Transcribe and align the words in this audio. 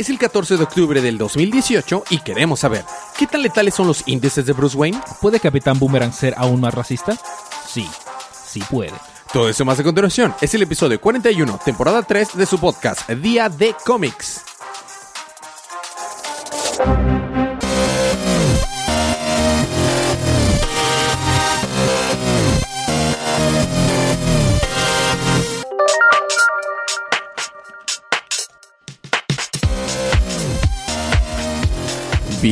Es 0.00 0.08
el 0.08 0.18
14 0.18 0.56
de 0.56 0.62
octubre 0.62 1.02
del 1.02 1.18
2018 1.18 2.04
y 2.08 2.20
queremos 2.20 2.60
saber, 2.60 2.86
¿qué 3.18 3.26
tan 3.26 3.42
letales 3.42 3.74
son 3.74 3.86
los 3.86 4.02
índices 4.06 4.46
de 4.46 4.54
Bruce 4.54 4.74
Wayne? 4.74 4.98
¿Puede 5.20 5.38
Capitán 5.38 5.78
Boomerang 5.78 6.14
ser 6.14 6.32
aún 6.38 6.58
más 6.58 6.72
racista? 6.72 7.18
Sí, 7.68 7.86
sí 8.32 8.62
puede. 8.70 8.94
Todo 9.30 9.50
eso 9.50 9.66
más 9.66 9.78
a 9.78 9.82
continuación 9.82 10.34
es 10.40 10.54
el 10.54 10.62
episodio 10.62 10.98
41, 10.98 11.60
temporada 11.62 12.02
3 12.02 12.34
de 12.34 12.46
su 12.46 12.58
podcast 12.58 13.10
Día 13.10 13.50
de 13.50 13.74
Cómics. 13.84 14.49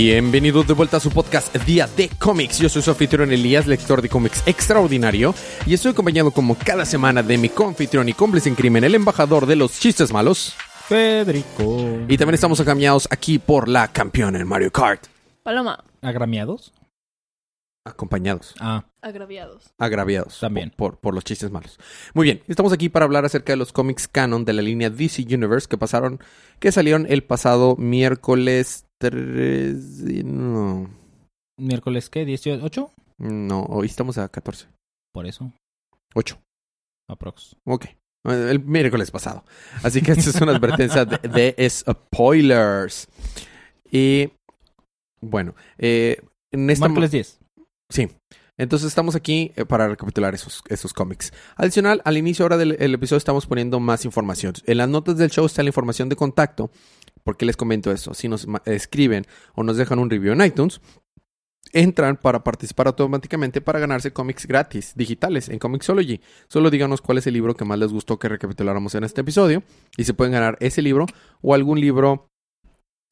Bienvenidos 0.00 0.64
de 0.64 0.74
vuelta 0.74 0.98
a 0.98 1.00
su 1.00 1.10
podcast 1.10 1.52
Día 1.66 1.88
de 1.88 2.08
Cómics. 2.08 2.60
Yo 2.60 2.68
soy 2.68 2.82
su 2.82 2.90
anfitrión 2.90 3.32
Elías, 3.32 3.66
lector 3.66 4.00
de 4.00 4.08
cómics 4.08 4.44
extraordinario, 4.46 5.34
y 5.66 5.74
estoy 5.74 5.90
acompañado 5.90 6.30
como 6.30 6.54
cada 6.56 6.84
semana 6.84 7.20
de 7.20 7.36
mi 7.36 7.48
confitrión 7.48 8.08
y 8.08 8.12
cómplice 8.12 8.48
en 8.48 8.54
crimen, 8.54 8.84
el 8.84 8.94
embajador 8.94 9.46
de 9.46 9.56
los 9.56 9.80
chistes 9.80 10.12
malos, 10.12 10.54
Federico. 10.86 11.98
Y 12.06 12.16
también 12.16 12.34
estamos 12.34 12.60
acompañados 12.60 13.08
aquí 13.10 13.40
por 13.40 13.68
la 13.68 13.88
campeona 13.88 14.38
en 14.38 14.46
Mario 14.46 14.70
Kart. 14.70 15.08
Paloma. 15.42 15.82
¿Agramiados? 16.00 16.72
Acompañados. 17.84 18.54
Ah, 18.60 18.84
Agraviados. 19.00 19.74
Agraviados. 19.78 20.38
También. 20.38 20.72
Por, 20.76 20.98
por 20.98 21.12
los 21.12 21.24
chistes 21.24 21.50
malos. 21.50 21.76
Muy 22.14 22.22
bien. 22.22 22.42
Estamos 22.46 22.72
aquí 22.72 22.88
para 22.88 23.04
hablar 23.04 23.24
acerca 23.24 23.52
de 23.52 23.56
los 23.56 23.72
cómics 23.72 24.06
canon 24.06 24.44
de 24.44 24.52
la 24.52 24.62
línea 24.62 24.90
DC 24.90 25.22
Universe 25.22 25.66
que 25.68 25.76
pasaron, 25.76 26.20
que 26.60 26.70
salieron 26.70 27.04
el 27.08 27.24
pasado 27.24 27.74
miércoles 27.76 28.84
3... 29.00 30.24
No. 30.24 30.90
¿miércoles 31.58 32.08
qué? 32.10 32.26
¿18? 32.26 32.90
No, 33.18 33.62
hoy 33.64 33.86
estamos 33.86 34.18
a 34.18 34.28
14. 34.28 34.66
Por 35.12 35.26
eso, 35.26 35.52
8. 36.14 36.38
aprox. 37.08 37.56
Ok. 37.64 37.86
El 38.24 38.60
miércoles 38.64 39.10
pasado. 39.10 39.44
Así 39.82 40.02
que 40.02 40.12
esta 40.12 40.30
es 40.30 40.40
una 40.40 40.52
advertencia 40.52 41.04
de, 41.04 41.18
de 41.28 41.70
spoilers. 41.70 43.08
Y 43.90 44.30
bueno, 45.20 45.54
eh, 45.78 46.20
en 46.52 46.70
esta 46.70 46.86
Miércoles 46.86 47.10
10. 47.10 47.38
Sí. 47.90 48.08
Entonces 48.58 48.88
estamos 48.88 49.14
aquí 49.14 49.52
eh, 49.54 49.64
para 49.64 49.88
recapitular 49.88 50.34
esos, 50.34 50.62
esos 50.68 50.92
cómics. 50.92 51.32
Adicional, 51.56 52.02
al 52.04 52.16
inicio 52.16 52.44
ahora 52.44 52.56
del 52.56 52.76
el 52.80 52.94
episodio 52.94 53.18
estamos 53.18 53.46
poniendo 53.46 53.78
más 53.78 54.04
información. 54.04 54.54
En 54.66 54.78
las 54.78 54.88
notas 54.88 55.16
del 55.16 55.30
show 55.30 55.46
está 55.46 55.62
la 55.62 55.68
información 55.68 56.08
de 56.08 56.16
contacto. 56.16 56.70
¿Por 57.28 57.36
qué 57.36 57.44
les 57.44 57.58
comento 57.58 57.92
esto? 57.92 58.14
Si 58.14 58.26
nos 58.26 58.46
escriben 58.64 59.26
o 59.54 59.62
nos 59.62 59.76
dejan 59.76 59.98
un 59.98 60.08
review 60.08 60.32
en 60.32 60.40
iTunes, 60.40 60.80
entran 61.74 62.16
para 62.16 62.42
participar 62.42 62.86
automáticamente 62.86 63.60
para 63.60 63.78
ganarse 63.78 64.14
cómics 64.14 64.46
gratis, 64.46 64.94
digitales, 64.96 65.50
en 65.50 65.58
Comixology. 65.58 66.22
Solo 66.48 66.70
díganos 66.70 67.02
cuál 67.02 67.18
es 67.18 67.26
el 67.26 67.34
libro 67.34 67.54
que 67.54 67.66
más 67.66 67.78
les 67.78 67.92
gustó 67.92 68.18
que 68.18 68.30
recapituláramos 68.30 68.94
en 68.94 69.04
este 69.04 69.20
episodio 69.20 69.62
y 69.98 70.04
se 70.04 70.14
pueden 70.14 70.32
ganar 70.32 70.56
ese 70.60 70.80
libro 70.80 71.04
o 71.42 71.52
algún 71.52 71.82
libro 71.82 72.30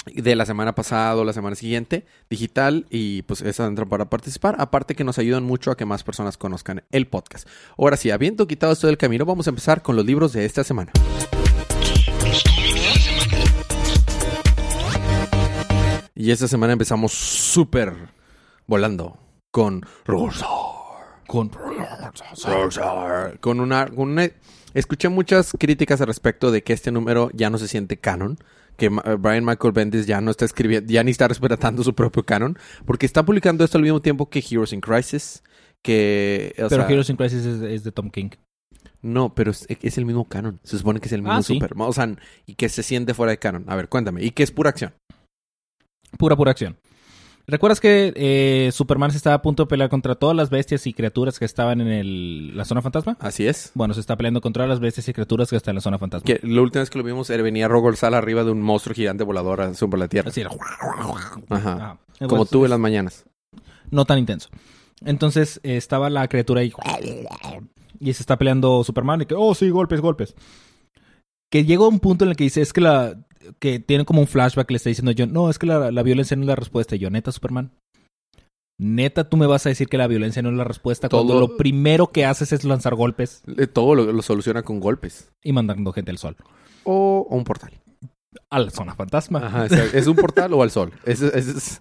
de 0.07 0.35
la 0.35 0.47
semana 0.47 0.75
pasada 0.75 1.17
o 1.17 1.23
la 1.23 1.35
semana 1.35 1.55
siguiente, 1.55 2.07
digital, 2.31 2.87
y 2.89 3.21
pues 3.21 3.43
esa 3.43 3.67
entra 3.67 3.85
para 3.85 4.09
participar. 4.09 4.57
Aparte 4.59 4.95
que 4.95 5.05
nos 5.05 5.19
ayudan 5.19 5.45
mucho 5.45 5.71
a 5.71 5.77
que 5.77 5.85
más 5.85 6.05
personas 6.05 6.39
conozcan 6.39 6.85
el 6.91 7.07
podcast. 7.07 7.47
Ahora 7.77 7.99
sí, 7.99 8.11
habiendo 8.11 8.47
quitado 8.47 8.73
esto 8.73 8.87
del 8.87 8.97
camino, 8.97 9.27
vamos 9.27 9.47
a 9.47 9.51
empezar 9.51 9.83
con 9.83 9.95
los 9.95 10.07
libros 10.07 10.33
de 10.33 10.47
esta 10.47 10.65
semana. 10.65 10.91
Y 16.17 16.31
esta 16.31 16.49
semana 16.49 16.73
empezamos 16.73 17.13
súper 17.13 17.93
volando 18.67 19.19
con 19.53 19.83
Rosar. 20.07 20.49
Con... 21.27 21.51
Rosar. 21.53 23.39
Con 23.41 23.61
una, 23.61 23.87
con 23.87 24.11
una- 24.11 24.31
Escuché 24.75 25.09
muchas 25.09 25.53
críticas 25.59 26.01
al 26.01 26.07
respecto 26.09 26.51
de 26.51 26.63
que 26.63 26.73
este 26.73 26.91
número 26.91 27.31
ya 27.33 27.51
no 27.51 27.59
se 27.59 27.69
siente 27.69 27.97
canon. 27.99 28.39
Que 28.77 28.91
Ma- 28.91 29.03
Brian 29.19 29.45
Michael 29.45 29.73
Bendis 29.73 30.07
ya 30.07 30.21
no 30.21 30.31
está 30.31 30.45
escribiendo, 30.45 30.93
ya 30.93 31.03
ni 31.03 31.11
está 31.11 31.27
respetando 31.29 31.83
su 31.83 31.95
propio 31.95 32.25
canon. 32.25 32.59
Porque 32.85 33.07
está 33.07 33.25
publicando 33.25 33.65
esto 33.65 33.79
al 33.79 33.83
mismo 33.85 34.01
tiempo 34.03 34.29
que 34.29 34.41
Heroes 34.49 34.73
in 34.75 34.81
Crisis. 34.81 35.43
Que. 35.83 36.53
o 36.59 36.69
Pero 36.69 36.83
sea, 36.83 36.89
Heroes 36.91 37.09
in 37.11 37.17
Crisis 37.17 37.45
es, 37.47 37.63
es 37.63 37.85
de 37.85 37.93
Tom 37.93 38.11
King. 38.11 38.31
No, 39.03 39.35
pero 39.35 39.51
es, 39.51 39.67
es 39.69 39.97
el 39.99 40.05
mismo 40.05 40.27
canon. 40.29 40.61
Se 40.63 40.77
supone 40.79 41.01
que 41.01 41.07
es 41.07 41.13
el 41.13 41.23
mismo 41.23 41.35
Ah, 41.39 41.43
sí. 41.43 41.55
super. 41.55 41.73
O 41.79 41.93
sea, 41.93 42.15
y 42.45 42.55
que 42.55 42.69
se 42.69 42.83
siente 42.83 43.15
fuera 43.15 43.31
de 43.31 43.39
canon. 43.39 43.65
A 43.69 43.77
ver, 43.77 43.89
cuéntame. 43.89 44.23
Y 44.23 44.31
que 44.33 44.43
es 44.43 44.51
pura 44.51 44.71
acción. 44.71 44.93
Pura, 46.19 46.37
pura 46.37 46.51
acción. 46.53 46.77
¿Recuerdas 47.49 47.79
que 47.79 48.13
eh, 48.17 48.71
Superman 48.73 49.13
se 49.13 49.19
estaba 49.19 49.37
a 49.37 49.43
punto 49.43 49.63
de 49.65 49.67
pelear 49.69 49.89
contra 49.89 50.17
todas 50.17 50.35
las 50.35 50.51
bestias 50.51 50.85
y 50.89 50.93
criaturas 50.93 51.39
que 51.39 51.45
estaban 51.45 51.81
en 51.81 51.87
el- 51.87 52.57
la 52.57 52.65
zona 52.65 52.83
fantasma? 52.83 53.17
Así 53.21 53.47
es. 53.47 53.71
Bueno, 53.75 53.95
se 53.95 54.01
está 54.01 54.17
peleando 54.17 54.41
contra 54.41 54.67
las 54.67 54.81
bestias 54.81 55.09
y 55.09 55.13
criaturas 55.13 55.49
que 55.49 55.55
están 55.57 55.73
en 55.73 55.77
la 55.77 55.81
zona 55.81 55.97
fantasma. 55.99 56.25
Que 56.27 56.41
la 56.43 56.61
última 56.61 56.81
vez 56.81 56.91
que 56.91 56.99
lo 56.99 57.05
vimos 57.05 57.31
era 57.31 57.45
venía 57.45 57.69
Rogol 57.69 57.97
Sal 57.97 58.15
arriba 58.15 58.43
de 58.43 58.51
un 58.51 58.63
monstruo 58.63 58.97
gigante 58.97 59.23
volador 59.23 59.77
sobre 59.77 59.99
la 60.01 60.09
tierra. 60.09 60.31
Así 60.31 60.41
era. 60.41 60.51
Ajá. 61.51 61.99
Ah, 62.21 62.27
Como 62.27 62.47
tú 62.47 62.65
en 62.65 62.71
las 62.71 62.81
mañanas. 62.81 63.25
No 63.93 64.05
tan 64.07 64.19
intenso. 64.19 64.49
Entonces 65.05 65.61
eh, 65.63 65.77
estaba 65.77 66.11
la 66.11 66.27
criatura 66.27 66.63
ahí. 66.63 66.73
Y 68.01 68.13
se 68.13 68.23
está 68.25 68.37
peleando 68.39 68.83
Superman. 68.83 69.23
Y 69.23 69.27
que, 69.27 69.35
oh, 69.39 69.55
sí, 69.55 69.71
golpes, 69.71 70.01
golpes. 70.01 70.35
Que 71.49 71.65
llega 71.65 71.87
un 71.87 72.01
punto 72.01 72.25
en 72.25 72.31
el 72.31 72.37
que 72.37 72.43
dice, 72.45 72.61
es 72.61 72.73
que 72.73 72.81
la. 72.81 73.17
Que 73.59 73.79
tiene 73.79 74.05
como 74.05 74.21
un 74.21 74.27
flashback, 74.27 74.71
le 74.71 74.77
está 74.79 74.89
diciendo 74.91 75.13
John, 75.17 75.33
no, 75.33 75.51
es 75.51 75.59
que 75.59 75.67
la, 75.67 75.91
la 75.91 76.03
violencia 76.03 76.37
no 76.37 76.43
es 76.43 76.49
la 76.49 76.57
respuesta. 76.57 76.97
Y 76.97 76.99
yo, 76.99 77.11
neta, 77.11 77.33
Superman. 77.33 77.71
Neta, 78.79 79.29
tú 79.29 79.37
me 79.39 79.47
vas 79.47 79.65
a 79.65 79.71
decir 79.71 79.89
que 79.89 79.97
la 79.97 80.07
violencia 80.07 80.43
no 80.43 80.51
es 80.51 80.55
la 80.57 80.65
respuesta 80.65 81.09
cuando 81.09 81.33
Todo- 81.35 81.41
lo 81.49 81.57
primero 81.57 82.09
que 82.09 82.27
haces 82.27 82.53
es 82.53 82.63
lanzar 82.65 82.95
golpes 82.95 83.43
Todo 83.73 83.95
lo, 83.95 84.13
lo 84.13 84.21
soluciona 84.23 84.63
con 84.63 84.81
golpes. 84.81 85.31
y 85.43 85.53
mandando 85.53 85.93
gente 85.93 86.11
al 86.11 86.19
sol. 86.19 86.37
O, 86.85 87.27
o 87.29 87.37
un 87.37 87.45
portal. 87.45 87.73
A 88.51 88.59
la 88.59 88.71
zona 88.71 88.95
fantasma. 88.95 89.47
Ajá, 89.47 89.63
o 89.65 89.69
sea, 89.69 89.85
¿Es 89.95 90.07
un 90.07 90.17
portal 90.17 90.53
o 90.53 90.63
al 90.63 90.71
sol? 90.71 90.93
Ese, 91.07 91.27
ese 91.39 91.53
es 91.53 91.81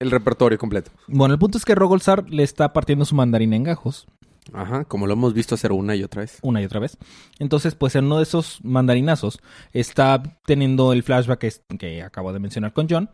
el 0.00 0.10
repertorio 0.10 0.58
completo. 0.58 0.90
Bueno, 1.06 1.32
el 1.34 1.38
punto 1.38 1.58
es 1.58 1.64
que 1.64 1.76
Rogolzar 1.76 2.28
le 2.28 2.42
está 2.42 2.72
partiendo 2.72 3.04
su 3.04 3.14
mandarín 3.14 3.52
en 3.52 3.62
gajos. 3.62 4.08
Ajá, 4.52 4.84
como 4.84 5.06
lo 5.06 5.14
hemos 5.14 5.34
visto 5.34 5.54
hacer 5.56 5.72
una 5.72 5.96
y 5.96 6.02
otra 6.04 6.20
vez. 6.22 6.38
una 6.42 6.62
y 6.62 6.64
otra 6.64 6.80
vez. 6.80 6.96
Entonces, 7.38 7.74
pues 7.74 7.96
en 7.96 8.04
uno 8.06 8.18
de 8.18 8.22
esos 8.22 8.64
mandarinazos 8.64 9.40
está 9.72 10.22
teniendo 10.46 10.92
el 10.92 11.02
flashback 11.02 11.38
que, 11.40 11.46
es- 11.48 11.62
que 11.78 12.02
acabo 12.02 12.32
de 12.32 12.38
mencionar 12.38 12.72
con 12.72 12.86
John, 12.88 13.10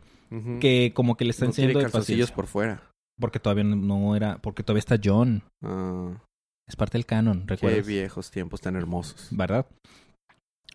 que 0.60 0.92
como 0.94 1.16
que 1.16 1.24
le 1.24 1.30
está 1.30 1.44
no 1.46 1.52
tiene 1.52 1.72
enseñando 1.72 1.90
calzoncillos 1.92 2.30
paciencia. 2.30 2.34
por 2.36 2.46
fuera. 2.46 2.90
Porque 3.20 3.38
todavía 3.40 3.64
no- 3.64 4.16
era, 4.16 4.38
porque 4.38 4.62
todavía 4.62 4.80
está 4.80 4.98
John. 5.02 5.42
Ah, 5.62 6.12
Es 6.68 6.76
parte 6.76 6.96
del 6.98 7.06
canon, 7.06 7.40
qué 7.42 7.54
¿recuerdas? 7.54 7.86
viejos 7.86 8.30
tiempos 8.30 8.60
tan 8.60 8.76
hermosos. 8.76 9.28
¿Verdad? 9.30 9.66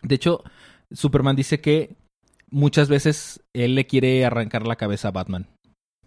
De 0.04 0.16
hecho, 0.16 0.44
Superman 0.92 1.36
dice 1.36 1.60
que 1.60 1.96
muchas 2.52 2.88
veces 2.90 3.42
él 3.56 3.74
le 3.76 3.88
quiere 3.88 4.26
arrancar 4.26 4.68
la 4.68 4.76
cabeza 4.76 5.08
a 5.08 5.12
Batman. 5.12 5.48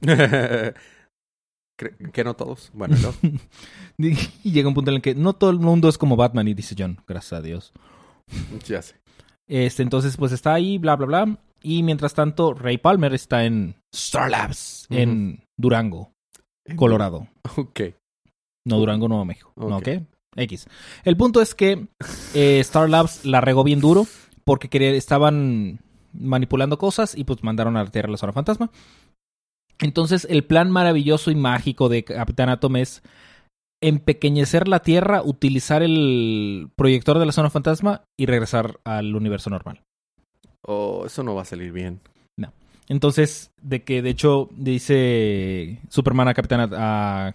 Que 2.13 2.25
no 2.25 2.35
todos. 2.35 2.71
Bueno, 2.75 2.97
no. 2.99 3.15
y 3.99 4.51
llega 4.53 4.69
un 4.69 4.75
punto 4.75 4.91
en 4.91 4.97
el 4.97 5.03
que 5.03 5.15
no 5.15 5.33
todo 5.33 5.51
el 5.51 5.59
mundo 5.59 5.89
es 5.89 5.99
como 5.99 6.17
Batman 6.17 6.49
y 6.49 6.55
dice 6.55 6.75
John, 6.79 6.99
gracias 7.07 7.33
a 7.33 7.43
Dios. 7.43 7.73
ya 8.67 8.83
sé. 8.83 8.97
Este, 9.49 9.83
entonces, 9.83 10.17
pues 10.17 10.33
está 10.33 10.55
ahí, 10.55 10.79
bla, 10.79 10.97
bla, 10.97 11.07
bla. 11.07 11.39
Y 11.63 11.83
mientras 11.83 12.15
tanto, 12.15 12.55
Ray 12.55 12.79
Palmer 12.79 13.13
está 13.13 13.45
en 13.45 13.75
Star 13.93 14.31
Labs, 14.31 14.87
en 14.89 15.45
Durango, 15.59 16.13
Colorado. 16.77 17.29
Ok. 17.57 17.81
No, 18.65 18.79
Durango, 18.79 19.09
Nuevo 19.09 19.25
México. 19.25 19.53
¿No 19.57 19.79
Ok. 19.79 19.83
qué? 19.83 20.07
X. 20.37 20.69
El 21.05 21.17
punto 21.17 21.43
es 21.43 21.55
que 21.55 21.89
eh, 22.35 22.61
Star 22.61 22.89
Labs 22.89 23.25
la 23.25 23.41
regó 23.41 23.65
bien 23.65 23.81
duro 23.81 24.07
porque 24.45 24.69
estaban 24.97 25.81
manipulando 26.13 26.79
cosas 26.79 27.17
y 27.17 27.25
pues 27.25 27.43
mandaron 27.43 27.77
a 27.77 27.85
la 27.85 27.91
Tierra 27.91 28.11
la 28.11 28.17
zona 28.17 28.33
fantasma. 28.33 28.71
Entonces, 29.81 30.27
el 30.31 30.45
plan 30.45 30.71
maravilloso 30.71 31.31
y 31.31 31.35
mágico 31.35 31.89
de 31.89 32.05
Capitán 32.05 32.49
Atom 32.49 32.77
es 32.77 33.03
empequeñecer 33.83 34.69
la 34.69 34.81
Tierra, 34.81 35.23
utilizar 35.23 35.83
el 35.83 36.69
proyector 36.77 37.19
de 37.19 37.27
la 37.27 37.33
zona 37.33 37.51
fantasma 37.51 38.03
y 38.19 38.27
regresar 38.27 38.79
al 38.85 39.15
universo 39.17 39.49
normal. 39.49 39.81
Oh, 40.63 41.05
eso 41.07 41.23
no 41.23 41.35
va 41.35 41.43
a 41.43 41.47
salir 41.47 41.73
bien. 41.73 42.01
Entonces, 42.89 43.53
de 43.63 43.85
que 43.85 44.03
de 44.03 44.11
hecho 44.11 44.49
dice 44.51 45.79
Superman 45.89 46.27
a 46.27 46.35
Capitán 46.35 46.59
At- 46.61 46.75
a, 46.75 47.29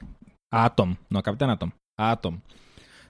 a 0.51 0.65
Atom, 0.65 0.97
no 1.09 1.19
a 1.19 1.23
Capitán 1.23 1.49
Atom, 1.49 1.71
a 1.97 2.11
Atom, 2.11 2.41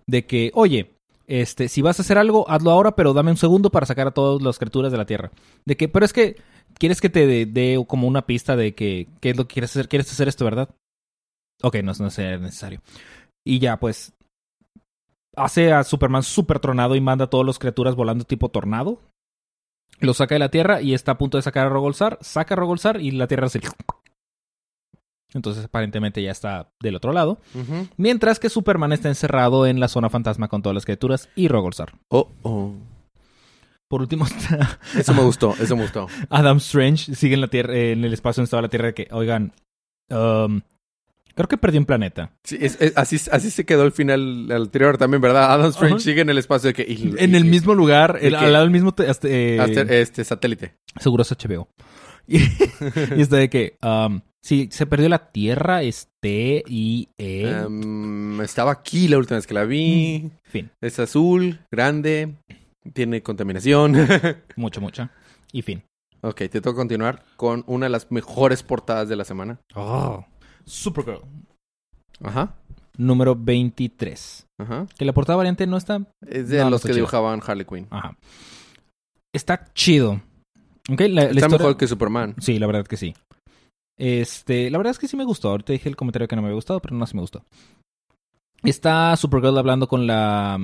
de 0.06 0.28
que, 0.28 0.52
oye, 0.54 0.92
este, 1.26 1.68
si 1.70 1.82
vas 1.82 1.98
a 1.98 2.04
hacer 2.04 2.20
algo, 2.20 2.48
hazlo 2.48 2.70
ahora, 2.70 2.96
pero 2.96 3.14
dame 3.14 3.32
un 3.32 3.38
segundo 3.38 3.72
para 3.72 3.88
sacar 3.88 4.06
a 4.06 4.12
todas 4.12 4.44
las 4.44 4.60
criaturas 4.60 4.92
de 4.92 4.98
la 5.00 5.08
Tierra. 5.08 5.32
De 5.66 5.76
que, 5.76 5.90
pero 5.90 6.06
es 6.06 6.14
que, 6.14 6.36
¿quieres 6.78 7.02
que 7.02 7.10
te 7.10 7.46
dé 7.46 7.84
como 7.88 8.08
una 8.08 8.26
pista 8.26 8.56
de 8.56 8.76
que, 8.76 9.08
qué 9.22 9.32
es 9.32 9.38
lo 9.38 9.48
que 9.48 9.54
quieres 9.54 9.72
hacer? 9.72 9.88
¿Quieres 9.88 10.12
hacer 10.12 10.28
esto, 10.28 10.46
verdad? 10.46 10.70
Ok, 11.62 11.78
no, 11.78 11.94
no 11.98 12.08
es 12.08 12.18
necesario. 12.18 12.82
Y 13.44 13.60
ya, 13.60 13.78
pues, 13.78 14.14
hace 15.36 15.74
a 15.74 15.84
Superman 15.84 16.24
súper 16.24 16.60
tronado 16.60 16.96
y 16.96 17.02
manda 17.02 17.26
a 17.26 17.30
todas 17.30 17.46
las 17.46 17.60
criaturas 17.60 17.96
volando 17.96 18.26
tipo 18.26 18.50
tornado. 18.50 19.00
Lo 20.00 20.14
saca 20.14 20.36
de 20.36 20.40
la 20.40 20.50
Tierra 20.50 20.82
y 20.82 20.94
está 20.94 21.14
a 21.14 21.18
punto 21.18 21.38
de 21.38 21.42
sacar 21.42 21.68
a 21.68 21.70
Rogolzar. 21.70 22.18
Saca 22.22 22.56
a 22.56 22.58
Rogolzar 22.58 23.00
y 23.00 23.12
la 23.12 23.28
Tierra 23.28 23.50
se... 23.50 23.62
Entonces 25.34 25.66
aparentemente 25.66 26.22
ya 26.22 26.32
está 26.32 26.70
del 26.82 26.96
otro 26.96 27.12
lado. 27.12 27.40
Mientras 27.98 28.40
que 28.40 28.50
Superman 28.50 28.94
está 28.94 29.10
encerrado 29.10 29.68
en 29.68 29.80
la 29.80 29.88
zona 29.88 30.10
fantasma 30.10 30.48
con 30.48 30.62
todas 30.62 30.76
las 30.76 30.86
criaturas 30.86 31.30
y 31.36 31.48
Rogolzar. 31.48 31.94
Oh, 32.10 32.32
oh. 32.44 32.74
Por 33.96 34.02
último 34.02 34.26
está 34.26 34.78
Eso 35.00 35.14
me 35.14 35.22
gustó, 35.22 35.56
eso 35.58 35.74
me 35.78 35.84
gustó. 35.84 36.08
Adam 36.30 36.58
Strange. 36.58 37.16
Sigue 37.16 37.36
en 37.36 37.42
la 37.42 37.48
Tierra, 37.48 37.74
en 37.78 38.04
el 38.04 38.12
espacio 38.14 38.42
donde 38.42 38.48
estaba 38.48 38.62
la 38.62 38.68
Tierra 38.70 38.92
que, 38.94 39.08
oigan, 39.12 39.54
um, 40.10 40.60
creo 41.34 41.48
que 41.48 41.58
perdió 41.58 41.80
un 41.80 41.86
planeta. 41.86 42.34
Sí, 42.44 42.58
es- 42.60 42.76
es- 42.82 42.92
así, 42.98 43.18
así 43.32 43.50
se 43.52 43.66
quedó 43.66 43.84
el 43.84 43.94
final 43.94 44.52
anterior 44.52 44.98
también, 44.98 45.22
¿verdad? 45.22 45.50
Adam 45.54 45.70
Strange 45.70 46.00
sigue 46.02 46.22
en 46.22 46.30
el 46.30 46.38
espacio 46.38 46.68
de 46.68 46.74
que... 46.74 46.82
y- 46.84 47.14
En 47.18 47.34
y- 47.34 47.38
el 47.38 47.46
mismo 47.46 47.74
lugar, 47.74 48.20
al 48.22 48.32
lado 48.32 48.66
del 48.66 48.72
mismo... 48.72 48.94
este, 48.98 49.56
eh, 49.56 49.64
Este, 49.64 50.02
este 50.02 50.24
satélite. 50.26 50.76
Seguro 51.00 51.22
es 51.24 51.32
HBO. 51.32 51.70
Y, 52.28 52.38
y 52.40 53.22
está 53.22 53.38
de 53.38 53.50
que, 53.52 53.78
um, 53.84 54.20
sí, 54.42 54.68
se 54.72 54.88
perdió 54.88 55.08
la 55.10 55.32
Tierra, 55.32 55.84
es 55.84 56.10
T-I-E. 56.22 57.50
Em, 57.50 58.42
estaba 58.42 58.72
aquí 58.72 59.08
la 59.08 59.20
última 59.20 59.38
vez 59.38 59.46
que 59.48 59.54
la 59.54 59.64
vi. 59.64 60.32
fin, 60.44 60.72
Es 60.82 60.98
azul, 61.00 61.60
grande, 61.72 62.34
tiene 62.94 63.22
contaminación. 63.24 63.96
mucho, 64.56 64.82
mucho. 64.82 65.10
Y 65.52 65.62
fin. 65.62 65.84
ok, 66.22 66.36
te 66.50 66.62
toca 66.62 66.76
continuar 66.76 67.24
con 67.38 67.64
una 67.68 67.86
de 67.86 67.90
las 67.92 68.12
mejores 68.12 68.64
portadas 68.64 69.08
de 69.10 69.16
la 69.16 69.24
semana. 69.26 69.60
Oh. 69.76 70.26
Supergirl. 70.66 71.22
Ajá, 72.24 72.56
Número 72.98 73.36
23. 73.36 74.48
ajá. 74.60 74.88
Que 74.98 75.04
la 75.06 75.12
portada 75.14 75.36
variante 75.36 75.68
no 75.68 75.76
está... 75.76 76.00
Es 76.26 76.48
de 76.50 76.60
No, 76.64 76.70
los 76.70 76.82
que 76.82 76.88
chido. 76.88 76.96
dibujaban 76.96 77.42
Harley 77.46 77.66
Quinn. 77.66 77.88
Ajá. 77.90 78.18
Está 79.34 79.66
chido. 79.74 80.22
Ok, 80.90 81.02
la, 81.02 81.08
la 81.08 81.22
Está 81.24 81.34
historia- 81.34 81.58
mejor 81.58 81.78
que 81.78 81.88
Superman. 81.88 82.36
Sí, 82.40 82.58
la 82.58 82.68
verdad 82.68 82.86
que 82.88 82.96
sí. 82.96 83.14
Este, 84.00 84.70
la 84.70 84.78
verdad 84.78 84.92
es 84.92 85.00
que 85.00 85.08
sí 85.10 85.18
me 85.18 85.26
gustó. 85.26 85.50
Ahorita 85.50 85.74
dije 85.74 85.90
el 85.90 85.96
comentario 85.98 86.28
que 86.28 86.36
no 86.38 86.42
me 86.42 86.48
había 86.48 86.56
gustado, 86.56 86.80
pero 86.82 86.96
no, 86.96 87.06
sí 87.06 87.16
me 87.16 87.22
gustó. 87.22 87.44
Está 88.64 89.16
Supergirl 89.18 89.58
hablando 89.58 89.88
con 89.88 90.08
la... 90.08 90.58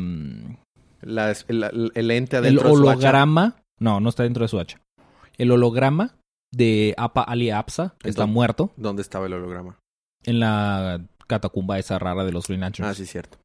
La- 1.02 1.32
el, 1.48 1.92
el 1.96 2.12
ente 2.12 2.38
el 2.38 2.44
adentro 2.46 2.70
de 2.70 2.76
su 2.76 2.82
hacha. 2.90 2.92
holograma. 2.92 3.56
No, 3.80 4.00
no 4.00 4.10
está 4.10 4.24
dentro 4.24 4.44
de 4.44 4.48
su 4.50 4.60
hacha. 4.60 4.80
El 5.38 5.52
holograma 5.52 6.16
de 6.54 6.94
Apa 6.98 7.22
Ali 7.22 7.50
Apsa, 7.50 7.96
está 8.04 8.26
muerto 8.26 8.72
¿Dónde 8.76 9.02
estaba 9.02 9.26
el 9.26 9.34
holograma? 9.34 9.78
en 10.26 10.40
la 10.40 11.02
catacumba 11.28 11.80
esa 11.80 11.98
rara 11.98 12.24
de 12.26 12.32
los 12.32 12.46
Green 12.48 12.62
Lanterns. 12.62 12.92
Ah, 12.92 12.94
sí, 12.94 13.06
cierto. 13.06 13.38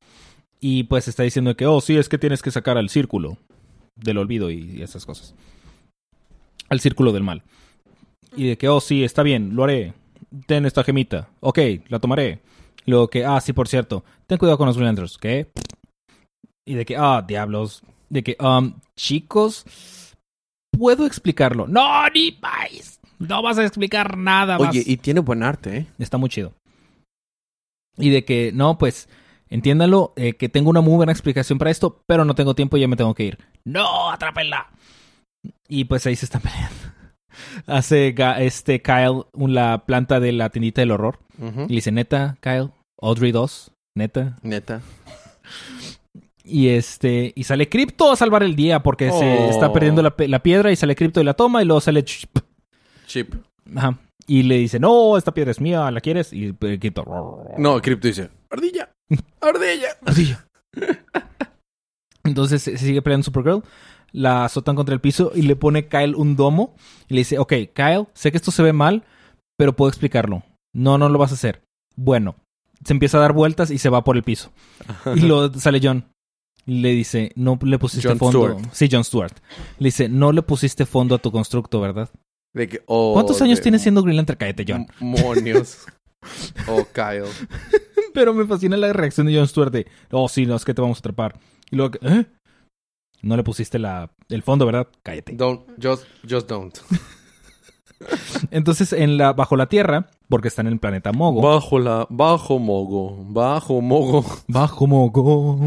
Y 0.60 0.84
pues 0.84 1.06
está 1.08 1.22
diciendo 1.22 1.56
que, 1.56 1.66
oh, 1.66 1.80
sí, 1.80 1.96
es 1.96 2.08
que 2.08 2.18
tienes 2.18 2.42
que 2.42 2.50
sacar 2.50 2.76
al 2.76 2.88
círculo 2.90 3.38
del 3.94 4.18
olvido 4.18 4.50
y 4.50 4.82
esas 4.82 5.06
cosas. 5.06 5.34
Al 6.68 6.80
círculo 6.80 7.12
del 7.12 7.22
mal. 7.22 7.42
Y 8.36 8.48
de 8.48 8.58
que, 8.58 8.68
oh, 8.68 8.80
sí, 8.80 9.04
está 9.04 9.22
bien, 9.22 9.54
lo 9.54 9.64
haré. 9.64 9.94
Ten 10.46 10.66
esta 10.66 10.82
gemita. 10.84 11.28
Ok, 11.40 11.58
la 11.88 12.00
tomaré. 12.00 12.40
Luego 12.84 13.08
que, 13.08 13.24
ah, 13.24 13.40
sí, 13.40 13.52
por 13.52 13.68
cierto, 13.68 14.04
ten 14.26 14.38
cuidado 14.38 14.58
con 14.58 14.66
los 14.66 14.76
Green 14.76 14.86
Lanterns, 14.88 15.16
¿qué? 15.18 15.48
Y 16.66 16.74
de 16.74 16.84
que, 16.84 16.96
ah, 16.96 17.24
diablos. 17.26 17.82
De 18.10 18.22
que, 18.22 18.36
um, 18.40 18.74
chicos, 18.96 19.64
puedo 20.70 21.06
explicarlo. 21.06 21.66
No, 21.66 22.08
ni 22.10 22.36
más. 22.42 23.00
No 23.18 23.40
vas 23.40 23.58
a 23.58 23.64
explicar 23.64 24.16
nada 24.16 24.58
más. 24.58 24.70
Oye, 24.70 24.82
y 24.84 24.96
tiene 24.98 25.20
buen 25.20 25.42
arte, 25.42 25.76
¿eh? 25.76 25.86
Está 25.98 26.18
muy 26.18 26.28
chido. 26.28 26.52
Y 27.96 28.10
de 28.10 28.24
que, 28.24 28.50
no, 28.52 28.76
pues, 28.78 29.08
entiéndalo, 29.48 30.12
eh, 30.16 30.34
que 30.34 30.48
tengo 30.48 30.68
una 30.70 30.80
muy 30.82 30.96
buena 30.96 31.12
explicación 31.12 31.58
para 31.58 31.70
esto, 31.70 32.02
pero 32.06 32.24
no 32.24 32.34
tengo 32.34 32.54
tiempo 32.54 32.76
y 32.76 32.80
ya 32.80 32.88
me 32.88 32.96
tengo 32.96 33.14
que 33.14 33.24
ir. 33.24 33.38
¡No, 33.64 34.10
atrápenla! 34.10 34.70
Y 35.68 35.84
pues 35.84 36.06
ahí 36.06 36.16
se 36.16 36.26
están 36.26 36.42
peleando. 36.42 36.74
Hace 37.66 38.14
este 38.38 38.82
Kyle 38.82 39.24
la 39.34 39.84
planta 39.86 40.20
de 40.20 40.32
la 40.32 40.50
tiendita 40.50 40.82
del 40.82 40.90
horror. 40.90 41.20
Y 41.38 41.68
le 41.68 41.74
dice, 41.76 41.92
neta, 41.92 42.38
Kyle, 42.40 42.70
Audrey 43.00 43.30
2, 43.30 43.72
neta. 43.94 44.38
Neta. 44.42 44.82
Y 46.48 46.68
este, 46.68 47.32
y 47.34 47.42
sale 47.44 47.68
Crypto 47.68 48.12
a 48.12 48.16
salvar 48.16 48.42
el 48.44 48.54
día 48.54 48.80
porque 48.82 49.10
se 49.10 49.38
Oh. 49.38 49.50
está 49.50 49.72
perdiendo 49.72 50.00
la, 50.02 50.14
la 50.16 50.42
piedra 50.42 50.70
y 50.70 50.76
sale 50.76 50.94
Crypto 50.94 51.20
y 51.20 51.24
la 51.24 51.34
toma 51.34 51.60
y 51.62 51.64
luego 51.66 51.80
sale... 51.80 52.04
Chip. 52.04 52.38
Chip. 53.06 53.34
Ajá. 53.74 53.98
Y 54.28 54.42
le 54.44 54.56
dice, 54.58 54.78
no, 54.78 55.16
esta 55.16 55.32
piedra 55.34 55.50
es 55.50 55.60
mía, 55.60 55.90
¿la 55.90 56.00
quieres? 56.00 56.32
Y 56.32 56.54
eh, 56.60 56.78
Crypto... 56.78 57.44
No, 57.58 57.80
Crypto 57.82 58.06
dice, 58.08 58.30
ardilla, 58.50 58.90
ardilla. 59.40 59.88
Ardilla. 60.04 60.46
Entonces 62.24 62.62
se 62.62 62.76
sigue 62.78 63.02
peleando 63.02 63.24
Supergirl. 63.24 63.62
La 64.12 64.44
azotan 64.44 64.76
contra 64.76 64.94
el 64.94 65.00
piso 65.00 65.32
y 65.34 65.42
le 65.42 65.56
pone 65.56 65.88
Kyle 65.88 66.14
un 66.14 66.36
domo. 66.36 66.74
Y 67.08 67.14
le 67.14 67.20
dice, 67.20 67.38
ok, 67.38 67.52
Kyle, 67.74 68.06
sé 68.14 68.30
que 68.30 68.36
esto 68.38 68.50
se 68.50 68.62
ve 68.62 68.72
mal, 68.72 69.04
pero 69.58 69.74
puedo 69.74 69.88
explicarlo. 69.88 70.42
No, 70.74 70.96
no 70.98 71.08
lo 71.08 71.18
vas 71.18 71.32
a 71.32 71.34
hacer. 71.34 71.62
Bueno, 71.96 72.36
se 72.84 72.92
empieza 72.92 73.18
a 73.18 73.20
dar 73.20 73.32
vueltas 73.32 73.70
y 73.70 73.78
se 73.78 73.88
va 73.90 74.04
por 74.04 74.16
el 74.16 74.22
piso. 74.22 74.50
Y 75.14 75.20
luego 75.26 75.52
sale 75.58 75.80
John. 75.82 76.04
Le 76.66 76.90
dice, 76.90 77.32
no 77.36 77.58
le 77.62 77.78
pusiste 77.78 78.14
fondo. 78.16 78.48
Stewart. 78.48 78.68
Sí, 78.72 78.88
John 78.90 79.04
Stewart. 79.04 79.32
Le 79.78 79.86
dice, 79.86 80.08
no 80.08 80.32
le 80.32 80.42
pusiste 80.42 80.84
fondo 80.84 81.14
a 81.14 81.18
tu 81.18 81.30
constructo, 81.30 81.80
¿verdad? 81.80 82.10
De 82.52 82.68
que, 82.68 82.82
oh, 82.86 83.12
¿Cuántos 83.14 83.40
años 83.40 83.58
de- 83.58 83.62
tienes 83.62 83.82
siendo 83.82 84.02
Green 84.02 84.16
Lantern? 84.16 84.38
Cállate, 84.38 84.64
John. 84.66 84.86
Monios. 84.98 85.86
oh, 86.68 86.84
Kyle. 86.92 87.30
Pero 88.14 88.34
me 88.34 88.44
fascina 88.46 88.76
la 88.76 88.92
reacción 88.92 89.26
de 89.26 89.36
John 89.36 89.46
Stewart 89.46 89.70
de, 89.70 89.86
oh, 90.10 90.28
sí, 90.28 90.44
no, 90.46 90.56
es 90.56 90.64
que 90.64 90.74
te 90.74 90.80
vamos 90.80 90.98
a 90.98 91.00
atrapar. 91.00 91.38
Y 91.70 91.76
luego, 91.76 91.98
¿eh? 92.02 92.26
No 93.22 93.36
le 93.36 93.42
pusiste 93.44 93.78
la, 93.78 94.10
el 94.28 94.42
fondo, 94.42 94.66
¿verdad? 94.66 94.88
Cállate. 95.02 95.34
Don't, 95.34 95.62
just, 95.82 96.04
just 96.28 96.48
don't. 96.48 96.76
Entonces, 98.50 98.92
en 98.92 99.16
la, 99.16 99.32
bajo 99.32 99.56
la 99.56 99.66
Tierra, 99.68 100.08
porque 100.28 100.48
están 100.48 100.66
en 100.66 100.74
el 100.74 100.78
planeta 100.78 101.12
Mogo. 101.12 101.40
Bajo 101.42 101.78
la, 101.78 102.06
bajo 102.10 102.58
Mogo, 102.58 103.24
bajo 103.28 103.80
Mogo. 103.80 104.24
bajo 104.48 104.86
Mogo. 104.86 105.58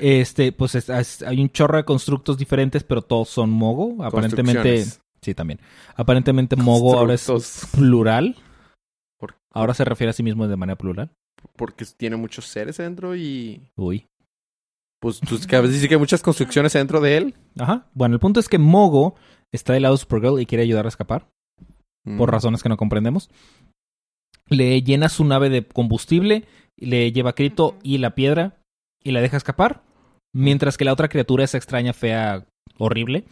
Este, 0.00 0.52
pues 0.52 0.74
es- 0.74 0.88
es- 0.88 1.22
hay 1.22 1.40
un 1.40 1.50
chorro 1.50 1.76
de 1.78 1.84
constructos 1.84 2.38
diferentes, 2.38 2.84
pero 2.84 3.02
todos 3.02 3.28
son 3.28 3.50
Mogo. 3.50 4.02
Aparentemente, 4.04 4.84
sí, 5.20 5.34
también. 5.34 5.60
Aparentemente 5.96 6.56
Mogo 6.56 6.98
ahora 6.98 7.14
es 7.14 7.28
plural. 7.74 8.36
Ahora 9.52 9.72
se 9.72 9.84
refiere 9.86 10.10
a 10.10 10.12
sí 10.12 10.22
mismo 10.22 10.46
de 10.46 10.56
manera 10.56 10.76
plural. 10.76 11.10
Porque 11.56 11.86
tiene 11.96 12.16
muchos 12.16 12.44
seres 12.46 12.76
dentro 12.76 13.16
y... 13.16 13.62
Uy. 13.76 14.06
Pues, 15.00 15.20
pues 15.28 15.46
que 15.46 15.56
a 15.56 15.60
veces 15.60 15.76
dice 15.76 15.88
que 15.88 15.94
hay 15.94 16.00
muchas 16.00 16.22
construcciones 16.22 16.72
dentro 16.74 17.00
de 17.00 17.16
él. 17.16 17.34
Ajá. 17.58 17.86
Bueno, 17.94 18.14
el 18.14 18.20
punto 18.20 18.38
es 18.40 18.48
que 18.50 18.58
Mogo 18.58 19.14
está 19.52 19.72
del 19.72 19.82
lado 19.82 19.94
de 19.94 19.98
Supergirl 20.00 20.40
y 20.40 20.46
quiere 20.46 20.64
ayudar 20.64 20.86
a 20.86 20.88
escapar. 20.88 21.28
por 22.16 22.28
Mm. 22.28 22.32
razones 22.32 22.62
que 22.62 22.68
no 22.68 22.76
comprendemos. 22.76 23.30
Le 24.48 24.80
llena 24.82 25.08
su 25.08 25.24
nave 25.24 25.48
de 25.50 25.66
combustible, 25.66 26.44
le 26.76 27.10
lleva 27.10 27.30
a 27.30 27.34
Cripto 27.34 27.76
y 27.82 27.98
la 27.98 28.14
piedra 28.14 28.62
y 29.02 29.10
la 29.10 29.20
deja 29.20 29.36
escapar. 29.36 29.82
Mientras 30.32 30.76
que 30.76 30.84
la 30.84 30.92
otra 30.92 31.08
criatura, 31.08 31.42
esa 31.42 31.56
extraña, 31.58 31.92
fea, 31.92 32.46
horrible, 32.78 33.24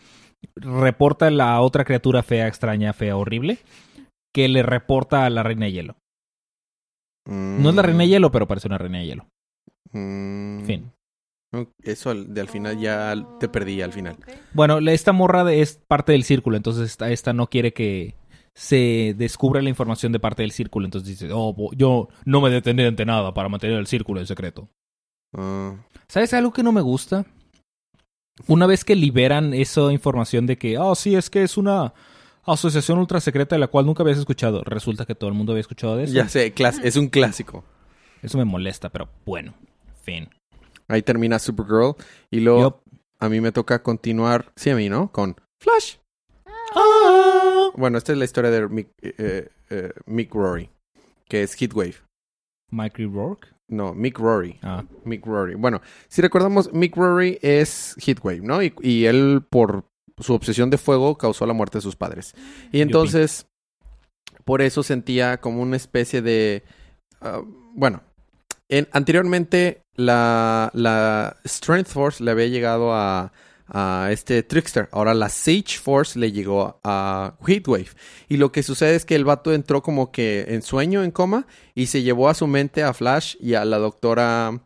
reporta 0.56 1.28
a 1.28 1.30
la 1.30 1.60
otra 1.60 1.84
criatura 1.84 2.24
fea, 2.24 2.48
extraña, 2.48 2.92
fea, 2.92 3.16
horrible, 3.16 3.58
que 4.34 4.48
le 4.48 4.64
reporta 4.64 5.24
a 5.24 5.30
la 5.30 5.44
reina 5.44 5.66
de 5.66 5.72
hielo. 5.72 5.96
No 7.28 7.70
es 7.70 7.74
la 7.76 7.82
reina 7.82 8.00
de 8.00 8.08
hielo, 8.08 8.32
pero 8.32 8.48
parece 8.48 8.66
una 8.66 8.78
reina 8.78 8.98
de 8.98 9.06
hielo. 9.06 9.26
Mm. 9.92 10.64
Fin. 10.64 10.90
Eso 11.82 12.10
al, 12.10 12.32
de 12.34 12.40
al 12.40 12.48
final 12.48 12.78
ya 12.78 13.14
te 13.40 13.48
perdí 13.48 13.80
al 13.82 13.92
final. 13.92 14.16
Bueno, 14.52 14.78
esta 14.78 15.12
morra 15.12 15.44
de- 15.44 15.60
es 15.60 15.80
parte 15.88 16.12
del 16.12 16.24
círculo, 16.24 16.56
entonces 16.56 16.90
esta, 16.90 17.10
esta 17.10 17.32
no 17.32 17.48
quiere 17.48 17.72
que 17.72 18.14
se 18.54 19.14
descubra 19.16 19.60
la 19.62 19.68
información 19.68 20.12
de 20.12 20.20
parte 20.20 20.42
del 20.42 20.52
círculo. 20.52 20.86
Entonces 20.86 21.08
dice, 21.18 21.28
oh, 21.32 21.54
yo 21.76 22.08
no 22.24 22.40
me 22.40 22.50
detendré 22.50 22.86
ante 22.86 23.04
nada 23.04 23.34
para 23.34 23.48
mantener 23.48 23.78
el 23.78 23.86
círculo 23.86 24.20
en 24.20 24.26
secreto. 24.26 24.68
Ah, 25.36 25.74
¿Sabes 26.08 26.32
algo 26.34 26.52
que 26.52 26.62
no 26.62 26.70
me 26.72 26.80
gusta? 26.80 27.26
Una 28.48 28.66
vez 28.66 28.84
que 28.84 28.96
liberan 28.96 29.54
esa 29.54 29.92
información 29.92 30.46
de 30.46 30.58
que, 30.58 30.78
oh, 30.78 30.94
sí, 30.94 31.14
es 31.14 31.30
que 31.30 31.42
es 31.42 31.56
una 31.56 31.94
asociación 32.44 32.98
ultra 32.98 33.20
secreta 33.20 33.54
de 33.54 33.60
la 33.60 33.68
cual 33.68 33.86
nunca 33.86 34.02
habías 34.02 34.18
escuchado. 34.18 34.62
Resulta 34.64 35.06
que 35.06 35.14
todo 35.14 35.28
el 35.30 35.34
mundo 35.36 35.52
había 35.52 35.60
escuchado 35.60 35.96
de 35.96 36.04
eso. 36.04 36.12
ya 36.14 36.28
sé, 36.28 36.52
es 36.84 36.96
un 36.96 37.08
clásico. 37.08 37.64
Eso 38.22 38.38
me 38.38 38.44
molesta, 38.44 38.88
pero 38.90 39.08
bueno, 39.24 39.54
fin. 40.02 40.28
Ahí 40.88 41.02
termina 41.02 41.38
Supergirl. 41.38 41.96
Y 42.30 42.40
luego 42.40 42.82
a 43.18 43.28
mí 43.28 43.40
me 43.40 43.52
toca 43.52 43.82
continuar, 43.82 44.52
sí 44.56 44.70
a 44.70 44.76
mí, 44.76 44.88
¿no? 44.88 45.10
Con 45.10 45.36
Flash. 45.60 45.96
Ah. 46.46 47.70
Bueno, 47.76 47.98
esta 47.98 48.12
es 48.12 48.18
la 48.18 48.24
historia 48.24 48.50
de 48.50 48.68
Mick, 48.68 48.88
eh, 49.02 49.48
eh, 49.70 49.92
Mick 50.06 50.34
Rory, 50.34 50.70
que 51.28 51.42
es 51.42 51.54
Heatwave. 51.54 51.96
Mikey 52.70 53.06
Rourke. 53.06 53.48
No, 53.68 53.94
Mick 53.94 54.18
Rory. 54.18 54.58
Ah, 54.62 54.84
Mick 55.04 55.24
Rory. 55.24 55.54
Bueno, 55.54 55.80
si 56.08 56.20
recordamos, 56.20 56.72
Mick 56.72 56.96
Rory 56.96 57.38
es 57.40 57.96
Heatwave, 57.98 58.42
¿no? 58.42 58.62
Y, 58.62 58.74
y 58.82 59.06
él, 59.06 59.42
por 59.48 59.86
su 60.18 60.34
obsesión 60.34 60.70
de 60.70 60.78
fuego, 60.78 61.16
causó 61.16 61.46
la 61.46 61.54
muerte 61.54 61.78
de 61.78 61.82
sus 61.82 61.96
padres. 61.96 62.34
Y 62.72 62.82
entonces, 62.82 63.46
por 64.44 64.60
eso 64.60 64.82
sentía 64.82 65.40
como 65.40 65.62
una 65.62 65.76
especie 65.76 66.20
de... 66.20 66.62
ah, 67.20 67.42
bueno, 67.74 68.02
en, 68.68 68.88
anteriormente 68.92 69.82
la, 69.94 70.70
la 70.74 71.36
Strength 71.46 71.88
Force 71.88 72.24
le 72.24 72.30
había 72.30 72.46
llegado 72.46 72.92
a, 72.94 73.32
a 73.66 74.08
este 74.10 74.42
Trickster. 74.42 74.88
Ahora 74.92 75.14
la 75.14 75.28
Sage 75.28 75.78
Force 75.80 76.18
le 76.18 76.32
llegó 76.32 76.80
a 76.84 77.36
Heatwave. 77.46 77.88
Y 78.28 78.36
lo 78.36 78.52
que 78.52 78.62
sucede 78.62 78.94
es 78.94 79.04
que 79.04 79.14
el 79.14 79.24
vato 79.24 79.52
entró 79.52 79.82
como 79.82 80.12
que 80.12 80.46
en 80.48 80.62
sueño, 80.62 81.02
en 81.02 81.10
coma, 81.10 81.46
y 81.74 81.86
se 81.86 82.02
llevó 82.02 82.28
a 82.28 82.34
su 82.34 82.46
mente 82.46 82.82
a 82.82 82.92
Flash 82.92 83.36
y 83.40 83.54
a 83.54 83.64
la 83.64 83.78
doctora. 83.78 84.60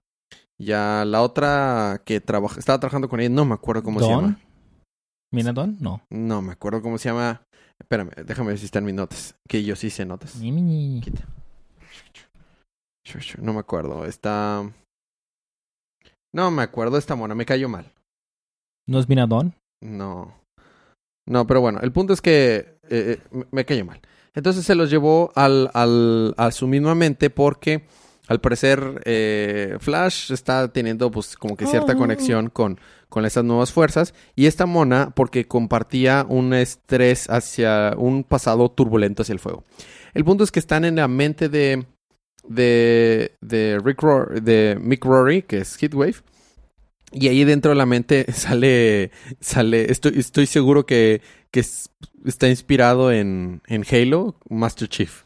Y 0.61 0.73
a 0.73 1.05
la 1.05 1.23
otra 1.23 2.03
que 2.05 2.21
trabaja, 2.21 2.59
estaba 2.59 2.81
trabajando 2.81 3.09
con 3.09 3.21
ella, 3.21 3.29
no 3.29 3.45
me 3.45 3.55
acuerdo 3.55 3.85
cómo 3.85 4.01
se 4.01 4.09
llama. 4.09 4.41
¿Mina 5.31 5.53
Don? 5.53 5.77
No. 5.79 6.03
No 6.11 6.43
me 6.43 6.53
acuerdo 6.53 6.83
cómo 6.83 6.99
se 6.99 7.11
llama. 7.11 7.43
Espérame, 7.79 8.11
déjame 8.27 8.49
ver 8.49 8.59
si 8.59 8.65
están 8.65 8.85
mis 8.85 8.95
notas. 8.95 9.37
Que 9.49 9.63
yo 9.63 9.77
sí 9.77 9.89
sé 9.89 10.05
notas. 10.05 10.41
Quita. 11.01 11.29
No 13.41 13.53
me 13.53 13.61
acuerdo. 13.61 14.05
Está. 14.07 14.71
No 16.33 16.51
me 16.51 16.63
acuerdo 16.63 16.99
esta 16.99 17.15
mona. 17.15 17.35
Me 17.35 17.47
cayó 17.47 17.69
mal. 17.69 17.93
¿No 18.87 18.99
es 18.99 19.09
Mina 19.09 19.27
Don? 19.27 19.55
No. 19.83 20.35
No, 21.27 21.47
pero 21.47 21.61
bueno, 21.61 21.81
el 21.83 21.93
punto 21.93 22.13
es 22.15 22.21
que 22.23 22.57
eh, 22.57 22.79
eh, 22.91 23.19
me- 23.31 23.47
me 23.51 23.65
cayó 23.65 23.85
mal. 23.85 24.01
Entonces 24.35 24.65
se 24.65 24.75
los 24.75 24.89
llevó 24.91 25.31
al, 25.35 25.71
al, 25.75 26.35
a 26.39 26.51
su 26.53 26.67
misma 26.67 26.95
mente 26.95 27.29
porque 27.29 27.85
al 28.29 28.41
parecer 28.41 29.03
eh, 29.05 29.77
Flash 29.81 30.33
está 30.33 30.69
teniendo 30.69 31.11
pues 31.11 31.37
como 31.37 31.57
que 31.57 31.67
cierta 31.67 31.95
Oh. 31.95 31.99
conexión 31.99 32.51
con, 32.51 32.79
con 33.09 33.25
esas 33.27 33.45
nuevas 33.45 33.73
fuerzas. 33.73 34.15
Y 34.37 34.47
esta 34.47 34.65
mona 34.67 35.11
porque 35.15 35.47
compartía 35.47 36.25
un 36.29 36.55
estrés 36.55 37.29
hacia 37.29 37.95
un 37.97 38.25
pasado 38.25 38.71
turbulento 38.71 39.23
hacia 39.23 39.33
el 39.35 39.39
fuego. 39.41 39.65
El 40.15 40.25
punto 40.25 40.45
es 40.45 40.51
que 40.53 40.61
están 40.61 40.85
en 40.87 40.97
la 40.97 41.09
mente 41.09 41.49
de, 41.51 41.87
de, 42.49 43.37
de, 43.41 43.81
Rick 43.85 44.01
Rory- 44.03 44.41
de 44.41 44.79
Mick 44.81 45.05
Rory, 45.05 45.43
que 45.43 45.59
es 45.59 45.77
Heatwave. 45.77 46.17
Y 47.13 47.29
ahí 47.29 47.45
dentro 47.45 47.71
de 47.71 47.77
la 47.77 47.87
mente 47.87 48.27
sale, 48.33 49.11
sale, 49.41 49.91
estoy, 49.91 50.19
estoy 50.19 50.47
seguro 50.47 50.85
que, 50.87 51.23
que 51.51 51.61
es- 51.61 51.91
está 52.25 52.49
inspirado 52.49 53.13
en, 53.13 53.63
en 53.67 53.85
Halo, 53.91 54.37
Master 54.49 54.89
Chief. 54.89 55.23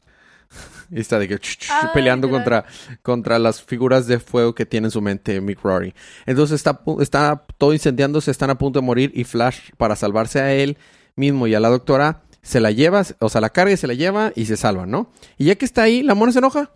Y 0.91 1.01
está 1.01 1.19
de 1.19 1.27
que 1.27 1.37
ch- 1.37 1.59
ch- 1.59 1.69
Ah, 1.71 1.91
peleando 1.95 2.29
contra, 2.29 2.65
contra 3.03 3.39
las 3.39 3.63
figuras 3.63 4.07
de 4.07 4.19
fuego 4.21 4.55
que 4.55 4.67
tiene 4.67 4.89
en 4.89 4.91
su 4.91 5.01
mente 5.01 5.41
Mick 5.41 5.61
Rory. 5.63 5.95
Entonces 6.27 6.57
está, 6.57 6.83
está 7.01 7.45
todo 7.59 7.73
incendiándose, 7.73 8.31
están 8.31 8.51
a 8.51 8.59
punto 8.59 8.81
de 8.81 8.87
morir 8.87 9.11
y 9.15 9.25
Flash, 9.25 9.71
para 9.79 9.97
salvarse 9.97 10.41
a 10.41 10.53
él 10.55 10.77
mismo 11.17 11.47
y 11.47 11.55
a 11.55 11.61
la 11.61 11.69
doctora, 11.69 12.23
se 12.43 12.59
la 12.61 12.71
lleva, 12.73 13.05
o 13.21 13.29
sea, 13.29 13.41
la 13.41 13.51
carga 13.51 13.73
y 13.73 13.77
se 13.77 13.87
la 13.87 13.95
lleva 13.95 14.33
y 14.35 14.47
se 14.47 14.57
salva, 14.57 14.85
¿no? 14.87 15.11
Y 15.39 15.45
ya 15.47 15.55
que 15.55 15.65
está 15.65 15.83
ahí, 15.83 16.03
la 16.03 16.15
mona 16.15 16.33
se 16.33 16.39
enoja. 16.41 16.71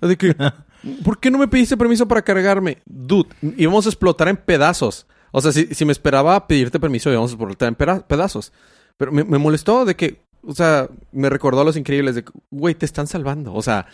De 0.00 0.16
que, 0.16 0.34
¿por 1.04 1.18
qué 1.20 1.30
no 1.30 1.38
me 1.38 1.48
pediste 1.48 1.76
permiso 1.76 2.06
para 2.08 2.22
cargarme? 2.22 2.78
Dude, 2.86 3.28
íbamos 3.56 3.86
a 3.86 3.88
explotar 3.88 4.28
en 4.28 4.36
pedazos. 4.36 5.06
O 5.32 5.40
sea, 5.40 5.52
si, 5.52 5.66
si 5.74 5.84
me 5.84 5.92
esperaba 5.92 6.46
pedirte 6.46 6.80
permiso, 6.80 7.10
íbamos 7.10 7.30
a 7.30 7.34
explotar 7.34 7.68
en 7.68 8.02
pedazos. 8.02 8.52
Pero 8.96 9.12
me, 9.12 9.24
me 9.24 9.38
molestó 9.38 9.84
de 9.84 9.94
que, 9.94 10.20
o 10.42 10.54
sea, 10.54 10.88
me 11.12 11.28
recordó 11.28 11.60
a 11.60 11.64
los 11.64 11.76
increíbles 11.76 12.14
de 12.14 12.24
que, 12.24 12.32
güey, 12.50 12.74
te 12.74 12.86
están 12.86 13.06
salvando. 13.06 13.52
O 13.54 13.62
sea, 13.62 13.86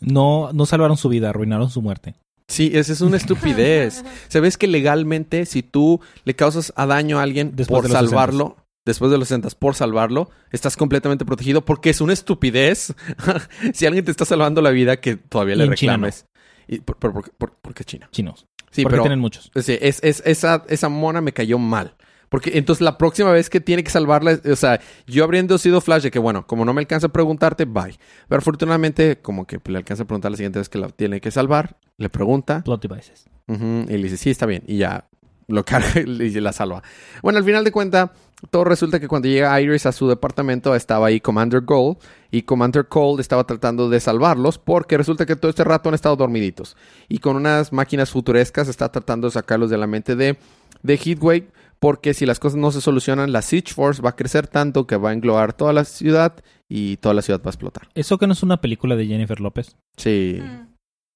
No, 0.00 0.50
no 0.52 0.64
salvaron 0.66 0.96
su 0.96 1.08
vida, 1.10 1.28
arruinaron 1.28 1.68
su 1.70 1.82
muerte. 1.82 2.14
sí, 2.48 2.70
esa 2.74 2.92
es 2.92 3.00
una 3.02 3.16
estupidez. 3.18 4.02
¿Sabes 4.28 4.56
que 4.56 4.66
legalmente, 4.66 5.44
si 5.46 5.62
tú 5.62 6.00
le 6.24 6.34
causas 6.34 6.72
a 6.76 6.86
daño 6.86 7.18
a 7.18 7.22
alguien 7.22 7.52
Después 7.54 7.82
por 7.82 7.90
salvarlo, 7.90 8.56
después 8.84 9.10
de 9.10 9.18
los 9.18 9.28
60, 9.28 9.48
por 9.58 9.74
salvarlo, 9.74 10.30
estás 10.50 10.76
completamente 10.76 11.24
protegido 11.24 11.64
porque 11.64 11.90
es 11.90 12.00
una 12.00 12.12
estupidez 12.12 12.94
si 13.74 13.86
alguien 13.86 14.04
te 14.04 14.10
está 14.10 14.24
salvando 14.24 14.62
la 14.62 14.70
vida 14.70 15.00
que 15.00 15.16
todavía 15.16 15.56
le 15.56 15.64
Y 15.64 15.66
no. 15.66 15.70
reclames. 15.72 16.26
Y 16.68 16.78
por, 16.80 16.96
por, 16.98 17.30
por- 17.32 17.54
porque 17.60 17.84
China. 17.84 18.08
Chinos. 18.12 18.46
Sí, 18.70 18.82
Porque 18.84 18.92
pero 18.94 19.02
tienen 19.02 19.18
muchos. 19.18 19.50
sí, 19.56 19.76
es, 19.80 19.98
es- 20.02 20.22
esa, 20.24 20.64
esa 20.68 20.88
mona 20.88 21.20
me 21.20 21.32
cayó 21.32 21.58
mal. 21.58 21.96
Porque 22.28 22.56
entonces 22.58 22.80
la 22.82 22.96
próxima 22.96 23.32
vez 23.32 23.50
que 23.50 23.60
tiene 23.60 23.82
que 23.82 23.90
salvarla, 23.90 24.38
o 24.48 24.54
sea, 24.54 24.80
yo 25.08 25.24
habiendo 25.24 25.58
sido 25.58 25.80
Flash 25.80 26.02
de 26.04 26.10
que, 26.12 26.20
bueno, 26.20 26.46
como 26.46 26.64
no 26.64 26.72
me 26.72 26.80
alcanza 26.80 27.08
a 27.08 27.12
preguntarte, 27.12 27.64
bye. 27.64 27.98
Pero 28.28 28.38
afortunadamente, 28.38 29.18
como 29.20 29.48
que 29.48 29.58
le 29.66 29.78
alcanza 29.78 30.04
a 30.04 30.06
preguntar 30.06 30.30
la 30.30 30.36
siguiente 30.36 30.60
vez 30.60 30.68
que 30.68 30.78
la 30.78 30.90
tiene 30.90 31.20
que 31.20 31.32
salvar, 31.32 31.76
le 31.96 32.08
pregunta, 32.08 32.62
Plot 32.62 32.82
devices. 32.86 33.24
Y 33.48 33.56
le 33.96 34.02
dice, 34.04 34.16
sí, 34.16 34.30
está 34.30 34.46
bien. 34.46 34.62
Y 34.68 34.76
ya 34.78 35.08
lo 35.48 35.64
carga 35.64 36.00
y 36.02 36.30
la 36.40 36.52
salva. 36.52 36.84
Bueno, 37.20 37.40
al 37.40 37.44
final 37.44 37.64
de 37.64 37.72
cuentas, 37.72 38.10
todo 38.48 38.64
resulta 38.64 38.98
que 38.98 39.08
cuando 39.08 39.28
llega 39.28 39.60
Iris 39.60 39.86
a 39.86 39.92
su 39.92 40.08
departamento 40.08 40.74
estaba 40.74 41.08
ahí 41.08 41.20
Commander 41.20 41.60
Gold. 41.60 41.98
Y 42.30 42.42
Commander 42.42 42.86
Cold 42.86 43.20
estaba 43.20 43.44
tratando 43.44 43.88
de 43.88 44.00
salvarlos 44.00 44.58
porque 44.58 44.96
resulta 44.96 45.26
que 45.26 45.36
todo 45.36 45.50
este 45.50 45.64
rato 45.64 45.88
han 45.88 45.94
estado 45.94 46.16
dormiditos. 46.16 46.76
Y 47.08 47.18
con 47.18 47.36
unas 47.36 47.72
máquinas 47.72 48.10
futurescas 48.10 48.68
está 48.68 48.90
tratando 48.90 49.26
de 49.26 49.32
sacarlos 49.32 49.68
de 49.68 49.78
la 49.78 49.86
mente 49.86 50.16
de, 50.16 50.38
de 50.82 50.96
Heatwave. 50.96 51.48
Porque 51.80 52.12
si 52.12 52.26
las 52.26 52.38
cosas 52.38 52.58
no 52.58 52.70
se 52.72 52.80
solucionan, 52.80 53.32
la 53.32 53.42
Siege 53.42 53.72
Force 53.72 54.02
va 54.02 54.10
a 54.10 54.16
crecer 54.16 54.46
tanto 54.46 54.86
que 54.86 54.96
va 54.96 55.10
a 55.10 55.12
englobar 55.14 55.54
toda 55.54 55.72
la 55.72 55.84
ciudad 55.84 56.34
y 56.68 56.98
toda 56.98 57.14
la 57.14 57.22
ciudad 57.22 57.40
va 57.40 57.48
a 57.48 57.50
explotar. 57.50 57.88
¿Eso 57.94 58.18
que 58.18 58.26
no 58.26 58.34
es 58.34 58.42
una 58.42 58.60
película 58.60 58.96
de 58.96 59.06
Jennifer 59.06 59.40
López? 59.40 59.76
Sí. 59.96 60.40
Mm. 60.42 60.68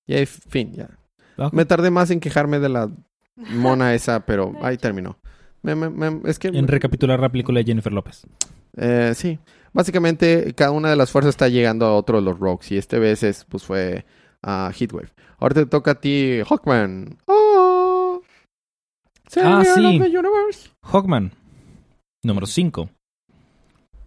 Y 0.07 0.15
ahí, 0.15 0.27
fin, 0.27 0.73
ya. 0.73 0.89
Me 1.53 1.65
tardé 1.65 1.91
más 1.91 2.11
en 2.11 2.21
quejarme 2.21 2.61
de 2.61 2.69
la 2.69 2.91
mona 3.37 3.95
esa, 3.95 4.25
pero 4.25 4.55
ahí 4.63 4.79
terminó. 4.79 5.19
Me- 5.65 5.75
me- 5.75 5.89
me- 5.91 6.21
es 6.31 6.39
que... 6.39 6.49
En 6.49 6.69
recapitular 6.69 7.19
la 7.19 7.31
película 7.31 7.59
de 7.59 7.65
Jennifer 7.65 7.93
López. 7.93 8.27
eh, 8.77 9.13
sí. 9.17 9.39
Básicamente, 9.73 10.53
cada 10.55 10.71
una 10.71 10.91
de 10.91 10.97
las 10.97 11.11
fuerzas 11.11 11.31
está 11.31 11.49
llegando 11.49 11.87
a 11.87 11.97
otro 11.97 12.19
de 12.19 12.23
los 12.23 12.39
Rogues. 12.39 12.71
Y 12.71 12.77
este 12.77 12.99
vez 13.01 13.23
es, 13.25 13.45
pues 13.47 13.65
fue 13.65 14.05
a 14.43 14.71
Heatwave. 14.73 15.09
Ahora 15.39 15.55
te 15.55 15.67
toca 15.67 15.93
a 15.93 15.95
ti, 16.01 16.41
Hawkman. 16.49 17.19
¡Oh! 17.27 18.23
Ah, 19.43 19.63
sí. 19.65 19.85
of 19.85 20.03
the 20.03 20.19
universe. 20.19 20.71
Hawkman. 20.83 21.33
Número 22.23 22.47
5. 22.47 22.89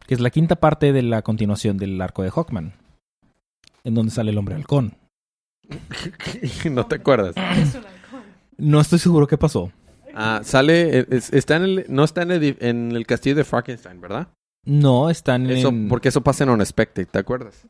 Que 0.07 0.13
es 0.13 0.21
la 0.21 0.29
quinta 0.29 0.55
parte 0.55 0.93
de 0.93 1.01
la 1.01 1.21
continuación 1.21 1.77
del 1.77 1.99
arco 1.99 2.23
de 2.23 2.29
Hawkman. 2.31 2.73
En 3.83 3.93
donde 3.93 4.11
sale 4.11 4.31
el 4.31 4.37
hombre 4.37 4.55
halcón. 4.55 4.95
no 6.71 6.85
te 6.85 6.95
acuerdas. 6.95 7.35
Es 7.35 7.75
un 7.75 7.85
halcón. 7.85 8.21
No 8.57 8.79
estoy 8.79 8.99
seguro 8.99 9.27
qué 9.27 9.37
pasó. 9.37 9.71
Ah, 10.19 10.41
sale... 10.43 11.05
es- 11.09 11.31
está 11.31 11.57
en 11.57 11.63
el, 11.63 11.85
no 11.89 12.03
está 12.03 12.23
en 12.23 12.31
el, 12.31 12.57
en 12.59 12.91
el 12.91 13.05
castillo 13.05 13.35
de 13.35 13.43
Frankenstein, 13.43 14.01
¿verdad? 14.01 14.27
No, 14.65 15.09
están 15.09 15.49
Eso, 15.49 15.69
en... 15.69 15.87
porque 15.87 16.09
eso 16.09 16.21
pasa 16.21 16.43
en 16.43 16.49
Unexpected, 16.49 17.07
¿te 17.07 17.19
acuerdas? 17.19 17.67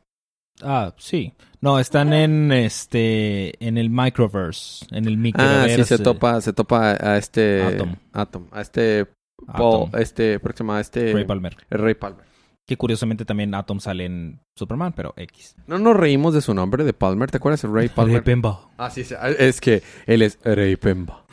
Ah, 0.62 0.92
sí. 0.98 1.34
No, 1.60 1.78
están 1.78 2.12
en 2.12 2.50
este... 2.50 3.52
En 3.64 3.78
el 3.78 3.90
Microverse. 3.90 4.86
En 4.90 5.06
el 5.06 5.14
Ah, 5.14 5.16
Microverse. 5.18 5.76
sí, 5.76 5.84
se 5.84 5.98
topa, 6.02 6.40
se 6.40 6.52
topa 6.52 6.92
a 7.00 7.16
este... 7.18 7.62
Atom. 7.62 7.94
Atom. 8.12 8.46
A 8.50 8.60
este 8.62 9.06
Paul, 9.46 9.88
Atom. 9.88 10.00
este, 10.00 10.40
próximo 10.40 10.72
a 10.72 10.80
este... 10.80 11.12
Ray 11.12 11.24
Palmer. 11.24 11.56
el 11.70 11.78
Ray 11.78 11.94
Palmer. 11.94 12.24
Que 12.66 12.76
curiosamente 12.76 13.24
también 13.24 13.54
Atom 13.54 13.78
sale 13.80 14.04
en 14.04 14.40
Superman, 14.56 14.92
pero 14.94 15.14
X. 15.16 15.54
No 15.68 15.78
nos 15.78 15.96
reímos 15.96 16.34
de 16.34 16.40
su 16.42 16.52
nombre, 16.54 16.82
de 16.84 16.92
Palmer. 16.92 17.30
¿Te 17.30 17.36
acuerdas 17.36 17.62
de 17.62 17.68
Ray 17.68 17.88
Palmer? 17.88 18.22
Pemba. 18.24 18.68
Ah, 18.76 18.90
sí, 18.90 19.04
sí, 19.04 19.14
es 19.38 19.60
que 19.60 19.82
él 20.06 20.22
es 20.22 20.38
Ray 20.44 20.74
Pemba. 20.76 21.24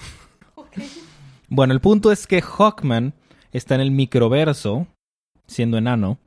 Bueno, 1.49 1.73
el 1.73 1.79
punto 1.81 2.11
es 2.11 2.27
que 2.27 2.41
Hawkman 2.41 3.13
está 3.51 3.75
en 3.75 3.81
el 3.81 3.91
microverso, 3.91 4.87
siendo 5.47 5.77
enano, 5.77 6.17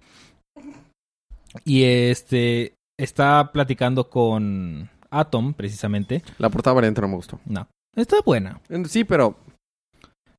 y 1.64 1.84
este 1.84 2.74
está 2.98 3.50
platicando 3.52 4.08
con 4.10 4.90
Atom, 5.10 5.54
precisamente. 5.54 6.22
La 6.38 6.50
portada 6.50 6.74
variante 6.74 7.00
no 7.00 7.08
me 7.08 7.16
gustó. 7.16 7.40
No, 7.46 7.66
está 7.96 8.16
buena. 8.24 8.60
Sí, 8.88 9.04
pero... 9.04 9.36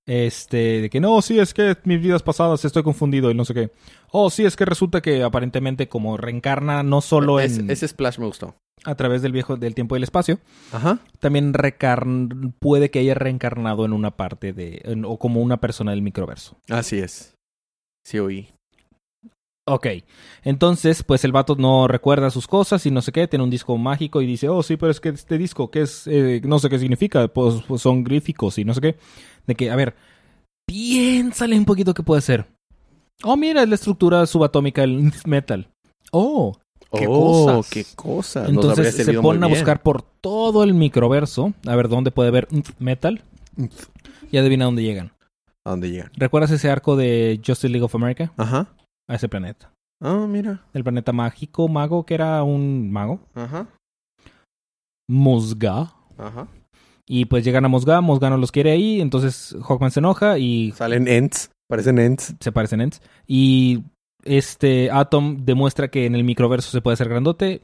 Este, 0.07 0.81
de 0.81 0.89
que 0.89 0.99
no, 0.99 1.21
sí, 1.21 1.37
es 1.39 1.53
que 1.53 1.77
mis 1.83 2.01
vidas 2.01 2.23
pasadas 2.23 2.65
estoy 2.65 2.81
confundido 2.81 3.29
y 3.29 3.35
no 3.35 3.45
sé 3.45 3.53
qué. 3.53 3.71
Oh, 4.11 4.31
sí, 4.31 4.43
es 4.43 4.55
que 4.55 4.65
resulta 4.65 5.01
que 5.01 5.21
aparentemente 5.21 5.87
como 5.87 6.17
reencarna 6.17 6.81
no 6.81 7.01
solo 7.01 7.39
es- 7.39 7.59
en, 7.59 7.69
ese 7.69 7.87
Splash 7.87 8.17
me 8.17 8.25
gustó. 8.25 8.55
A 8.85 8.95
través 8.95 9.21
del 9.21 9.31
viejo 9.31 9.57
del 9.57 9.75
tiempo 9.75 9.95
y 9.95 9.97
el 9.97 10.03
espacio, 10.03 10.39
Ajá. 10.71 10.99
también 11.19 11.53
puede 12.59 12.89
que 12.91 12.99
haya 12.99 13.13
reencarnado 13.13 13.85
en 13.85 13.93
una 13.93 14.11
parte 14.11 14.53
de 14.53 14.81
en- 14.85 15.05
o 15.05 15.17
como 15.17 15.41
una 15.41 15.57
persona 15.57 15.91
del 15.91 16.01
microverso. 16.01 16.57
Así 16.69 16.97
es. 16.99 17.35
Sí 18.05 18.19
oí. 18.19 18.49
Ok, 19.67 19.85
entonces 20.43 21.03
pues 21.03 21.23
el 21.25 21.31
vato 21.31 21.55
no 21.55 21.87
recuerda 21.87 22.31
sus 22.31 22.47
cosas 22.47 22.83
y 22.87 22.91
no 22.91 23.01
sé 23.03 23.11
qué, 23.11 23.27
tiene 23.27 23.43
un 23.43 23.51
disco 23.51 23.77
mágico 23.77 24.19
y 24.21 24.25
dice, 24.25 24.49
oh 24.49 24.63
sí, 24.63 24.77
pero 24.77 24.91
es 24.91 24.99
que 24.99 25.09
este 25.09 25.37
disco, 25.37 25.69
que 25.69 25.81
es, 25.81 26.07
Eh, 26.07 26.41
no 26.43 26.57
sé 26.57 26.69
qué 26.69 26.79
significa, 26.79 27.27
pues, 27.27 27.61
pues, 27.67 27.81
son 27.81 28.03
gríficos 28.03 28.57
y 28.57 28.65
no 28.65 28.73
sé 28.73 28.81
qué. 28.81 28.95
De 29.45 29.53
que, 29.53 29.69
a 29.69 29.75
ver, 29.75 29.95
piénsale 30.67 31.55
un 31.57 31.65
poquito 31.65 31.93
qué 31.93 32.01
puede 32.01 32.21
ser. 32.21 32.47
Oh, 33.23 33.35
mira, 33.37 33.61
es 33.61 33.69
la 33.69 33.75
estructura 33.75 34.25
subatómica 34.25 34.81
del 34.81 35.11
metal. 35.27 35.67
Oh, 36.11 36.57
¿Qué 36.91 37.05
oh, 37.07 37.45
cosas? 37.45 37.69
qué 37.69 37.85
cosas. 37.95 38.49
Entonces 38.49 38.95
se 38.95 39.21
ponen 39.21 39.43
a 39.43 39.47
buscar 39.47 39.81
por 39.81 40.01
todo 40.01 40.63
el 40.63 40.73
microverso, 40.73 41.53
a 41.67 41.75
ver 41.75 41.87
dónde 41.87 42.11
puede 42.11 42.29
haber 42.29 42.47
metal. 42.79 43.23
Y 44.31 44.37
adivina 44.37 44.65
dónde 44.65 44.83
llegan. 44.83 45.11
¿A 45.65 45.71
dónde 45.71 45.91
llegan? 45.91 46.11
¿Recuerdas 46.15 46.51
ese 46.51 46.69
arco 46.69 46.95
de 46.95 47.39
Justice 47.45 47.69
League 47.69 47.83
of 47.83 47.95
America? 47.95 48.31
Ajá. 48.37 48.67
A 49.07 49.15
ese 49.15 49.29
planeta. 49.29 49.71
Ah, 50.01 50.25
mira. 50.27 50.63
El 50.73 50.83
planeta 50.83 51.11
mágico, 51.11 51.67
mago, 51.67 52.05
que 52.05 52.13
era 52.13 52.41
un 52.43 52.91
mago. 52.91 53.19
Ajá. 53.35 53.67
Musga. 55.07 55.93
Ajá. 56.17 56.47
Y 57.11 57.25
pues 57.25 57.43
llegan 57.43 57.65
a 57.65 57.69
Mosga, 57.69 58.01
Mosga 58.01 58.29
no 58.29 58.37
los 58.37 58.51
quiere 58.51 58.71
ahí, 58.71 59.01
entonces 59.01 59.57
Hawkman 59.63 59.89
se 59.89 59.99
enoja 59.99 60.37
y 60.37 60.71
Salen 60.73 61.07
Ents, 61.07 61.49
parecen 61.67 61.97
Ents. 61.97 62.35
se 62.39 62.51
parecen 62.51 62.81
Ents. 62.81 63.01
Y 63.25 63.83
este 64.23 64.89
Atom 64.91 65.45
demuestra 65.45 65.87
que 65.89 66.05
en 66.05 66.15
el 66.15 66.23
microverso 66.23 66.71
se 66.71 66.81
puede 66.81 66.93
hacer 66.93 67.09
grandote. 67.09 67.61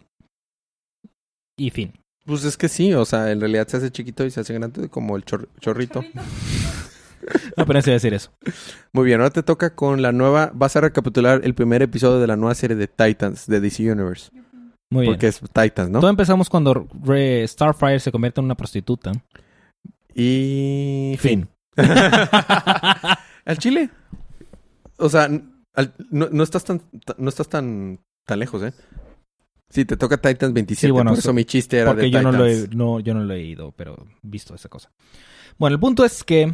Y 1.58 1.70
fin. 1.70 1.94
Pues 2.26 2.44
es 2.44 2.58
que 2.58 2.70
sí, 2.70 2.94
o 2.94 3.06
sea, 3.06 3.32
en 3.32 3.40
realidad 3.40 3.68
se 3.68 3.78
hace 3.78 3.92
chiquito 3.92 4.26
y 4.26 4.32
se 4.32 4.40
hace 4.42 4.54
grande 4.54 4.90
como 4.90 5.16
el 5.16 5.24
chor- 5.26 5.50
chorrito. 5.60 6.04
No, 7.58 7.64
apenas 7.64 7.88
iba 7.88 7.94
a 7.94 7.96
decir 7.96 8.14
eso. 8.14 8.32
Muy 8.94 9.06
bien, 9.06 9.20
ahora 9.20 9.32
te 9.32 9.42
toca 9.42 9.74
con 9.74 10.04
la 10.04 10.12
nueva. 10.12 10.52
Vas 10.54 10.76
a 10.76 10.82
recapitular 10.82 11.42
el 11.44 11.56
primer 11.56 11.82
episodio 11.82 12.20
de 12.20 12.28
la 12.28 12.36
nueva 12.36 12.54
serie 12.54 12.76
de 12.76 12.88
Titans 12.88 13.48
de 13.48 13.60
DC 13.62 13.92
Universe. 13.92 14.30
Muy 14.92 15.04
bien. 15.04 15.14
Porque 15.14 15.28
es 15.30 15.40
Titans, 15.40 15.90
¿no? 15.90 16.02
Todo 16.02 16.12
empezamos 16.12 16.50
cuando 16.50 16.88
Re- 17.04 17.48
Starfire 17.48 18.00
se 18.00 18.12
convierte 18.12 18.42
en 18.42 18.46
una 18.46 18.54
prostituta. 18.54 19.12
Y. 20.14 21.16
Fin. 21.18 21.48
Al 23.46 23.58
Chile. 23.58 23.90
O 24.98 25.10
sea, 25.10 25.28
al- 25.76 25.94
no, 26.12 26.28
no 26.32 26.44
estás 26.44 26.64
tan, 26.66 26.80
ta- 27.06 27.16
no 27.18 27.30
estás 27.30 27.48
tan, 27.50 28.00
tan 28.26 28.40
lejos, 28.40 28.64
¿eh? 28.64 28.74
Sí, 29.70 29.84
te 29.86 29.98
toca 29.98 30.18
Titans 30.18 30.54
27. 30.54 30.88
Sí, 30.88 30.92
bueno, 30.92 31.12
por 31.12 31.20
eso 31.20 31.30
so- 31.30 31.34
mi 31.34 31.44
chiste 31.46 31.78
era 31.80 31.92
Porque 31.92 32.04
de 32.04 32.12
yo 32.12 32.22
no, 32.22 32.32
lo 32.32 32.46
he, 32.46 32.54
Titans. 32.56 32.76
no, 32.76 33.00
yo 33.00 33.14
no 33.14 33.24
lo 33.24 33.34
he 33.34 33.42
ido, 33.42 33.72
pero 33.72 34.06
visto 34.22 34.54
esa 34.56 34.70
cosa. 34.70 34.92
Bueno, 35.58 35.74
el 35.76 35.80
punto 35.80 36.06
es 36.06 36.24
que 36.24 36.54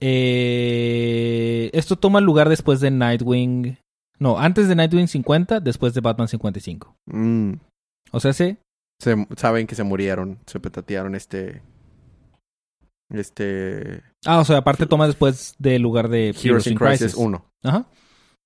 eh, 0.00 1.70
esto 1.72 1.96
toma 1.96 2.20
lugar 2.20 2.48
después 2.48 2.80
de 2.80 2.90
Nightwing. 2.90 3.76
No, 4.18 4.38
antes 4.38 4.68
de 4.68 4.74
Nightwing 4.74 5.08
50, 5.08 5.60
después 5.60 5.94
de 5.94 6.00
Batman 6.00 6.28
55. 6.28 6.94
Mm, 7.06 7.52
O 8.12 8.20
sea, 8.20 8.32
sí, 8.32 8.56
se- 9.00 9.26
saben 9.36 9.66
que 9.66 9.74
se 9.74 9.82
murieron, 9.84 10.38
se 10.46 10.60
petatearon 10.60 11.14
este... 11.14 11.62
Este... 13.12 14.02
Ah, 14.24 14.40
o 14.40 14.44
sea, 14.44 14.58
aparte 14.58 14.86
toma 14.86 15.06
después 15.06 15.54
del 15.58 15.82
lugar 15.82 16.08
de 16.08 16.34
Heroes 16.42 16.66
in 16.66 16.76
Crisis 16.76 17.14
1. 17.14 17.44
Ajá. 17.62 17.86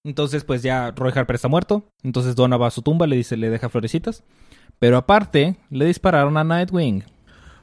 Entonces, 0.04 0.44
pues 0.44 0.62
ya 0.62 0.92
Roy 0.92 1.12
Harper 1.14 1.35
está 1.35 1.49
muerto. 1.49 1.88
Entonces 2.02 2.37
Donna 2.37 2.56
va 2.56 2.68
a 2.68 2.70
su 2.70 2.82
tumba, 2.82 3.06
le 3.06 3.16
dice, 3.16 3.37
le 3.37 3.50
deja 3.50 3.68
florecitas. 3.68 4.23
Pero 4.78 4.96
aparte, 4.96 5.56
le 5.70 5.87
dispararon 5.87 6.37
a 6.37 6.44
Nightwing. 6.44 7.04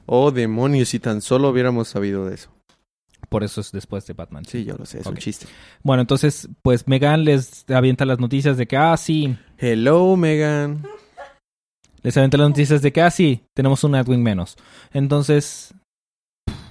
Oh, 0.06 0.32
demonios, 0.32 0.90
si 0.90 1.00
tan 1.00 1.22
solo 1.22 1.50
hubiéramos 1.50 1.88
sabido 1.88 2.26
de 2.26 2.36
eso. 2.36 2.50
Por 3.30 3.44
eso 3.44 3.62
es 3.62 3.72
después 3.72 4.06
de 4.06 4.14
Batman. 4.14 4.46
Sí, 4.46 4.66
yo 4.66 4.76
lo 4.78 4.86
sé, 4.86 5.00
es 5.00 5.06
un 5.06 5.16
chiste. 5.16 5.48
Bueno, 5.82 6.02
entonces, 6.02 6.50
pues 6.62 6.88
Megan 6.88 7.24
les 7.24 7.66
avienta 7.70 8.06
las 8.06 8.20
noticias 8.20 8.58
de 8.58 8.68
que, 8.68 8.76
ah, 8.76 8.98
sí, 8.98 9.38
Hello, 9.58 10.16
Megan. 10.18 10.84
les 12.02 12.18
avienta 12.18 12.38
las 12.38 12.50
noticias 12.50 12.82
de 12.82 12.92
que, 12.92 13.02
ah, 13.02 13.10
sí, 13.10 13.44
tenemos 13.54 13.84
un 13.84 13.92
Nightwing 13.92 14.22
menos. 14.22 14.58
Entonces, 14.92 15.74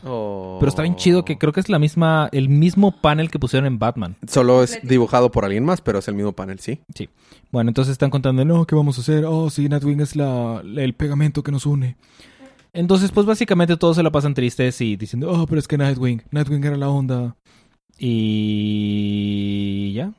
Oh. 0.04 0.56
pero 0.58 0.68
está 0.68 0.82
bien 0.82 0.96
chido 0.96 1.24
que 1.24 1.38
creo 1.38 1.52
que 1.52 1.60
es 1.60 1.68
la 1.68 1.78
misma, 1.78 2.28
el 2.32 2.48
mismo 2.48 2.90
panel 2.90 3.30
que 3.30 3.38
pusieron 3.38 3.66
en 3.66 3.78
Batman. 3.78 4.16
Solo 4.26 4.62
es 4.62 4.80
dibujado 4.82 5.30
por 5.30 5.44
alguien 5.44 5.64
más, 5.64 5.80
pero 5.80 6.00
es 6.00 6.08
el 6.08 6.14
mismo 6.14 6.32
panel, 6.32 6.58
sí. 6.58 6.80
Bueno, 7.50 7.70
entonces 7.70 7.92
están 7.92 8.10
contando, 8.10 8.44
no, 8.44 8.66
¿qué 8.66 8.74
vamos 8.74 8.98
a 8.98 9.02
hacer? 9.02 9.24
Oh, 9.24 9.48
sí, 9.50 9.68
Nightwing 9.68 10.00
es 10.00 10.16
la, 10.16 10.62
el 10.64 10.94
pegamento 10.94 11.42
que 11.42 11.52
nos 11.52 11.66
une. 11.66 11.96
Entonces, 12.72 13.12
pues 13.12 13.26
básicamente 13.26 13.76
todos 13.76 13.96
se 13.96 14.02
la 14.02 14.10
pasan 14.10 14.34
tristes 14.34 14.80
y 14.80 14.96
diciendo, 14.96 15.30
oh, 15.30 15.46
pero 15.46 15.58
es 15.58 15.68
que 15.68 15.76
Nightwing, 15.76 16.22
Nightwing 16.30 16.64
era 16.64 16.76
la 16.76 16.88
onda. 16.88 17.36
Y 17.98 19.92
ya. 19.92 20.12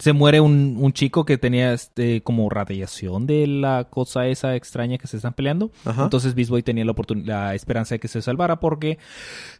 Se 0.00 0.12
muere 0.12 0.40
un, 0.40 0.76
un 0.80 0.92
chico 0.92 1.24
que 1.24 1.38
tenía 1.38 1.72
este 1.72 2.22
como 2.22 2.48
radiación 2.50 3.26
de 3.26 3.46
la 3.46 3.84
cosa 3.88 4.26
esa 4.26 4.56
extraña 4.56 4.98
que 4.98 5.06
se 5.06 5.18
están 5.18 5.34
peleando. 5.34 5.70
Ajá. 5.84 6.02
Entonces 6.04 6.34
Beast 6.34 6.50
Boy 6.50 6.62
tenía 6.64 6.84
la, 6.84 6.94
la 7.24 7.54
esperanza 7.54 7.94
de 7.94 8.00
que 8.00 8.08
se 8.08 8.22
salvara 8.22 8.58
porque 8.60 8.98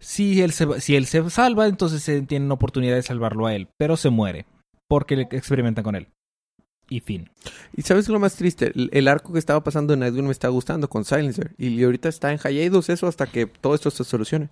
si 0.01 0.41
él 0.43 0.51
se, 0.53 0.81
si 0.81 0.97
él 0.97 1.07
se 1.07 1.29
salva, 1.31 1.67
entonces 1.69 2.03
se 2.03 2.23
tienen 2.23 2.49
la 2.49 2.55
oportunidad 2.55 2.97
de 2.97 3.03
salvarlo 3.03 3.47
a 3.47 3.55
él. 3.55 3.69
Pero 3.79 3.97
se 3.97 4.11
muere 4.11 4.47
porque 4.89 5.15
le- 5.17 5.29
experimentan 5.31 5.85
con 5.85 5.95
él. 5.95 6.09
Y 6.89 6.99
fin. 7.01 7.31
Y 7.77 7.83
sabes 7.83 8.09
lo 8.09 8.19
más 8.19 8.35
triste, 8.35 8.73
el, 8.75 8.91
el 8.93 9.07
arco 9.07 9.33
que 9.33 9.39
estaba 9.39 9.63
pasando 9.63 9.93
en 9.95 10.01
Nightwing 10.01 10.25
me 10.25 10.33
está 10.33 10.49
gustando 10.49 10.89
con 10.89 11.05
Silencer. 11.05 11.53
Y 11.57 11.85
ahorita 11.85 12.09
está 12.09 12.33
en 12.33 12.39
hiatus 12.39 12.89
eso 12.89 13.07
hasta 13.07 13.27
que 13.27 13.47
todo 13.47 13.77
esto 13.77 13.91
se 13.93 14.03
solucione. 14.03 14.49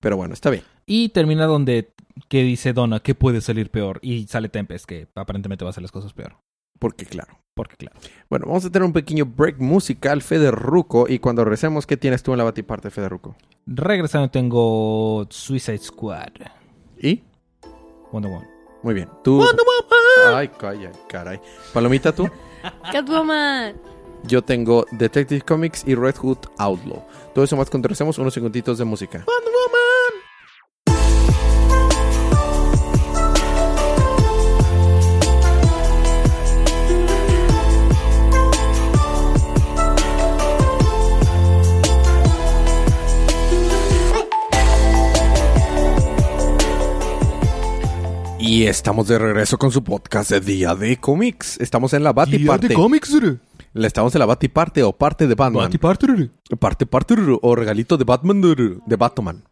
Pero 0.00 0.16
bueno, 0.16 0.34
está 0.34 0.50
bien. 0.50 0.62
Y 0.86 1.08
termina 1.10 1.46
donde 1.46 1.92
que 2.28 2.42
dice 2.42 2.72
Donna 2.72 3.00
que 3.00 3.14
puede 3.14 3.40
salir 3.40 3.70
peor. 3.70 3.98
Y 4.02 4.26
sale 4.26 4.48
Tempest, 4.48 4.86
que 4.86 5.08
aparentemente 5.14 5.64
va 5.64 5.70
a 5.70 5.70
hacer 5.70 5.82
las 5.82 5.92
cosas 5.92 6.12
peor. 6.12 6.36
Porque 6.78 7.06
claro. 7.06 7.38
Porque 7.54 7.76
claro. 7.76 7.98
Bueno, 8.28 8.46
vamos 8.46 8.64
a 8.64 8.70
tener 8.70 8.84
un 8.84 8.92
pequeño 8.92 9.24
break 9.24 9.58
musical, 9.58 10.20
Fede 10.22 10.50
Ruco. 10.50 11.06
Y 11.08 11.18
cuando 11.18 11.44
regresemos, 11.44 11.86
¿qué 11.86 11.96
tienes 11.96 12.22
tú 12.22 12.32
en 12.32 12.38
la 12.38 12.44
batiparte, 12.44 12.90
Fede 12.90 13.08
Ruco? 13.08 13.36
Regresando 13.66 14.30
tengo 14.30 15.26
Suicide 15.30 15.78
Squad. 15.78 16.32
¿Y? 17.00 17.22
Wonder 18.12 18.30
Woman. 18.30 18.48
Muy 18.82 18.94
bien. 18.94 19.08
Tú. 19.24 19.42
Ay, 20.34 20.48
calla, 20.48 20.92
caray. 21.08 21.40
Palomita, 21.72 22.14
tú. 22.14 22.28
Catwoman. 22.92 23.74
Yo 24.24 24.42
tengo 24.42 24.86
Detective 24.90 25.40
Comics 25.42 25.84
y 25.86 25.94
Red 25.94 26.16
Hood 26.16 26.38
Outlaw. 26.58 27.02
Todo 27.34 27.44
eso 27.44 27.56
más 27.56 27.70
cuando 27.70 27.86
regresemos 27.86 28.18
unos 28.18 28.34
segunditos 28.34 28.78
de 28.78 28.84
música. 28.84 29.24
Y 48.66 48.68
estamos 48.68 49.06
de 49.06 49.16
regreso 49.16 49.58
con 49.58 49.70
su 49.70 49.84
podcast 49.84 50.28
de 50.28 50.40
Día 50.40 50.74
de 50.74 50.96
Comics. 50.96 51.60
Estamos 51.60 51.92
en 51.92 52.02
la 52.02 52.12
Batiparte. 52.12 52.74
cómics, 52.74 53.16
Estamos 53.74 54.12
en 54.12 54.18
la 54.18 54.26
Batiparte 54.26 54.82
o 54.82 54.92
parte 54.92 55.28
de 55.28 55.36
Batman. 55.36 55.70
Parte, 56.58 56.84
parte 56.84 57.14
o 57.42 57.54
regalito 57.54 57.96
de 57.96 58.02
Batman 58.02 58.40
de 58.40 58.96
Batman. 58.96 59.44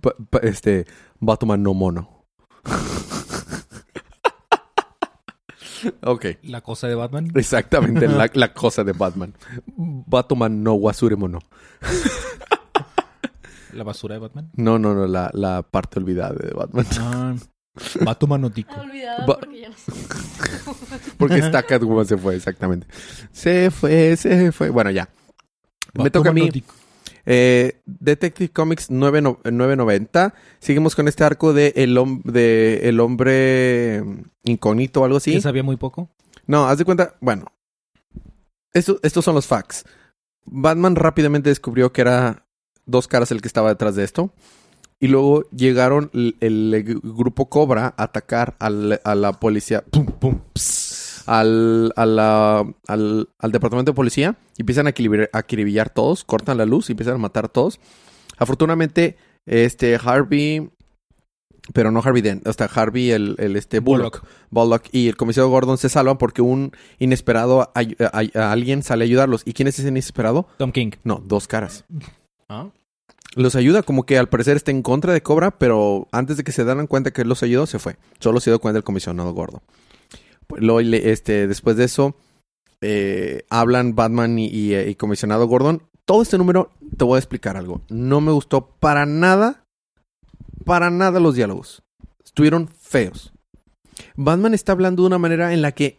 Pa- 0.00 0.14
pa- 0.30 0.38
Este, 0.38 0.86
Batman 1.20 1.62
no 1.62 1.74
mono. 1.74 2.24
ok, 6.04 6.24
La 6.44 6.62
cosa 6.62 6.88
de 6.88 6.94
Batman. 6.94 7.30
exactamente 7.34 8.08
la, 8.08 8.30
la 8.32 8.54
cosa 8.54 8.82
de 8.82 8.92
Batman. 8.92 9.34
Batman 9.76 10.62
no 10.62 10.72
wasure 10.72 11.16
mono. 11.16 11.40
La 13.74 13.84
basura 13.84 14.14
de 14.14 14.20
Batman. 14.20 14.50
No, 14.54 14.78
no, 14.78 14.94
no, 14.94 15.06
la, 15.06 15.30
la 15.34 15.62
parte 15.62 16.00
olvidada 16.00 16.32
de 16.32 16.54
Batman. 16.54 16.86
Ah, 16.98 17.34
Batman 18.00 18.40
no 18.42 18.50
tico. 18.50 18.70
Está 18.72 18.82
olvidada 18.82 19.26
Va- 19.26 19.38
porque 19.38 19.60
ya 19.60 19.68
no 19.68 19.76
sé. 19.76 19.92
Porque 21.18 21.40
Catwoman 21.66 22.06
se 22.06 22.16
fue, 22.16 22.36
exactamente. 22.36 22.86
Se 23.32 23.70
fue, 23.70 24.16
se 24.16 24.52
fue. 24.52 24.70
Bueno, 24.70 24.90
ya. 24.90 25.08
Me 25.94 26.10
toca 26.10 26.30
a 26.30 26.32
mí. 26.32 26.50
Eh, 27.26 27.80
Detective 27.84 28.50
Comics 28.50 28.90
9 28.90 29.20
no- 29.20 29.40
990. 29.44 30.34
Seguimos 30.60 30.94
con 30.94 31.08
este 31.08 31.24
arco 31.24 31.52
de 31.52 31.72
el, 31.76 31.96
hom- 31.96 32.22
de 32.22 32.88
el 32.88 33.00
hombre 33.00 34.02
incógnito 34.44 35.00
o 35.02 35.04
algo 35.04 35.16
así. 35.18 35.32
¿Sí? 35.34 35.40
sabía 35.40 35.62
muy 35.62 35.76
poco? 35.76 36.08
No, 36.46 36.66
haz 36.68 36.78
de 36.78 36.84
cuenta. 36.84 37.16
Bueno, 37.20 37.46
esto- 38.72 38.98
estos 39.02 39.24
son 39.24 39.34
los 39.34 39.46
facts. 39.46 39.84
Batman 40.44 40.96
rápidamente 40.96 41.50
descubrió 41.50 41.92
que 41.92 42.00
era 42.00 42.46
dos 42.86 43.08
caras 43.08 43.30
el 43.32 43.42
que 43.42 43.48
estaba 43.48 43.68
detrás 43.70 43.94
de 43.96 44.04
esto. 44.04 44.32
Y 45.00 45.06
luego 45.08 45.44
llegaron 45.50 46.10
el, 46.12 46.36
el 46.40 46.98
grupo 47.02 47.48
Cobra 47.48 47.94
a 47.96 48.02
atacar 48.02 48.56
al- 48.58 49.00
a 49.04 49.14
la 49.14 49.32
policía. 49.32 49.84
Pum, 49.90 50.06
pum, 50.06 50.40
al, 51.26 51.92
a 51.94 52.04
la- 52.06 52.66
al, 52.88 53.28
al 53.38 53.52
departamento 53.52 53.92
de 53.92 53.96
policía. 53.96 54.36
Y 54.56 54.62
empiezan 54.62 54.86
a 54.88 54.94
acribillar, 55.32 55.90
todos. 55.90 56.24
Cortan 56.24 56.58
la 56.58 56.66
luz 56.66 56.88
y 56.88 56.92
empiezan 56.92 57.14
a 57.14 57.18
matar 57.18 57.44
a 57.44 57.48
todos. 57.48 57.78
Afortunadamente, 58.38 59.16
este 59.46 59.96
Harvey. 60.02 60.68
Pero 61.74 61.90
no 61.92 62.00
Harvey 62.02 62.22
Dent. 62.22 62.46
Hasta 62.46 62.64
Harvey, 62.64 63.10
el, 63.10 63.36
el 63.38 63.54
este 63.54 63.80
Bullock. 63.80 64.24
Bullock 64.50 64.84
y 64.90 65.06
el 65.08 65.16
comisario 65.16 65.50
Gordon 65.50 65.76
se 65.76 65.90
salvan 65.90 66.16
porque 66.16 66.40
un 66.40 66.72
inesperado 66.98 67.70
a 67.74 68.50
alguien 68.50 68.82
sale 68.82 69.04
a 69.04 69.06
ayudarlos. 69.06 69.42
¿Y 69.44 69.52
quién 69.52 69.68
es 69.68 69.78
ese 69.78 69.88
inesperado? 69.88 70.48
Tom 70.56 70.72
King. 70.72 70.92
No, 71.04 71.22
dos 71.24 71.46
caras. 71.46 71.84
Ah. 72.48 72.68
Los 73.34 73.56
ayuda 73.56 73.82
como 73.82 74.04
que 74.04 74.18
al 74.18 74.28
parecer 74.28 74.56
está 74.56 74.70
en 74.70 74.82
contra 74.82 75.12
de 75.12 75.22
Cobra, 75.22 75.50
pero 75.50 76.08
antes 76.12 76.36
de 76.36 76.44
que 76.44 76.52
se 76.52 76.64
dieran 76.64 76.86
cuenta 76.86 77.12
que 77.12 77.22
él 77.22 77.28
los 77.28 77.42
ayudó, 77.42 77.66
se 77.66 77.78
fue. 77.78 77.96
Solo 78.18 78.40
se 78.40 78.50
dio 78.50 78.58
cuenta 78.58 78.78
el 78.78 78.84
comisionado 78.84 79.32
Gordo. 79.32 79.62
Pues, 80.46 80.62
este, 81.04 81.46
después 81.46 81.76
de 81.76 81.84
eso, 81.84 82.16
eh, 82.80 83.44
hablan 83.50 83.94
Batman 83.94 84.38
y, 84.38 84.46
y, 84.46 84.74
eh, 84.74 84.88
y 84.90 84.94
comisionado 84.94 85.46
Gordon. 85.46 85.82
Todo 86.04 86.22
este 86.22 86.38
número, 86.38 86.70
te 86.96 87.04
voy 87.04 87.16
a 87.16 87.18
explicar 87.18 87.56
algo. 87.56 87.82
No 87.90 88.20
me 88.22 88.32
gustó 88.32 88.66
para 88.80 89.04
nada, 89.04 89.64
para 90.64 90.90
nada 90.90 91.20
los 91.20 91.34
diálogos. 91.34 91.82
Estuvieron 92.24 92.68
feos. 92.68 93.32
Batman 94.16 94.54
está 94.54 94.72
hablando 94.72 95.02
de 95.02 95.08
una 95.08 95.18
manera 95.18 95.52
en 95.52 95.60
la 95.60 95.72
que 95.72 95.98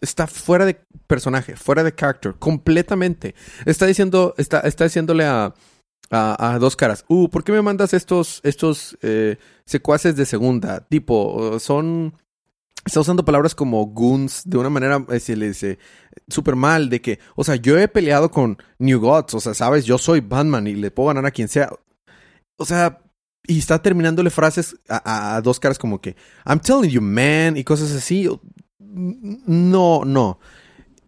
está 0.00 0.26
fuera 0.26 0.64
de 0.64 0.80
personaje, 1.06 1.56
fuera 1.56 1.84
de 1.84 1.94
character, 1.94 2.34
completamente. 2.34 3.34
Está 3.64 3.86
diciendo, 3.86 4.34
está, 4.38 4.60
está 4.60 4.84
diciéndole 4.84 5.24
a, 5.24 5.54
a, 6.10 6.58
dos 6.58 6.76
caras, 6.76 7.04
uh, 7.08 7.28
¿por 7.28 7.44
qué 7.44 7.52
me 7.52 7.62
mandas 7.62 7.92
estos, 7.94 8.40
estos 8.44 8.96
eh, 9.02 9.36
secuaces 9.64 10.16
de 10.16 10.24
segunda? 10.26 10.86
Tipo, 10.88 11.58
son 11.60 12.14
está 12.86 13.00
usando 13.00 13.24
palabras 13.24 13.54
como 13.54 13.84
goons 13.86 14.42
de 14.46 14.56
una 14.56 14.70
manera, 14.70 15.04
eh, 15.10 15.20
se 15.20 15.36
le 15.36 15.52
súper 16.28 16.56
mal, 16.56 16.88
de 16.88 17.00
que, 17.02 17.18
o 17.36 17.44
sea, 17.44 17.56
yo 17.56 17.78
he 17.78 17.86
peleado 17.88 18.30
con 18.30 18.56
New 18.78 19.00
Gods, 19.00 19.34
o 19.34 19.40
sea, 19.40 19.52
sabes, 19.54 19.84
yo 19.84 19.98
soy 19.98 20.20
Batman 20.20 20.66
y 20.66 20.74
le 20.74 20.90
puedo 20.90 21.08
ganar 21.08 21.26
a 21.26 21.30
quien 21.30 21.48
sea. 21.48 21.70
O 22.56 22.64
sea, 22.64 23.00
y 23.46 23.58
está 23.58 23.80
terminándole 23.82 24.30
frases 24.30 24.76
a- 24.88 25.36
a 25.36 25.40
dos 25.42 25.60
caras 25.60 25.78
como 25.78 26.00
que, 26.00 26.16
I'm 26.46 26.60
telling 26.60 26.90
you, 26.90 27.02
man, 27.02 27.56
y 27.56 27.64
cosas 27.64 27.92
así. 27.92 28.28
No, 28.78 30.04
no. 30.04 30.38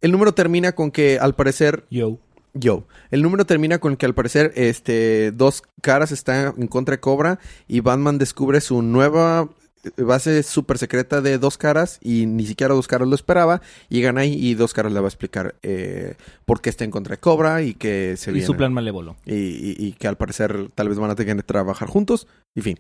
El 0.01 0.13
número 0.13 0.33
termina 0.35 0.73
con 0.73 0.91
que 0.91 1.19
al 1.19 1.35
parecer 1.35 1.87
Yo. 1.91 2.19
Yo. 2.55 2.85
El 3.11 3.23
número 3.23 3.45
termina 3.47 3.79
con 3.79 3.97
que 3.97 4.07
al 4.07 4.15
parecer 4.15 4.53
este 4.57 5.33
dos 5.33 5.63
caras 5.83 6.13
están 6.13 6.55
en 6.59 6.67
contra 6.69 6.97
de 6.97 7.01
Cobra 7.01 7.39
y 7.69 7.81
Batman 7.81 8.19
descubre 8.19 8.61
su 8.61 8.83
nueva 8.83 9.49
base 9.97 10.43
súper 10.43 10.77
secreta 10.77 11.23
de 11.23 11.39
dos 11.39 11.57
caras 11.57 11.99
y 12.03 12.27
ni 12.27 12.45
siquiera 12.45 12.75
dos 12.75 12.87
caras 12.87 13.09
lo 13.09 13.15
esperaba. 13.15 13.63
Llegan 13.89 14.19
ahí 14.19 14.35
y 14.35 14.55
dos 14.55 14.75
caras 14.75 14.93
le 14.93 15.01
va 15.01 15.07
a 15.07 15.09
explicar 15.09 15.55
eh, 15.63 16.17
por 16.45 16.61
qué 16.61 16.69
está 16.71 16.85
en 16.85 16.91
contra 16.91 17.15
de 17.17 17.21
Cobra 17.21 17.63
y 17.63 17.73
que 17.75 18.17
se 18.19 18.31
Y 18.31 18.35
viene. 18.35 18.47
su 18.47 18.57
plan 18.57 18.75
malévolo. 18.75 19.17
Y, 19.25 19.35
y- 19.35 19.77
y 19.79 19.93
que 19.93 20.07
al 20.09 20.17
parecer 20.19 20.71
tal 20.75 20.89
vez 20.91 20.99
van 20.99 21.11
a 21.11 21.15
tener 21.15 21.35
que 21.37 21.43
trabajar 21.45 21.89
juntos. 21.89 22.27
Y 22.55 22.61
fin. 22.61 22.79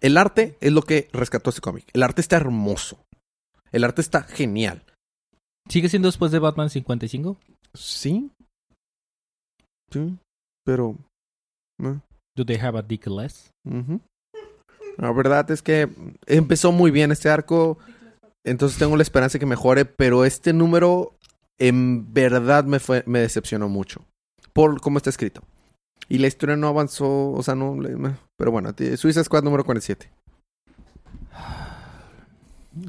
El 0.00 0.16
arte 0.16 0.56
es 0.60 0.72
lo 0.72 0.82
que 0.82 1.08
rescató 1.12 1.50
este 1.50 1.62
cómic. 1.62 1.86
El 1.92 2.02
arte 2.02 2.20
está 2.20 2.36
hermoso. 2.36 3.04
El 3.70 3.84
arte 3.84 4.00
está 4.02 4.22
genial. 4.24 4.82
¿Sigue 5.68 5.88
siendo 5.88 6.08
después 6.08 6.32
de 6.32 6.38
Batman 6.38 6.70
55? 6.70 7.36
Sí. 7.74 8.30
Sí. 9.90 10.16
Pero. 10.64 10.96
eh, 11.82 11.98
Do 12.36 12.44
they 12.44 12.56
have 12.56 12.78
a 12.78 12.82
dick 12.82 13.06
less? 13.06 13.50
La 14.98 15.12
verdad 15.12 15.50
es 15.50 15.62
que 15.62 15.88
empezó 16.26 16.72
muy 16.72 16.90
bien 16.90 17.12
este 17.12 17.28
arco. 17.28 17.78
Entonces 18.44 18.78
tengo 18.78 18.96
la 18.96 19.02
esperanza 19.02 19.34
de 19.34 19.40
que 19.40 19.46
mejore. 19.46 19.84
Pero 19.84 20.24
este 20.24 20.52
número 20.52 21.14
en 21.58 22.12
verdad 22.12 22.64
me, 22.64 22.78
fue, 22.80 23.02
me 23.06 23.20
decepcionó 23.20 23.68
mucho. 23.68 24.04
Por 24.52 24.80
cómo 24.80 24.98
está 24.98 25.10
escrito. 25.10 25.42
Y 26.08 26.18
la 26.18 26.26
historia 26.26 26.56
no 26.56 26.68
avanzó. 26.68 27.30
O 27.32 27.42
sea, 27.42 27.54
no. 27.54 27.76
Pero 28.36 28.50
bueno, 28.50 28.74
Suiza 28.96 29.22
Squad 29.24 29.44
número 29.44 29.64
47. 29.64 30.10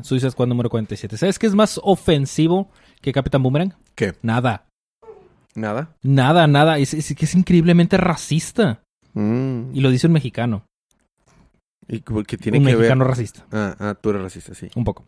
Suiza 0.02 0.30
Squad 0.32 0.48
número 0.48 0.70
47. 0.70 1.18
¿Sabes 1.18 1.40
qué 1.40 1.48
es 1.48 1.56
más 1.56 1.80
ofensivo 1.84 2.70
que 3.02 3.12
Capitán 3.12 3.44
Boomerang? 3.44 3.74
¿Qué? 3.96 4.14
Nada. 4.22 4.66
Nada. 5.56 5.96
Nada, 6.02 6.48
nada. 6.48 6.78
Es, 6.80 6.94
es 6.94 7.14
que 7.16 7.26
es 7.26 7.36
increíblemente 7.36 7.98
racista. 7.98 8.82
Mm. 9.14 9.76
Y 9.76 9.82
lo 9.82 9.92
dice 9.92 10.08
un 10.08 10.14
mexicano. 10.14 10.66
Y 11.88 12.00
que 12.00 12.38
tiene 12.38 12.58
un 12.60 12.64
que 12.66 12.72
ver. 12.72 12.78
mexicano 12.80 13.04
racista. 13.04 13.46
Ah, 13.52 13.76
ah, 13.80 13.96
tú 14.00 14.10
eres 14.12 14.22
racista, 14.22 14.54
sí. 14.56 14.70
Un 14.76 14.84
poco. 14.86 15.06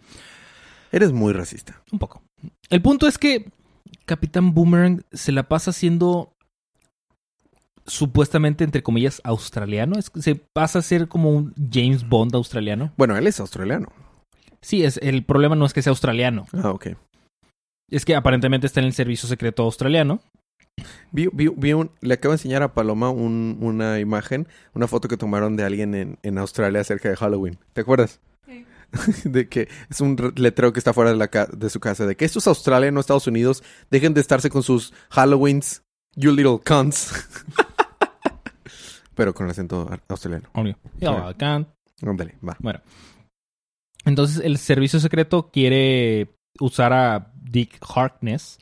Eres 0.92 1.12
muy 1.14 1.34
racista. 1.34 1.82
Un 1.92 2.00
poco. 2.00 2.22
El 2.70 2.82
punto 2.82 3.08
es 3.08 3.18
que 3.18 3.50
Capitán 4.06 4.54
Boomerang 4.54 5.02
se 5.12 5.32
la 5.32 5.44
pasa 5.44 5.72
siendo 5.72 6.32
supuestamente, 7.86 8.64
entre 8.64 8.84
comillas, 8.84 9.22
australiano. 9.24 9.98
Es- 9.98 10.12
se 10.20 10.36
pasa 10.36 10.80
a 10.80 10.82
ser 10.82 11.08
como 11.08 11.32
un 11.32 11.54
James 11.72 12.08
Bond 12.08 12.36
australiano. 12.36 12.92
Bueno, 12.98 13.16
él 13.18 13.28
es 13.28 13.40
australiano. 13.40 13.88
Sí, 14.66 14.84
es, 14.84 14.98
el 14.98 15.24
problema 15.24 15.56
no 15.56 15.66
es 15.66 15.74
que 15.74 15.84
sea 15.84 15.92
australiano. 15.92 16.48
Ah, 16.54 16.72
ok. 16.72 16.88
Es 17.92 18.04
que 18.04 18.16
aparentemente 18.16 18.66
está 18.66 18.80
en 18.80 18.88
el 18.88 18.94
servicio 18.94 19.30
secreto 19.30 19.62
australiano. 19.64 20.22
Vi, 21.12 21.30
vi- 21.32 21.54
vi 21.56 21.74
un, 21.74 21.92
le 22.02 22.16
acabo 22.16 22.32
de 22.32 22.36
enseñar 22.38 22.64
a 22.64 22.74
Paloma 22.74 23.12
un- 23.12 23.58
una 23.62 24.00
imagen, 24.00 24.48
una 24.74 24.88
foto 24.88 25.08
que 25.08 25.18
tomaron 25.18 25.56
de 25.56 25.64
alguien 25.64 25.94
en, 25.94 26.18
en 26.24 26.38
Australia 26.40 26.82
acerca 26.82 27.10
de 27.10 27.16
Halloween. 27.16 27.60
¿Te 27.74 27.82
acuerdas? 27.82 28.20
Sí. 28.48 28.66
de 29.30 29.48
que 29.48 29.70
es 29.90 30.02
un 30.02 30.18
re- 30.18 30.32
letrero 30.36 30.74
que 30.74 30.80
está 30.80 30.94
fuera 30.94 31.12
de, 31.12 31.18
la 31.18 31.28
ca- 31.28 31.46
de 31.46 31.70
su 31.70 31.80
casa. 31.80 32.08
De 32.08 32.16
que 32.18 32.26
esto 32.26 32.40
es 32.40 32.48
Australia, 32.48 32.90
no 32.92 33.00
Estados 33.00 33.28
Unidos. 33.28 33.64
Dejen 33.92 34.16
de 34.16 34.22
estarse 34.22 34.50
con 34.50 34.64
sus 34.64 34.94
Halloweens, 35.12 35.84
you 36.16 36.32
little 36.32 36.58
cunts. 36.66 37.14
Pero 39.16 39.34
con 39.34 39.50
acento 39.50 39.88
ar- 39.90 40.02
australiano. 40.10 40.50
Obvio. 40.54 40.78
Claro. 41.00 41.28
Acá. 41.28 41.66
Ándale, 42.02 42.36
va. 42.46 42.58
Bueno. 42.60 42.82
Entonces 44.06 44.44
el 44.44 44.58
servicio 44.58 45.00
secreto 45.00 45.50
quiere 45.52 46.36
usar 46.60 46.94
a 46.94 47.32
Dick 47.36 47.80
Harkness 47.82 48.60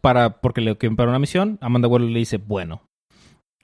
para 0.00 0.40
porque 0.40 0.60
le 0.60 0.76
quieren 0.76 0.96
para 0.96 1.10
una 1.10 1.18
misión. 1.18 1.58
Amanda 1.60 1.88
Waller 1.88 2.08
le 2.08 2.20
dice, 2.20 2.38
bueno. 2.38 2.82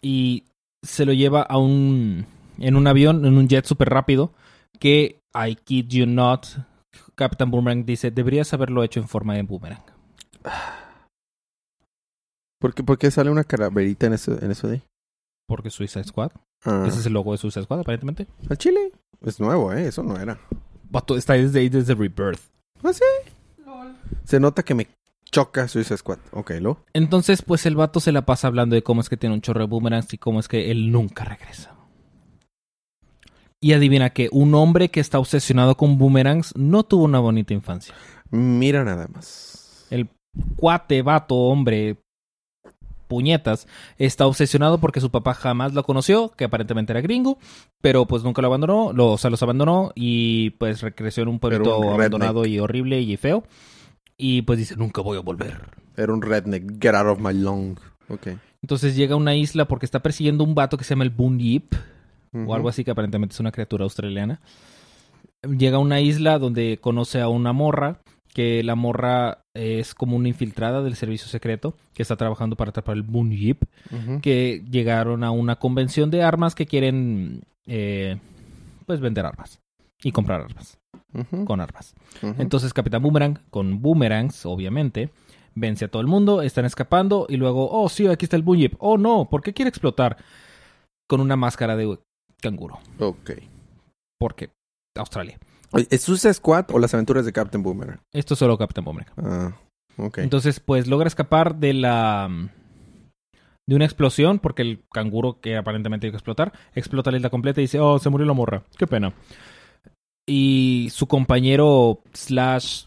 Y 0.03 0.45
se 0.83 1.07
lo 1.07 1.13
lleva 1.13 1.43
a 1.43 1.59
un 1.59 2.27
en 2.59 2.77
un 2.77 2.87
avión, 2.87 3.25
en 3.25 3.37
un 3.37 3.49
jet 3.49 3.67
súper 3.67 3.91
rápido, 3.91 4.33
que 4.79 5.21
I 5.35 5.57
kid 5.57 5.89
you 5.89 6.07
not, 6.07 6.47
Captain 7.15 7.51
Boomerang 7.51 7.85
dice, 7.85 8.11
deberías 8.11 8.53
haberlo 8.55 8.83
hecho 8.83 9.01
en 9.01 9.09
forma 9.09 9.35
de 9.35 9.43
boomerang. 9.43 9.83
¿Por 12.59 12.75
qué, 12.75 12.83
por 12.83 12.99
qué 12.99 13.11
sale 13.11 13.31
una 13.31 13.45
calaverita 13.45 14.07
en 14.07 14.15
eso, 14.15 14.43
en 14.43 14.51
eso 14.51 14.67
de 14.67 14.75
ahí? 14.75 14.83
Porque 15.47 15.71
Suicide 15.71 16.05
Squad. 16.05 16.33
Ah. 16.65 16.85
Ese 16.89 17.01
es 17.01 17.07
el 17.07 17.13
logo 17.13 17.33
de 17.33 17.39
Suicide 17.39 17.65
Squad, 17.65 17.81
aparentemente. 17.81 18.27
¿Al 18.49 18.57
Chile? 18.57 18.93
Es 19.21 19.39
nuevo, 19.39 19.73
¿eh? 19.73 19.89
Eso 19.89 20.03
no 20.03 20.19
era. 20.19 20.41
Vato, 20.91 21.17
está 21.17 21.35
desde 21.35 21.61
ahí, 21.61 21.69
desde 21.69 21.95
Rebirth. 21.95 22.41
¿Ah, 22.83 22.93
sí? 22.93 23.05
Lol. 23.65 23.97
Se 24.25 24.41
nota 24.41 24.63
que 24.63 24.75
me 24.75 24.89
choca 25.31 25.69
Suicide 25.69 25.99
Squad. 25.99 26.19
Ok, 26.33 26.53
¿lo? 26.61 26.85
Entonces, 26.93 27.43
pues 27.43 27.67
el 27.67 27.77
vato 27.77 28.01
se 28.01 28.13
la 28.13 28.25
pasa 28.25 28.47
hablando 28.47 28.75
de 28.75 28.83
cómo 28.83 29.01
es 29.01 29.09
que 29.09 29.17
tiene 29.17 29.35
un 29.35 29.41
chorro 29.41 29.61
de 29.61 29.67
boomerangs 29.67 30.13
y 30.15 30.19
cómo 30.19 30.41
es 30.41 30.49
que 30.49 30.71
él 30.71 30.91
nunca 30.93 31.25
regresa. 31.25 31.75
Y 33.61 33.73
adivina 33.73 34.11
que 34.11 34.29
un 34.33 34.55
hombre 34.55 34.91
que 34.91 35.01
está 35.01 35.19
obsesionado 35.19 35.77
con 35.77 35.99
boomerangs 35.99 36.55
no 36.57 36.85
tuvo 36.85 37.05
una 37.05 37.19
bonita 37.19 37.55
infancia. 37.55 37.95
Mira 38.31 38.85
nada 38.85 39.09
más. 39.09 39.87
El 39.91 40.09
cuate, 40.57 41.03
vato, 41.03 41.35
hombre, 41.35 41.97
puñetas, 43.07 43.67
está 43.99 44.27
obsesionado 44.27 44.79
porque 44.79 45.01
su 45.01 45.11
papá 45.11 45.35
jamás 45.35 45.75
lo 45.75 45.85
conoció, 45.85 46.33
que 46.37 46.45
aparentemente 46.45 46.93
era 46.93 47.01
gringo, 47.01 47.39
pero 47.81 48.07
pues 48.07 48.23
nunca 48.23 48.43
lo 48.43 48.49
abandonó, 48.49 48.93
lo, 48.93 49.13
o 49.13 49.19
sea, 49.19 49.31
los 49.31 49.43
abandonó 49.43 49.93
y 49.95 50.51
pues 50.51 50.85
creció 50.95 51.23
en 51.23 51.29
un 51.31 51.39
pueblito 51.39 51.79
un 51.79 51.95
abandonado 51.95 52.43
redneck. 52.43 52.57
y 52.57 52.61
horrible 52.61 53.01
y 53.01 53.17
feo. 53.17 53.45
Y 54.19 54.43
pues 54.43 54.59
dice, 54.59 54.77
nunca 54.77 55.03
voy 55.03 55.19
a 55.19 55.21
volver. 55.21 55.61
Era 55.97 56.13
un 56.13 56.23
redneck. 56.23 56.83
Get 56.83 56.95
out 56.95 57.07
of 57.07 57.21
my 57.21 57.35
lawn. 57.35 57.79
Ok. 58.09 58.29
Entonces 58.63 58.97
llega 58.97 59.15
a 59.15 59.19
una 59.19 59.35
isla 59.35 59.67
porque 59.67 59.87
está 59.87 60.01
persiguiendo 60.01 60.45
un 60.45 60.55
vato 60.55 60.77
que 60.77 60.85
se 60.85 60.91
llama 60.91 61.05
el 61.05 61.11
Boon 61.11 61.39
o 62.33 62.55
algo 62.55 62.69
así 62.69 62.85
que 62.85 62.91
aparentemente 62.91 63.35
es 63.35 63.41
una 63.41 63.53
criatura 63.53 63.85
australiana. 63.85 64.41
Llega 65.43 65.77
a 65.77 65.81
una 65.81 66.01
isla 66.01 66.39
donde 66.39 66.79
conoce 66.81 67.21
a 67.21 67.29
una 67.29 67.53
morra, 67.53 68.01
que 68.35 68.63
la 68.63 68.75
morra 68.75 69.46
es 69.57 69.95
como 69.95 70.17
una 70.17 70.29
infiltrada 70.29 70.83
del 70.83 70.97
servicio 70.97 71.29
secreto, 71.29 71.75
que 71.95 72.03
está 72.03 72.17
trabajando 72.17 72.57
para 72.57 72.71
atrapar 72.71 72.97
el 72.97 73.03
Boon 73.03 73.33
Ujú. 73.33 74.21
que 74.21 74.65
llegaron 74.71 75.25
a 75.25 75.31
una 75.31 75.57
convención 75.57 76.11
de 76.11 76.23
armas 76.23 76.55
que 76.55 76.67
quieren, 76.67 77.43
eh, 77.67 78.19
pues, 78.87 79.01
vender 79.01 79.27
armas 79.27 79.61
y 80.03 80.13
comprar 80.13 80.43
armas, 80.43 80.79
con 81.47 81.61
armas. 81.61 81.95
Entonces 82.39 82.73
Capitán 82.73 83.03
Boomerang, 83.03 83.39
con 83.51 83.81
boomerangs, 83.81 84.47
obviamente, 84.47 85.11
vence 85.55 85.87
a 85.87 85.89
todo 85.89 86.03
el 86.03 86.09
mundo, 86.09 86.43
están 86.43 86.65
escapando 86.65 87.27
y 87.29 87.37
luego, 87.37 87.69
oh 87.71 87.89
sí, 87.89 88.07
aquí 88.07 88.27
está 88.27 88.37
el 88.37 88.43
Boon 88.43 88.59
Yip. 88.59 88.75
Oh 88.79 88.99
no, 88.99 89.29
¿por 89.29 89.43
qué 89.43 89.53
quiere 89.53 89.71
explotar? 89.71 90.19
Con 91.09 91.21
una 91.21 91.37
máscara 91.37 91.77
de 91.77 91.99
canguro. 92.41 92.79
Ok. 92.99 93.33
Porque 94.19 94.51
Australia. 94.97 95.39
Oye, 95.73 95.87
¿Es 95.91 96.03
Suicide 96.03 96.35
Squad 96.35 96.67
o 96.73 96.79
las 96.79 96.95
aventuras 96.95 97.25
de 97.25 97.33
Captain 97.33 97.63
Boomerang? 97.63 98.01
Esto 98.13 98.35
es 98.35 98.39
solo 98.39 98.57
Capitán 98.59 98.85
Boomerang. 98.85 99.13
Ah, 99.17 99.53
ok. 99.97 100.19
Entonces, 100.19 100.61
pues 100.61 100.87
logra 100.87 101.09
escapar 101.09 101.57
de 101.57 101.75
la 101.75 102.29
de 103.69 103.75
una 103.75 103.85
explosión 103.85 104.39
porque 104.39 104.63
el 104.63 104.85
canguro 104.93 105.41
que 105.41 105.57
aparentemente 105.57 106.05
tiene 106.05 106.13
que 106.13 106.19
explotar 106.19 106.53
explota 106.75 107.11
la 107.11 107.17
isla 107.17 107.31
completa 107.31 107.61
y 107.61 107.65
dice, 107.65 107.81
"Oh, 107.81 107.99
se 107.99 108.11
murió 108.11 108.27
la 108.27 108.33
morra. 108.33 108.63
Qué 108.79 108.87
pena." 108.87 109.13
Y 110.29 110.89
su 110.93 111.07
compañero 111.07 112.01
slash 112.13 112.85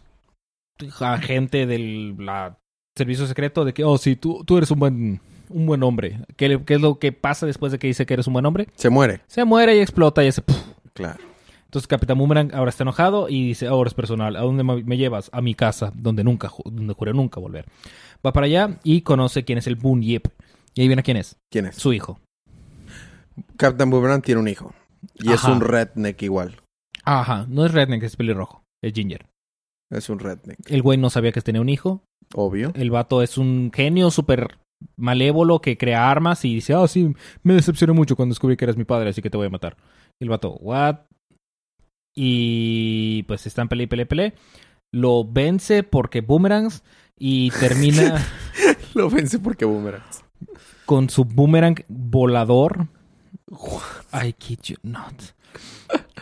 agente 1.02 1.66
del 1.66 2.16
la 2.18 2.58
servicio 2.98 3.28
secreto 3.28 3.66
de 3.66 3.74
que, 3.74 3.84
"Oh, 3.84 3.98
sí, 3.98 4.16
tú 4.16 4.44
tú 4.46 4.58
eres 4.58 4.72
un 4.72 4.80
buen 4.80 5.22
un 5.50 5.66
buen 5.66 5.84
hombre." 5.84 6.22
¿Qué, 6.38 6.62
qué 6.66 6.76
es 6.76 6.82
lo 6.82 6.98
que 7.00 7.12
pasa 7.12 7.46
después 7.46 7.72
de 7.74 7.80
que 7.80 7.88
dice 7.88 8.06
que 8.06 8.14
eres 8.14 8.28
un 8.28 8.34
buen 8.34 8.46
hombre? 8.46 8.68
Se 8.76 8.90
muere. 8.90 9.22
Se 9.28 9.44
muere 9.44 9.76
y 9.76 9.80
explota 9.80 10.24
y 10.24 10.28
hace 10.28 10.42
¡puf! 10.42 10.58
Claro. 10.94 11.20
Entonces 11.70 11.88
Capitán 11.88 12.18
Boomerang 12.18 12.52
ahora 12.56 12.70
está 12.70 12.84
enojado 12.84 13.30
y 13.30 13.46
dice, 13.46 13.68
ahora 13.68 13.90
es 13.90 13.94
personal, 13.94 14.36
¿a 14.36 14.42
dónde 14.42 14.64
me 14.64 14.98
llevas? 14.98 15.30
A 15.32 15.40
mi 15.40 15.54
casa, 15.54 15.94
donde 15.94 16.24
nunca, 16.24 16.50
donde 16.66 16.96
juré 16.96 17.14
nunca 17.14 17.40
volver. 17.40 17.66
Va 18.26 18.34
para 18.34 18.48
allá 18.48 18.80
y 18.84 19.02
conoce 19.02 19.46
quién 19.46 19.60
es 19.60 19.68
el 19.68 19.76
Boon 19.76 20.02
Yip. 20.02 20.26
Y 20.74 20.82
ahí 20.82 20.88
viene 20.88 21.04
quién 21.04 21.18
es, 21.18 21.38
¿Quién 21.52 21.68
es? 21.68 21.76
su 21.76 21.94
hijo. 21.94 22.20
Captain 23.56 23.88
Boomerang 23.92 24.24
tiene 24.24 24.42
un 24.42 24.48
hijo. 24.48 24.74
Y 25.14 25.32
es 25.32 25.44
un 25.44 25.62
redneck 25.62 26.20
igual. 26.24 26.56
Ajá, 27.06 27.46
no 27.48 27.68
es 27.68 27.72
Redneck, 27.72 28.02
es 28.02 28.16
pelirrojo, 28.16 28.64
es 28.84 28.92
Ginger. 28.94 29.28
Es 29.92 30.10
un 30.10 30.18
redneck. 30.18 30.58
El 30.66 30.82
güey 30.82 30.98
no 30.98 31.12
sabía 31.12 31.32
que 31.32 31.42
tenía 31.42 31.62
un 31.62 31.70
hijo. 31.70 32.02
Obvio. 32.34 32.72
El 32.74 32.90
vato 32.90 33.22
es 33.22 33.38
un 33.38 33.72
genio 33.72 34.10
súper 34.10 34.58
malévolo 34.98 35.62
que 35.62 35.78
crea 35.78 36.10
armas 36.10 36.46
y 36.46 36.56
dice, 36.56 36.74
ah, 36.74 36.88
sí, 36.88 37.14
me 37.44 37.54
decepcioné 37.54 37.94
mucho 37.94 38.16
cuando 38.16 38.34
descubrí 38.34 38.58
que 38.58 38.66
eres 38.66 38.78
mi 38.78 38.86
padre, 38.86 39.12
así 39.12 39.22
que 39.22 39.30
te 39.30 39.38
voy 39.38 39.46
a 39.46 39.52
matar. 39.52 39.78
Y 40.20 40.24
el 40.26 40.30
vato, 40.30 40.54
what? 40.56 40.98
Y 42.22 43.24
pues 43.24 43.48
está 43.48 43.62
en 43.62 43.70
pelea 43.70 43.86
y 43.86 43.88
pelea 43.88 44.04
y 44.04 44.08
pelea. 44.08 44.34
Lo 44.92 45.24
vence 45.24 45.84
porque 45.84 46.20
boomerangs 46.20 46.84
y 47.18 47.50
termina 47.52 48.22
Lo 48.94 49.10
vence 49.10 49.40
porque 49.40 49.64
boomerang. 49.64 50.04
con 50.86 51.10
su 51.10 51.24
boomerang 51.24 51.86
volador. 51.88 52.90
I 54.12 54.34
kid 54.34 54.60
you 54.64 54.76
not. 54.84 55.14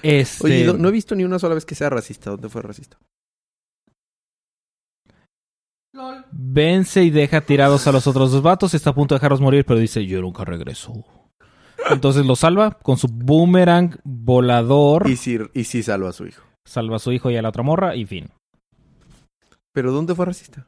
Este, 0.04 0.46
Oye, 0.46 0.66
no, 0.66 0.74
no 0.74 0.90
he 0.90 0.92
visto 0.92 1.16
ni 1.16 1.24
una 1.24 1.40
sola 1.40 1.56
vez 1.56 1.66
que 1.66 1.74
sea 1.74 1.90
racista. 1.90 2.30
¿Dónde 2.30 2.50
fue 2.50 2.62
racista? 2.62 3.00
Vence 6.32 7.04
y 7.04 7.10
deja 7.10 7.42
tirados 7.42 7.88
a 7.88 7.92
los 7.92 8.06
otros 8.06 8.32
dos 8.32 8.44
vatos. 8.44 8.76
Está 8.76 8.92
a 8.92 8.96
punto 8.96 9.16
de 9.16 9.18
dejarlos 9.18 9.42
morir, 9.42 9.66
pero 9.66 9.80
dice: 9.80 10.06
Yo 10.06 10.22
nunca 10.22 10.46
regreso. 10.46 11.04
Entonces 11.90 12.26
lo 12.26 12.36
salva 12.36 12.72
con 12.72 12.98
su 12.98 13.08
boomerang 13.08 14.00
volador. 14.04 15.10
Y 15.10 15.16
sí, 15.16 15.38
y 15.54 15.64
sí 15.64 15.84
salva 15.84 16.10
a 16.10 16.14
su 16.14 16.26
hijo. 16.26 16.44
Salva 16.66 16.98
a 16.98 17.00
su 17.00 17.12
hijo 17.12 17.32
y 17.32 17.38
a 17.38 17.42
la 17.42 17.50
otra 17.50 17.64
morra, 17.64 17.96
y 17.96 18.06
fin. 18.06 18.30
¿Pero 19.74 19.92
dónde 19.92 20.16
fue 20.16 20.26
racista? 20.26 20.68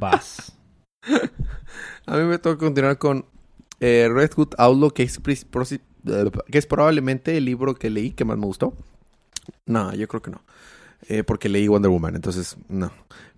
Vas. 0.00 0.52
A 2.06 2.16
mí 2.16 2.24
me 2.24 2.38
toca 2.38 2.58
continuar 2.58 2.98
con 2.98 3.26
eh, 3.80 4.08
Red 4.10 4.32
Hood 4.34 4.54
Outlaw, 4.58 4.90
que 4.90 5.02
es, 5.02 5.18
que 5.18 6.58
es 6.58 6.66
probablemente 6.66 7.36
el 7.36 7.44
libro 7.44 7.74
que 7.74 7.90
leí 7.90 8.12
que 8.12 8.24
más 8.24 8.38
me 8.38 8.46
gustó. 8.46 8.74
No, 9.66 9.94
yo 9.94 10.08
creo 10.08 10.22
que 10.22 10.30
no. 10.30 10.40
Eh, 11.08 11.22
porque 11.22 11.48
leí 11.48 11.68
Wonder 11.68 11.90
Woman, 11.90 12.16
entonces 12.16 12.56
no. 12.68 12.90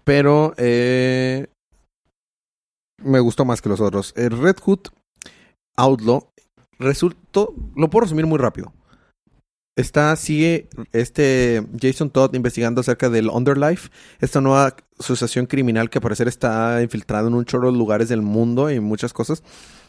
Pero 0.05 0.55
eh, 0.57 1.49
me 3.03 3.21
gustó 3.21 3.45
más 3.45 3.63
que 3.63 3.69
los 3.69 3.81
otros. 3.81 4.13
El 4.17 4.31
Red 4.31 4.57
Hood 4.63 4.81
Outlaw 5.77 6.31
resultó, 6.79 7.55
lo 7.77 7.91
puedo 7.91 8.03
resumir 8.05 8.27
muy 8.27 8.39
rápido. 8.39 8.73
Está, 9.77 10.17
sigue 10.17 10.69
este 10.93 11.65
Jason 11.81 12.11
Todd 12.11 12.35
investigando 12.35 12.81
acerca 12.81 13.09
del 13.09 13.29
Underlife, 13.29 13.91
esta 14.19 14.41
nueva 14.41 14.75
asociación 14.99 15.47
criminal 15.47 15.89
que 15.89 15.99
al 15.99 16.03
parecer 16.03 16.27
está 16.27 16.83
infiltrada 16.83 17.29
en 17.29 17.35
un 17.35 17.45
chorro 17.45 17.71
de 17.71 17.79
lugares 17.79 18.09
del 18.09 18.21
mundo 18.23 18.73
y 18.73 18.81
muchas 18.81 19.13
cosas. 19.13 19.45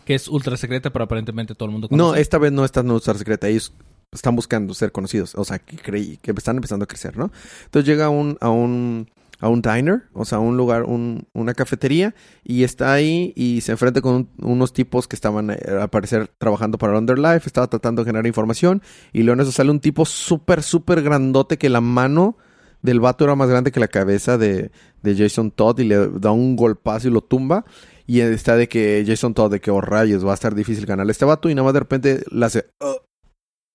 Que 0.06 0.14
es 0.14 0.28
ultra 0.28 0.58
secreta, 0.58 0.92
pero 0.92 1.06
aparentemente 1.06 1.56
todo 1.56 1.66
el 1.66 1.72
mundo 1.72 1.88
No, 1.90 1.98
conoce. 2.06 2.22
esta 2.22 2.38
vez 2.38 2.52
no 2.52 2.66
está 2.66 2.82
en 2.82 2.88
nuestra 2.88 3.16
secreta. 3.16 3.48
Ellos 3.48 3.74
están 4.12 4.36
buscando 4.36 4.76
ser 4.76 4.92
conocidos. 4.92 5.34
O 5.34 5.44
sea, 5.44 5.58
que, 5.58 5.78
creí, 5.78 6.18
que 6.18 6.32
están 6.32 6.58
empezando 6.58 6.84
a 6.84 6.88
crecer, 6.88 7.18
¿no? 7.18 7.32
Entonces 7.66 7.88
llega 7.88 8.10
un, 8.10 8.38
a 8.42 8.50
un, 8.50 9.10
a 9.40 9.48
un 9.50 9.62
diner, 9.62 10.04
o 10.14 10.26
sea, 10.26 10.38
a 10.40 10.42
un 10.42 10.58
lugar, 10.58 10.84
un, 10.84 11.28
una 11.34 11.54
cafetería, 11.54 12.14
y 12.44 12.64
está 12.64 12.92
ahí 12.94 13.32
y 13.36 13.62
se 13.62 13.72
enfrenta 13.72 14.02
con 14.02 14.14
un- 14.16 14.30
unos 14.42 14.74
tipos 14.74 15.08
que 15.08 15.16
estaban, 15.16 15.52
eh, 15.52 15.58
al 15.82 15.90
parecer, 15.90 16.30
trabajando 16.38 16.78
para 16.78 16.98
Underlife. 16.98 17.48
Estaba 17.48 17.68
tratando 17.68 18.04
de 18.04 18.08
generar 18.10 18.28
información. 18.28 18.82
Y 19.14 19.24
luego 19.24 19.36
en 19.42 19.44
eso 19.48 19.52
sale 19.54 19.72
un 19.72 19.80
tipo 19.80 20.06
súper, 20.06 20.62
súper 20.64 21.02
grandote 21.02 21.58
que 21.58 21.70
la 21.70 21.82
mano 21.82 22.38
del 22.82 23.00
vato 23.00 23.24
era 23.26 23.36
más 23.36 23.50
grande 23.50 23.72
que 23.72 23.80
la 23.80 23.88
cabeza 23.90 24.38
de, 24.38 24.72
de 25.04 25.16
Jason 25.18 25.52
Todd 25.52 25.80
y 25.80 25.84
le 25.86 26.08
da 26.10 26.32
un 26.32 26.56
golpazo 26.56 27.08
y 27.08 27.12
lo 27.12 27.22
tumba. 27.22 27.66
Y 28.08 28.22
está 28.22 28.56
de 28.56 28.68
que 28.68 29.04
Jason 29.06 29.34
Todd, 29.34 29.52
de 29.52 29.60
que, 29.62 29.70
oh 29.72 29.82
rayos, 29.82 30.26
va 30.26 30.32
a 30.32 30.34
estar 30.34 30.56
difícil 30.56 30.86
ganarle 30.86 31.12
a 31.12 31.14
este 31.14 31.26
vato. 31.26 31.50
Y 31.50 31.56
nada 31.56 31.66
más 31.66 31.74
de 31.74 31.80
repente 31.80 32.24
le 32.32 32.46
hace, 32.46 32.66
"Oh", 32.80 32.98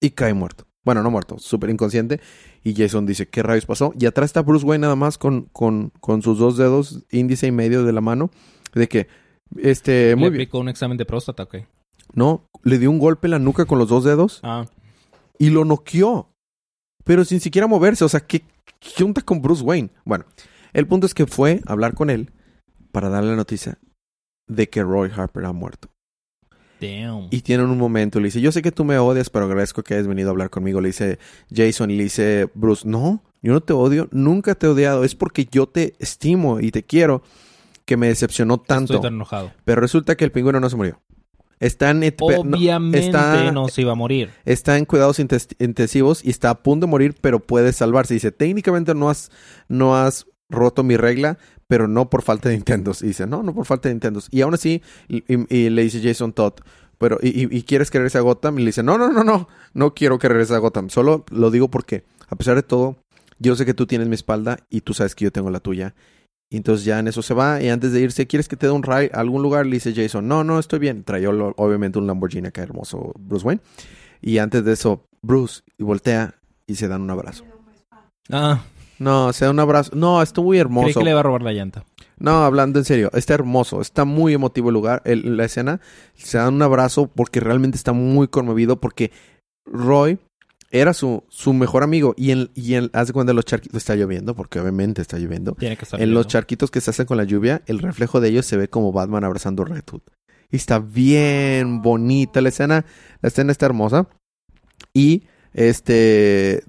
y 0.02 0.10
cae 0.10 0.34
muerto. 0.34 0.66
Bueno, 0.84 1.02
no 1.02 1.10
muerto, 1.10 1.38
súper 1.38 1.70
inconsciente. 1.70 2.20
Y 2.62 2.74
Jason 2.74 3.06
dice, 3.06 3.26
¿qué 3.28 3.42
rayos 3.42 3.66
pasó? 3.66 3.92
Y 3.98 4.06
atrás 4.06 4.26
está 4.26 4.42
Bruce 4.42 4.66
Wayne 4.66 4.82
nada 4.82 4.96
más 4.96 5.16
con, 5.18 5.42
con, 5.52 5.90
con 6.00 6.22
sus 6.22 6.38
dos 6.38 6.56
dedos, 6.56 7.04
índice 7.10 7.46
y 7.46 7.52
medio 7.52 7.84
de 7.84 7.92
la 7.92 8.00
mano. 8.00 8.30
De 8.74 8.88
que, 8.88 9.08
este, 9.56 10.08
Le 10.10 10.16
muy 10.16 10.30
bien. 10.30 10.34
aplicó 10.34 10.58
un 10.58 10.68
examen 10.68 10.96
de 10.98 11.06
próstata, 11.06 11.44
ok. 11.44 11.56
No, 12.12 12.48
le 12.62 12.78
dio 12.78 12.90
un 12.90 12.98
golpe 12.98 13.26
en 13.28 13.32
la 13.32 13.38
nuca 13.38 13.64
con 13.64 13.78
los 13.78 13.88
dos 13.88 14.04
dedos 14.04 14.40
Ah, 14.42 14.66
y 15.38 15.50
lo 15.50 15.64
noqueó. 15.64 16.28
Pero 17.04 17.24
sin 17.24 17.40
siquiera 17.40 17.66
moverse. 17.66 18.04
O 18.04 18.08
sea, 18.08 18.20
¿qué, 18.20 18.44
qué 18.78 19.04
onda 19.04 19.22
con 19.22 19.40
Bruce 19.42 19.62
Wayne? 19.62 19.90
Bueno, 20.04 20.24
el 20.72 20.86
punto 20.86 21.06
es 21.06 21.14
que 21.14 21.26
fue 21.26 21.60
a 21.66 21.72
hablar 21.72 21.94
con 21.94 22.10
él 22.10 22.30
para 22.92 23.08
darle 23.08 23.30
la 23.30 23.36
noticia 23.36 23.78
de 24.46 24.68
que 24.68 24.82
Roy 24.82 25.10
Harper 25.14 25.44
ha 25.46 25.52
muerto. 25.52 25.88
Damn. 26.86 27.28
Y 27.30 27.40
tienen 27.42 27.66
un 27.66 27.78
momento, 27.78 28.20
le 28.20 28.26
dice, 28.26 28.40
yo 28.40 28.52
sé 28.52 28.62
que 28.62 28.72
tú 28.72 28.84
me 28.84 28.98
odias, 28.98 29.30
pero 29.30 29.44
agradezco 29.46 29.82
que 29.82 29.94
hayas 29.94 30.06
venido 30.06 30.28
a 30.28 30.32
hablar 30.32 30.50
conmigo. 30.50 30.80
Le 30.80 30.88
dice 30.88 31.18
Jason 31.54 31.90
y 31.90 31.96
le 31.96 32.04
dice 32.04 32.48
Bruce, 32.54 32.86
no, 32.88 33.22
yo 33.42 33.52
no 33.52 33.60
te 33.60 33.72
odio, 33.72 34.08
nunca 34.12 34.54
te 34.54 34.66
he 34.66 34.70
odiado, 34.70 35.04
es 35.04 35.14
porque 35.14 35.46
yo 35.50 35.66
te 35.66 35.94
estimo 35.98 36.60
y 36.60 36.70
te 36.70 36.82
quiero 36.82 37.22
que 37.84 37.96
me 37.96 38.08
decepcionó 38.08 38.58
tanto. 38.58 38.94
Estoy 38.94 39.06
tan 39.08 39.14
enojado. 39.14 39.52
Pero 39.64 39.80
resulta 39.80 40.16
que 40.16 40.24
el 40.24 40.32
pingüino 40.32 40.60
no 40.60 40.70
se 40.70 40.76
murió. 40.76 41.00
Está 41.60 41.90
en, 41.90 42.00
no, 42.00 42.06
Obviamente 42.20 42.98
está- 42.98 43.52
no 43.52 43.68
se 43.68 43.82
iba 43.82 43.92
a 43.92 43.94
morir. 43.94 44.30
está 44.44 44.76
en 44.76 44.84
cuidados 44.84 45.18
intensivos 45.18 46.24
y 46.24 46.30
está 46.30 46.50
a 46.50 46.62
punto 46.62 46.86
de 46.86 46.90
morir, 46.90 47.14
pero 47.20 47.40
puede 47.40 47.72
salvarse. 47.72 48.14
Dice, 48.14 48.32
técnicamente 48.32 48.94
no 48.94 49.08
has, 49.08 49.30
no 49.68 49.96
has 49.96 50.26
roto 50.54 50.82
mi 50.82 50.96
regla, 50.96 51.38
pero 51.68 51.88
no 51.88 52.08
por 52.10 52.22
falta 52.22 52.48
de 52.48 52.54
intentos. 52.54 53.02
Y 53.02 53.08
dice, 53.08 53.26
no, 53.26 53.42
no 53.42 53.54
por 53.54 53.66
falta 53.66 53.88
de 53.88 53.94
intentos. 53.94 54.28
Y 54.30 54.40
aún 54.42 54.54
así, 54.54 54.82
y, 55.08 55.68
le 55.70 55.82
dice 55.82 56.00
Jason 56.02 56.32
Todd, 56.32 56.54
pero, 56.98 57.18
y, 57.20 57.62
quieres 57.64 57.90
que 57.90 57.98
regrese 57.98 58.18
a 58.18 58.22
Gotham? 58.22 58.58
Y 58.58 58.62
le 58.62 58.66
dice, 58.66 58.82
no, 58.82 58.96
no, 58.96 59.10
no, 59.10 59.24
no, 59.24 59.48
no 59.74 59.94
quiero 59.94 60.18
que 60.18 60.28
regrese 60.28 60.54
a 60.54 60.58
Gotham. 60.58 60.88
Solo 60.90 61.24
lo 61.30 61.50
digo 61.50 61.68
porque, 61.68 62.04
a 62.28 62.36
pesar 62.36 62.54
de 62.56 62.62
todo, 62.62 62.96
yo 63.38 63.56
sé 63.56 63.66
que 63.66 63.74
tú 63.74 63.86
tienes 63.86 64.08
mi 64.08 64.14
espalda 64.14 64.60
y 64.70 64.82
tú 64.82 64.94
sabes 64.94 65.14
que 65.14 65.24
yo 65.24 65.32
tengo 65.32 65.50
la 65.50 65.60
tuya. 65.60 65.94
Y 66.50 66.56
entonces 66.56 66.84
ya 66.84 67.00
en 67.00 67.08
eso 67.08 67.20
se 67.20 67.34
va 67.34 67.60
y 67.60 67.68
antes 67.68 67.92
de 67.92 68.00
irse, 68.00 68.26
¿quieres 68.28 68.46
que 68.46 68.56
te 68.56 68.66
dé 68.66 68.72
un 68.72 68.84
ride 68.84 69.10
a 69.12 69.20
algún 69.20 69.42
lugar? 69.42 69.66
Le 69.66 69.72
dice 69.72 69.92
Jason, 69.92 70.28
no, 70.28 70.44
no, 70.44 70.60
estoy 70.60 70.78
bien. 70.78 71.02
Traía 71.02 71.32
lo- 71.32 71.52
obviamente 71.56 71.98
un 71.98 72.06
Lamborghini 72.06 72.46
acá 72.48 72.62
hermoso 72.62 73.12
Bruce 73.18 73.44
Wayne. 73.44 73.60
Y 74.20 74.38
antes 74.38 74.64
de 74.64 74.72
eso, 74.72 75.04
Bruce 75.20 75.62
y 75.78 75.82
voltea 75.82 76.36
y 76.66 76.76
se 76.76 76.86
dan 76.86 77.02
un 77.02 77.10
abrazo. 77.10 77.44
Ah, 78.30 78.62
No, 78.98 79.32
se 79.32 79.44
da 79.44 79.50
un 79.50 79.60
abrazo. 79.60 79.90
No, 79.94 80.22
está 80.22 80.40
muy 80.40 80.56
creí 80.56 80.60
hermoso. 80.60 80.98
que 81.00 81.04
le 81.04 81.10
iba 81.10 81.20
a 81.20 81.22
robar 81.22 81.42
la 81.42 81.52
llanta. 81.52 81.84
No, 82.18 82.44
hablando 82.44 82.78
en 82.78 82.84
serio, 82.84 83.10
está 83.12 83.34
hermoso, 83.34 83.80
está 83.80 84.04
muy 84.04 84.34
emotivo 84.34 84.68
el 84.68 84.74
lugar, 84.74 85.02
el- 85.04 85.36
la 85.36 85.44
escena. 85.44 85.80
Se 86.14 86.38
dan 86.38 86.54
un 86.54 86.62
abrazo 86.62 87.08
porque 87.08 87.40
realmente 87.40 87.76
está 87.76 87.92
muy 87.92 88.28
conmovido 88.28 88.80
porque 88.80 89.10
Roy 89.66 90.18
era 90.70 90.92
su, 90.92 91.24
su 91.28 91.52
mejor 91.52 91.82
amigo 91.82 92.14
y 92.16 92.30
en, 92.30 92.50
y 92.54 92.74
en, 92.74 92.90
haz 92.92 93.08
de 93.08 93.12
cuenta 93.12 93.32
los 93.32 93.44
charquitos, 93.44 93.76
está 93.78 93.94
lloviendo 93.96 94.34
porque 94.36 94.60
obviamente 94.60 95.02
está 95.02 95.18
lloviendo. 95.18 95.52
Tiene 95.52 95.76
que 95.76 95.84
estar 95.84 96.00
En 96.00 96.14
los 96.14 96.26
charquitos 96.28 96.70
que 96.70 96.80
se 96.80 96.90
hacen 96.90 97.06
con 97.06 97.16
la 97.16 97.24
lluvia, 97.24 97.62
el 97.66 97.78
reflejo 97.80 98.20
de 98.20 98.28
ellos 98.28 98.46
se 98.46 98.56
ve 98.56 98.68
como 98.68 98.92
Batman 98.92 99.24
abrazando 99.24 99.62
a 99.64 99.66
Red 99.66 99.84
Hood. 99.90 100.02
Y 100.50 100.56
está 100.56 100.78
bien 100.78 101.82
bonita 101.82 102.40
la 102.40 102.48
escena. 102.50 102.84
La 103.22 103.28
escena 103.28 103.50
está 103.50 103.66
hermosa. 103.66 104.06
Y 104.92 105.24
este. 105.52 106.62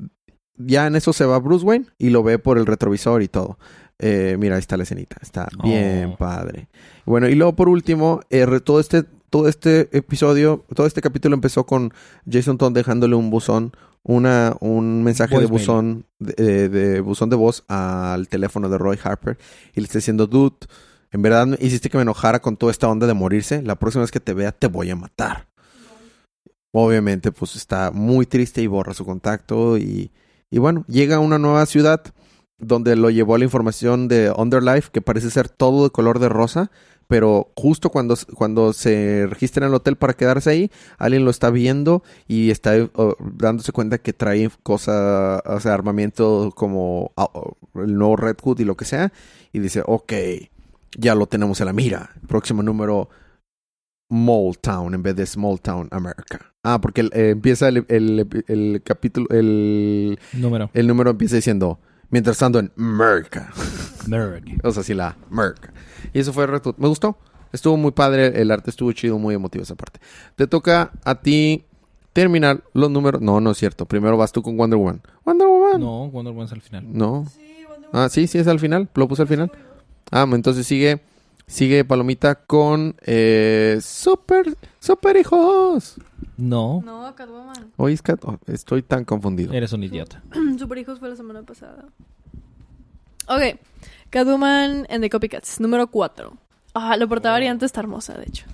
Ya 0.58 0.88
en 0.88 0.96
eso 0.96 1.14
se 1.14 1.26
va 1.26 1.40
Bruce 1.40 1.66
Wayne 1.66 1.86
y 1.98 2.10
lo 2.10 2.24
ve 2.24 2.40
por 2.40 2.58
el 2.58 2.66
retrovisor 2.66 3.22
y 3.22 3.28
todo. 3.28 3.58
Eh, 4.00 4.36
mira, 4.40 4.56
ahí 4.56 4.60
está 4.60 4.78
la 4.78 4.84
escenita. 4.84 5.18
Está 5.22 5.48
bien 5.64 6.12
Oh. 6.14 6.18
padre. 6.18 6.68
Bueno, 7.06 7.28
y 7.28 7.36
luego 7.36 7.56
por 7.56 7.70
último, 7.70 8.22
eh, 8.30 8.46
todo 8.64 8.80
este, 8.80 9.04
todo 9.30 9.48
este 9.48 9.90
episodio, 9.98 10.66
todo 10.76 10.88
este 10.88 11.02
capítulo 11.02 11.36
empezó 11.36 11.66
con 11.66 11.94
Jason 12.30 12.58
Todd 12.58 12.74
dejándole 12.74 13.16
un 13.16 13.30
buzón, 13.30 13.72
una, 14.04 14.56
un 14.60 15.04
mensaje 15.04 15.40
de 15.40 15.46
buzón, 15.46 16.06
de, 16.20 16.70
de 16.70 17.00
buzón 17.02 17.30
de 17.30 17.36
voz 17.36 17.64
al 17.68 18.28
teléfono 18.28 18.70
de 18.70 18.78
Roy 18.78 19.00
Harper 19.04 19.38
y 19.74 19.80
le 19.82 19.86
está 19.86 19.98
diciendo, 19.98 20.28
dude, 20.28 20.56
en 21.12 21.22
verdad 21.22 21.48
hiciste 21.60 21.90
que 21.90 21.98
me 21.98 22.02
enojara 22.04 22.42
con 22.42 22.58
toda 22.58 22.72
esta 22.72 22.88
onda 22.90 23.08
de 23.08 23.14
morirse. 23.14 23.62
La 23.62 23.76
próxima 23.76 24.02
vez 24.04 24.12
que 24.12 24.20
te 24.20 24.34
vea 24.34 24.52
te 24.52 24.68
voy 24.68 24.90
a 24.90 24.96
matar. 24.96 25.48
Obviamente, 26.72 27.32
pues 27.32 27.56
está 27.56 27.92
muy 27.92 28.26
triste 28.26 28.62
y 28.62 28.68
borra 28.68 28.94
su 28.94 29.06
contacto 29.06 29.78
y, 29.78 30.12
y 30.50 30.60
bueno, 30.60 30.86
llega 30.88 31.18
a 31.18 31.20
una 31.20 31.40
nueva 31.40 31.66
ciudad 31.66 32.02
donde 32.58 32.96
lo 32.96 33.10
llevó 33.10 33.38
la 33.38 33.44
información 33.44 34.08
de 34.08 34.32
Underlife, 34.36 34.90
que 34.92 35.02
parece 35.02 35.30
ser 35.30 35.50
todo 35.50 35.84
de 35.84 35.90
color 35.90 36.20
de 36.20 36.30
rosa, 36.30 36.72
pero 37.08 37.52
justo 37.56 37.90
cuando, 37.90 38.16
cuando 38.34 38.74
se 38.74 39.28
registra 39.28 39.66
en 39.66 39.70
el 39.70 39.76
hotel 39.76 39.96
para 39.96 40.14
quedarse 40.14 40.50
ahí, 40.50 40.72
alguien 40.98 41.26
lo 41.26 41.32
está 41.32 41.50
viendo 41.50 42.04
y 42.28 42.50
está 42.50 42.74
dándose 43.20 43.72
cuenta 43.72 43.98
que 44.00 44.14
trae 44.14 44.50
cosa, 44.64 45.42
o 45.46 45.60
sea, 45.60 45.74
armamento 45.74 46.52
como 46.56 47.12
el 47.76 47.98
nuevo 47.98 48.16
Red 48.16 48.38
Hood 48.42 48.60
y 48.60 48.66
lo 48.66 48.76
que 48.76 48.86
sea, 48.86 49.12
y 49.54 49.60
dice, 49.60 49.84
ok, 49.86 50.14
ya 50.98 51.14
lo 51.16 51.28
tenemos 51.28 51.60
en 51.60 51.68
la 51.68 51.74
mira. 51.74 52.12
Próximo 52.28 52.64
número, 52.64 53.10
Mall 54.10 54.58
Town 54.60 54.94
en 54.94 55.02
vez 55.04 55.16
de 55.16 55.26
Small 55.26 55.60
Town 55.62 55.88
America. 55.92 56.40
Ah, 56.64 56.80
porque 56.82 57.02
eh, 57.14 57.30
empieza 57.32 57.68
el, 57.70 57.86
el- 57.90 58.44
el 58.48 58.82
capítulo, 58.84 59.28
el, 59.30 60.18
Número. 60.34 60.70
el 60.74 60.88
número 60.88 61.12
empieza 61.12 61.36
diciendo, 61.36 61.80
mientras 62.10 62.38
tanto 62.38 62.60
en 62.60 62.72
America. 62.78 63.52
Merc. 64.08 64.46
O 64.64 64.72
sea, 64.72 64.84
sí, 64.84 64.94
la 64.94 65.16
Merc. 65.30 65.72
Y 66.14 66.20
eso 66.20 66.34
fue 66.34 66.46
reto. 66.48 66.76
Me 66.78 66.88
gustó. 66.88 67.18
Estuvo 67.52 67.78
muy 67.78 67.92
padre. 67.92 68.40
El 68.42 68.52
arte 68.52 68.70
estuvo 68.70 68.92
chido, 68.92 69.18
muy 69.18 69.34
emotivo 69.36 69.64
esa 69.64 69.76
parte. 69.76 70.00
Te 70.36 70.46
toca 70.48 70.92
a 71.04 71.16
ti 71.22 71.66
terminar 72.14 72.64
los 72.74 72.90
números. 72.92 73.22
No, 73.22 73.40
no 73.42 73.52
es 73.52 73.58
cierto. 73.58 73.86
Primero 73.86 74.18
vas 74.18 74.32
tú 74.32 74.42
con 74.44 74.58
Wonder 74.58 74.78
Woman. 74.78 75.02
Wonder 75.24 75.48
Woman. 75.48 75.82
No, 75.82 76.10
Wonder 76.12 76.34
Woman 76.34 76.46
es 76.48 76.52
al 76.52 76.62
final. 76.62 76.86
No. 76.92 77.26
Ah, 77.94 78.10
sí, 78.10 78.28
sí, 78.28 78.38
es 78.38 78.48
al 78.48 78.60
final. 78.60 78.90
Lo 78.94 79.08
puse 79.08 79.22
al 79.24 79.28
final. 79.28 79.52
Ah, 80.12 80.28
entonces 80.32 80.68
sigue. 80.68 81.02
Sigue 81.48 81.86
Palomita 81.86 82.36
con 82.36 82.96
eh, 83.06 83.78
Super, 83.82 84.58
Super 84.80 85.16
Hijos. 85.18 85.96
No, 86.38 86.82
No, 86.84 87.14
Catwoman. 87.16 87.72
Hoy 87.78 87.94
es 87.94 88.02
Cat- 88.02 88.24
oh, 88.26 88.40
estoy 88.48 88.82
tan 88.82 89.06
confundido. 89.06 89.54
eres 89.54 89.72
un 89.74 89.84
idiota. 89.84 90.22
Super 90.60 90.78
Hijos 90.80 91.00
fue 91.00 91.10
la 91.10 91.16
semana 91.16 91.44
pasada. 91.44 91.86
Ok. 93.28 93.60
Catwoman 94.10 94.86
and 94.90 95.02
the 95.02 95.10
Copycats, 95.10 95.60
número 95.60 95.88
4. 95.88 96.34
Ah, 96.74 96.98
la 96.98 97.08
portada 97.08 97.34
variante 97.36 97.66
está 97.66 97.80
hermosa, 97.80 98.14
de 98.18 98.26
hecho. 98.26 98.46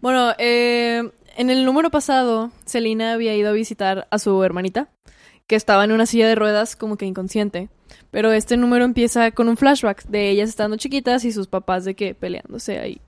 Bueno, 0.00 0.32
eh, 0.38 1.10
en 1.36 1.50
el 1.50 1.64
número 1.64 1.90
pasado, 1.90 2.50
Selina 2.66 3.14
había 3.14 3.34
ido 3.34 3.48
a 3.50 3.52
visitar 3.52 4.06
a 4.10 4.18
su 4.18 4.42
hermanita, 4.44 4.88
que 5.46 5.56
estaba 5.56 5.84
en 5.84 5.92
una 5.92 6.06
silla 6.06 6.28
de 6.28 6.34
ruedas 6.34 6.76
como 6.76 6.96
que 6.96 7.06
inconsciente. 7.06 7.68
Pero 8.10 8.32
este 8.32 8.56
número 8.56 8.84
empieza 8.84 9.30
con 9.32 9.48
un 9.48 9.56
flashback 9.56 10.04
de 10.06 10.30
ellas 10.30 10.48
estando 10.48 10.76
chiquitas 10.76 11.24
y 11.24 11.32
sus 11.32 11.48
papás 11.48 11.84
de 11.84 11.94
que 11.94 12.14
peleándose 12.14 12.78
ahí. 12.78 13.00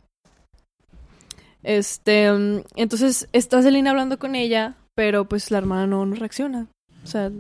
Este, 1.62 2.30
mm, 2.30 2.62
entonces 2.76 3.28
está 3.32 3.62
Selina 3.62 3.90
hablando 3.90 4.18
con 4.18 4.34
ella, 4.34 4.76
pero 4.94 5.24
pues 5.28 5.50
la 5.50 5.58
hermana 5.58 5.86
no, 5.86 6.04
reacciona. 6.14 6.68
O 7.02 7.06
sea, 7.06 7.30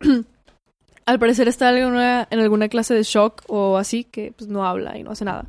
al 1.06 1.18
parecer 1.18 1.48
está 1.48 1.70
en 1.70 1.84
alguna, 1.84 2.26
en 2.30 2.40
alguna 2.40 2.68
clase 2.68 2.94
de 2.94 3.02
shock 3.02 3.42
o 3.46 3.76
así, 3.76 4.04
que 4.04 4.32
pues 4.36 4.48
no 4.48 4.66
habla 4.66 4.98
y 4.98 5.02
no 5.02 5.12
hace 5.12 5.24
nada. 5.24 5.46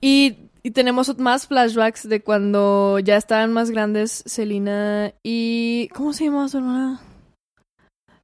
Y, 0.00 0.36
y 0.66 0.70
tenemos 0.70 1.16
más 1.18 1.46
flashbacks 1.46 2.08
de 2.08 2.22
cuando 2.22 2.98
ya 2.98 3.16
estaban 3.16 3.52
más 3.52 3.70
grandes 3.70 4.24
Selina 4.26 5.12
y... 5.22 5.90
¿Cómo 5.94 6.14
se 6.14 6.24
llama 6.24 6.48
su 6.48 6.56
hermana? 6.56 7.02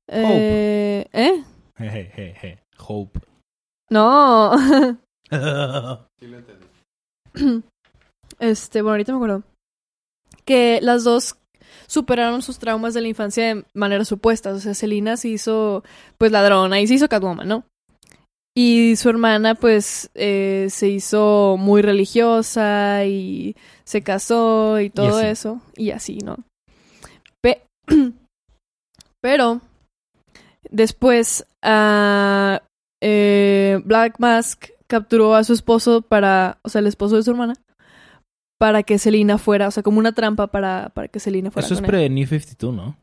Eh, 0.09 1.07
¿Eh? 1.12 1.44
Jejeje. 1.76 2.59
Hope. 2.79 3.20
No. 3.90 4.53
Este, 8.38 8.81
bueno, 8.81 8.92
ahorita 8.92 9.12
me 9.12 9.16
acuerdo. 9.16 9.42
Que 10.46 10.81
las 10.81 11.05
dos 11.05 11.37
superaron 11.87 12.40
sus 12.40 12.59
traumas 12.59 12.94
de 12.94 13.03
la 13.03 13.09
infancia 13.09 13.55
de 13.55 13.64
manera 13.74 14.07
supuesta. 14.07 14.50
O 14.55 14.59
sea, 14.59 14.72
Selina 14.72 15.18
se 15.18 15.29
hizo, 15.29 15.85
pues, 16.16 16.33
ladrona 16.33 16.81
y 16.81 16.87
se 16.87 16.94
hizo 16.94 17.11
Catwoman, 17.11 17.46
¿no? 17.46 17.64
Y 18.57 18.97
su 18.97 19.09
hermana, 19.09 19.55
pues, 19.55 20.11
eh, 20.15 20.67
se 20.71 20.89
hizo 20.89 21.57
muy 21.59 21.83
religiosa 21.83 23.05
y 23.05 23.55
se 23.85 24.03
casó 24.03 24.81
y 24.81 24.91
todo 24.91 25.21
eso. 25.31 25.61
Y 25.77 25.91
así, 25.93 26.19
¿no? 26.19 26.37
Pe- 27.41 27.63
Pero, 29.23 29.61
después, 30.71 31.47
eh, 33.03 33.81
Black 33.85 34.17
Mask 34.19 34.67
capturó 34.87 35.35
a 35.37 35.45
su 35.45 35.53
esposo 35.53 36.03
para, 36.03 36.59
o 36.63 36.69
sea, 36.69 36.81
el 36.81 36.87
esposo 36.89 37.17
de 37.17 37.23
su 37.23 37.31
hermana, 37.31 37.55
para 38.59 38.83
que 38.83 38.99
Selina 38.99 39.39
fuera, 39.39 39.69
o 39.69 39.71
sea, 39.71 39.83
como 39.83 39.99
una 40.01 40.13
trampa 40.13 40.49
para, 40.49 40.91
para 40.93 41.09
que 41.09 41.21
Selina 41.21 41.51
fuera 41.51 41.67
Eso 41.67 41.75
es 41.75 41.81
con 41.81 41.87
pre-New 41.89 42.27
52, 42.27 42.75
¿no? 42.75 42.97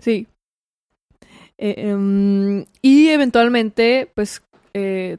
Sí. 0.00 0.26
Eh, 1.58 1.74
em, 1.90 2.64
y 2.80 3.08
eventualmente, 3.08 4.10
pues, 4.14 4.42
eh, 4.74 5.18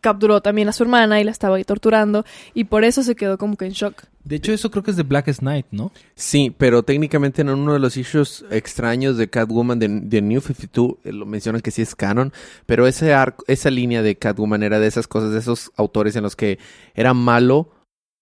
capturó 0.00 0.40
también 0.40 0.68
a 0.68 0.72
su 0.72 0.82
hermana 0.82 1.20
y 1.20 1.24
la 1.24 1.30
estaba 1.30 1.56
ahí 1.56 1.64
torturando. 1.64 2.24
Y 2.54 2.64
por 2.64 2.84
eso 2.84 3.02
se 3.02 3.16
quedó 3.16 3.38
como 3.38 3.56
que 3.56 3.66
en 3.66 3.72
shock. 3.72 4.04
De 4.24 4.36
hecho, 4.36 4.52
eso 4.52 4.70
creo 4.70 4.82
que 4.82 4.90
es 4.90 4.96
de 4.96 5.02
Blackest 5.02 5.42
Night, 5.42 5.66
¿no? 5.70 5.92
Sí, 6.14 6.54
pero 6.56 6.82
técnicamente 6.82 7.42
en 7.42 7.48
uno 7.48 7.72
de 7.72 7.78
los 7.78 7.96
issues 7.96 8.44
extraños 8.50 9.16
de 9.16 9.28
Catwoman 9.28 9.78
de, 9.78 9.88
de 9.88 10.22
New 10.22 10.40
52 10.40 10.96
eh, 11.04 11.12
lo 11.12 11.24
mencionan 11.26 11.62
que 11.62 11.70
sí 11.70 11.82
es 11.82 11.94
canon, 11.94 12.32
pero 12.66 12.86
ese 12.86 13.14
arco, 13.14 13.44
esa 13.48 13.70
línea 13.70 14.02
de 14.02 14.16
Catwoman 14.16 14.62
era 14.62 14.78
de 14.78 14.86
esas 14.86 15.08
cosas, 15.08 15.32
de 15.32 15.38
esos 15.38 15.72
autores 15.76 16.16
en 16.16 16.22
los 16.22 16.36
que 16.36 16.58
era 16.94 17.14
malo, 17.14 17.70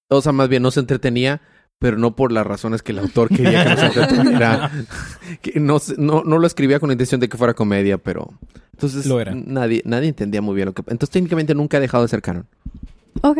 o 0.08 0.22
sea, 0.22 0.32
más 0.32 0.48
bien 0.48 0.62
no 0.62 0.70
se 0.70 0.80
entretenía, 0.80 1.42
pero 1.78 1.96
no 1.96 2.16
por 2.16 2.32
las 2.32 2.46
razones 2.46 2.82
que 2.82 2.92
el 2.92 2.98
autor 2.98 3.28
quería 3.28 3.64
que 3.64 3.70
no 3.74 3.76
se 3.76 3.86
entretuviera. 3.86 4.70
que 5.42 5.60
no, 5.60 5.78
no, 5.96 6.22
no 6.24 6.38
lo 6.38 6.46
escribía 6.46 6.80
con 6.80 6.88
la 6.88 6.94
intención 6.94 7.20
de 7.20 7.28
que 7.28 7.36
fuera 7.36 7.54
comedia, 7.54 7.98
pero 7.98 8.32
entonces 8.72 9.06
Lo 9.06 9.20
era. 9.20 9.32
nadie 9.34 9.82
nadie 9.84 10.08
entendía 10.08 10.40
muy 10.42 10.54
bien 10.54 10.66
lo 10.66 10.72
que 10.74 10.82
entonces 10.82 11.10
técnicamente 11.10 11.54
nunca 11.54 11.76
ha 11.78 11.80
dejado 11.80 12.02
de 12.04 12.08
ser 12.08 12.22
canon. 12.22 12.46
Ok. 13.22 13.38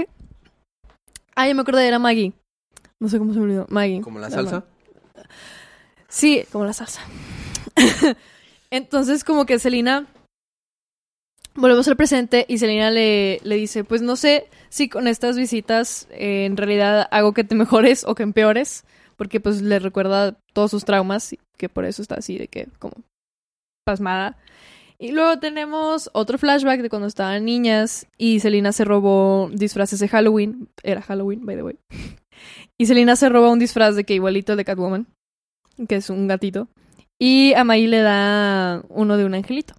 Ah, 1.36 1.46
ya 1.46 1.54
me 1.54 1.60
acordé, 1.62 1.86
era 1.86 1.98
Maggie. 1.98 2.32
No 3.00 3.08
sé 3.08 3.18
cómo 3.18 3.32
se 3.32 3.38
me 3.38 3.44
olvidó. 3.44 3.66
Maggie. 3.70 4.00
Como 4.00 4.18
la 4.18 4.28
La 4.28 4.34
salsa. 4.34 4.64
Sí, 6.08 6.44
como 6.50 6.64
la 6.64 6.72
salsa. 6.72 7.00
Entonces, 8.70 9.22
como 9.24 9.46
que 9.46 9.58
Selina. 9.60 10.06
Volvemos 11.58 11.88
al 11.88 11.96
presente 11.96 12.46
y 12.48 12.58
Selina 12.58 12.90
le, 12.90 13.40
le 13.42 13.56
dice: 13.56 13.84
Pues 13.84 14.00
no 14.00 14.16
sé 14.16 14.48
si 14.68 14.88
con 14.88 15.08
estas 15.08 15.36
visitas 15.36 16.08
eh, 16.10 16.44
en 16.44 16.56
realidad 16.56 17.08
hago 17.10 17.32
que 17.34 17.44
te 17.44 17.54
mejores 17.54 18.04
o 18.04 18.14
que 18.14 18.22
empeores. 18.22 18.84
Porque 19.16 19.40
pues 19.40 19.62
le 19.62 19.80
recuerda 19.80 20.38
todos 20.52 20.70
sus 20.70 20.84
traumas 20.84 21.32
y 21.32 21.40
que 21.56 21.68
por 21.68 21.84
eso 21.84 22.02
está 22.02 22.14
así 22.14 22.38
de 22.38 22.46
que, 22.46 22.68
como 22.78 22.94
pasmada. 23.84 24.36
Y 24.96 25.10
luego 25.10 25.40
tenemos 25.40 26.08
otro 26.12 26.38
flashback 26.38 26.82
de 26.82 26.88
cuando 26.88 27.08
estaban 27.08 27.44
niñas 27.44 28.06
y 28.16 28.38
Selina 28.38 28.70
se 28.70 28.84
robó 28.84 29.50
disfraces 29.52 29.98
de 29.98 30.08
Halloween. 30.08 30.68
Era 30.84 31.02
Halloween, 31.02 31.44
by 31.44 31.56
the 31.56 31.62
way. 31.62 31.78
Y 32.80 32.86
Selina 32.86 33.16
se 33.16 33.28
roba 33.28 33.50
un 33.50 33.58
disfraz 33.58 33.96
de 33.96 34.04
que 34.04 34.14
igualito 34.14 34.52
al 34.52 34.58
de 34.58 34.64
Catwoman 34.64 35.08
que 35.86 35.96
es 35.96 36.10
un 36.10 36.26
gatito. 36.26 36.68
Y 37.18 37.52
a 37.54 37.64
Mai 37.64 37.86
le 37.86 37.98
da 37.98 38.82
uno 38.88 39.16
de 39.16 39.24
un 39.24 39.34
angelito. 39.34 39.74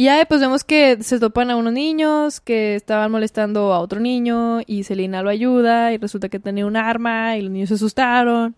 Y 0.00 0.04
ya 0.04 0.24
pues 0.26 0.40
vemos 0.40 0.64
que 0.64 1.02
se 1.02 1.20
topan 1.20 1.50
a 1.50 1.56
unos 1.56 1.74
niños 1.74 2.40
que 2.40 2.74
estaban 2.74 3.12
molestando 3.12 3.74
a 3.74 3.80
otro 3.80 4.00
niño 4.00 4.60
y 4.66 4.84
Selina 4.84 5.20
lo 5.20 5.28
ayuda 5.28 5.92
y 5.92 5.98
resulta 5.98 6.30
que 6.30 6.40
tenía 6.40 6.64
un 6.64 6.78
arma 6.78 7.36
y 7.36 7.42
los 7.42 7.50
niños 7.50 7.68
se 7.68 7.74
asustaron 7.74 8.56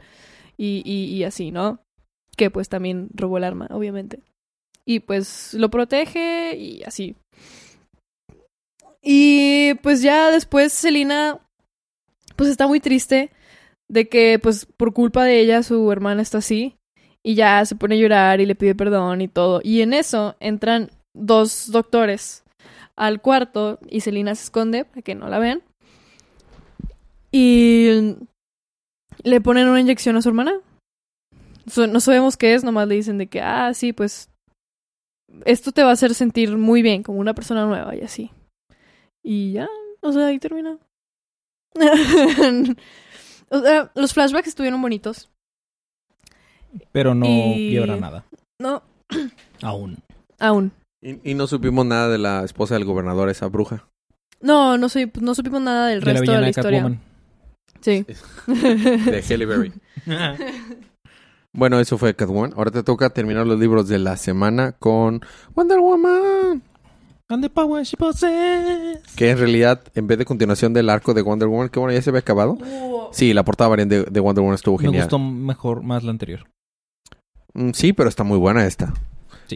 y, 0.57 0.85
y, 0.85 1.25
así, 1.25 1.51
¿no? 1.51 1.81
Que 2.37 2.49
pues 2.49 2.69
también 2.69 3.09
robó 3.13 3.39
el 3.39 3.43
arma, 3.43 3.67
obviamente. 3.73 4.21
Y 4.85 5.01
pues 5.01 5.53
lo 5.55 5.69
protege 5.69 6.57
y 6.57 6.85
así. 6.85 7.17
Y 9.03 9.75
pues 9.83 10.01
ya 10.01 10.31
después 10.31 10.73
Selina 10.73 11.41
pues 12.37 12.51
está 12.51 12.69
muy 12.69 12.79
triste 12.79 13.33
de 13.89 14.09
que 14.09 14.39
pues 14.39 14.65
por 14.65 14.93
culpa 14.93 15.25
de 15.25 15.41
ella 15.41 15.65
su 15.65 15.91
hermana 15.91 16.23
está 16.23 16.39
así 16.39 16.77
y 17.25 17.35
ya 17.35 17.65
se 17.65 17.75
pone 17.75 17.97
a 17.97 17.99
llorar 17.99 18.41
y 18.41 18.47
le 18.47 18.55
pide 18.55 18.77
perdón 18.77 19.23
y 19.23 19.27
todo. 19.27 19.61
Y 19.65 19.81
en 19.81 19.93
eso 19.93 20.37
entran 20.39 20.89
dos 21.15 21.71
doctores 21.71 22.45
al 22.97 23.21
cuarto 23.21 23.79
y 23.89 24.01
Selina 24.01 24.35
se 24.35 24.45
esconde 24.45 24.85
para 24.85 25.03
que 25.03 25.15
no 25.15 25.29
la 25.29 25.39
vean. 25.39 25.63
Y 27.31 28.17
le 29.23 29.41
ponen 29.41 29.69
una 29.69 29.81
inyección 29.81 30.17
a 30.17 30.23
su 30.23 30.29
hermana. 30.29 30.55
So- 31.67 31.87
No 31.87 32.01
sabemos 32.01 32.37
qué 32.37 32.55
es, 32.55 32.65
nomás 32.65 32.89
le 32.89 32.97
dicen 32.97 33.19
de 33.19 33.27
que, 33.29 33.41
ah, 33.41 33.73
sí, 33.75 33.93
pues 33.93 34.29
esto 35.47 35.73
te 35.73 35.83
va 35.83 35.91
a 35.91 35.95
hacer 35.95 36.15
sentir 36.15 36.57
muy 36.59 36.83
bien, 36.83 37.03
como 37.03 37.19
una 37.21 37.35
persona 37.35 37.65
nueva 37.65 37.97
y 37.97 38.01
así. 38.03 38.31
Y 39.23 39.53
ya, 39.53 39.69
o 40.01 40.13
sea, 40.13 40.27
ahí 40.27 40.39
termina. 40.39 40.79
o 43.51 43.61
sea, 43.61 43.91
los 43.95 44.13
flashbacks 44.13 44.49
estuvieron 44.49 44.83
bonitos. 44.83 45.31
Pero 46.93 47.15
no 47.15 47.27
Y- 47.27 47.71
quiebra 47.71 47.97
nada. 47.97 48.25
No, 48.61 48.83
Aún. 49.63 49.99
aún. 50.39 50.73
Y, 51.03 51.31
y 51.31 51.35
no 51.35 51.47
supimos 51.47 51.85
nada 51.85 52.09
de 52.09 52.19
la 52.19 52.45
esposa 52.45 52.75
del 52.75 52.85
gobernador, 52.85 53.29
esa 53.29 53.49
bruja. 53.49 53.87
No, 54.41 54.79
no, 54.79 54.89
soy, 54.89 55.11
no 55.21 55.35
supimos 55.35 55.61
nada 55.61 55.89
del 55.89 56.01
De 56.01 56.07
la 56.07 56.13
resto 56.21 56.33
de 56.33 56.39
la 56.39 56.45
de 56.45 56.51
historia. 56.51 56.79
Catwoman. 56.83 57.01
Sí. 57.81 58.07
De 58.47 59.23
Halle 59.29 59.47
Berry. 59.47 59.73
Bueno, 61.55 61.79
eso 61.81 61.99
fue 61.99 62.15
Catwoman. 62.17 62.55
Ahora 62.57 62.71
te 62.71 62.83
toca 62.83 63.11
terminar 63.11 63.47
los 63.47 63.61
libros 63.61 63.87
de 63.87 63.99
la 63.99 64.17
semana 64.17 64.73
con 64.73 65.21
Wonder 65.55 65.81
Woman. 65.81 66.63
And 67.29 67.43
the 67.43 67.51
power 67.51 67.85
she 67.85 67.95
possess. 67.97 68.99
Que 69.17 69.31
en 69.31 69.39
realidad, 69.39 69.83
en 69.95 70.07
vez 70.07 70.17
de 70.17 70.25
continuación 70.25 70.73
del 70.73 70.89
arco 70.89 71.13
de 71.13 71.21
Wonder 71.21 71.49
Woman, 71.49 71.69
que 71.69 71.79
bueno, 71.79 71.93
ya 71.93 72.01
se 72.01 72.09
había 72.09 72.21
acabado. 72.21 72.57
Sí, 73.13 73.35
la 73.35 73.45
portada 73.45 73.69
variante 73.69 74.05
de, 74.05 74.11
de 74.11 74.21
Wonder 74.21 74.41
Woman 74.41 74.55
estuvo 74.55 74.79
Me 74.79 74.85
genial. 74.85 75.03
gustó 75.05 75.19
mejor, 75.19 75.83
más 75.83 76.03
la 76.05 76.11
anterior. 76.13 76.47
Mm, 77.53 77.73
Sí, 77.75 77.93
pero 77.93 78.09
está 78.09 78.25
muy 78.25 78.39
buena 78.39 78.65
esta. 78.67 78.95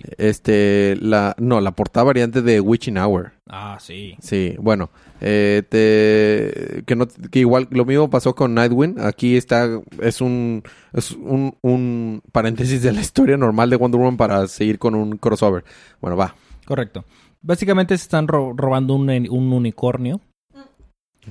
Sí. 0.03 0.11
Este, 0.19 0.97
la, 1.01 1.35
no, 1.39 1.61
la 1.61 1.73
portada 1.73 2.05
variante 2.05 2.43
de 2.43 2.61
Witching 2.61 2.99
Hour. 2.99 3.33
Ah, 3.49 3.79
sí. 3.81 4.17
Sí, 4.21 4.55
bueno, 4.59 4.91
eh, 5.21 5.63
te, 5.69 6.83
que 6.85 6.97
no, 6.97 7.07
que 7.31 7.39
igual 7.41 7.69
lo 7.71 7.85
mismo 7.85 8.11
pasó 8.11 8.35
con 8.35 8.55
Nightwing. 8.55 8.97
Aquí 9.01 9.37
está, 9.37 9.69
es 10.01 10.21
un, 10.21 10.63
es 10.93 11.13
un, 11.13 11.57
un 11.63 12.23
paréntesis 12.33 12.83
de 12.83 12.93
la 12.93 13.01
historia 13.01 13.37
normal 13.37 13.71
de 13.71 13.77
Wonder 13.77 14.01
Woman 14.01 14.17
para 14.17 14.47
seguir 14.49 14.79
con 14.79 14.95
un 14.95 15.17
crossover. 15.19 15.65
Bueno, 16.01 16.17
va. 16.17 16.35
Correcto. 16.65 17.05
Básicamente 17.43 17.97
se 17.97 18.03
están 18.03 18.27
ro- 18.27 18.53
robando 18.57 18.95
un, 18.95 19.09
un 19.09 19.53
unicornio. 19.53 20.21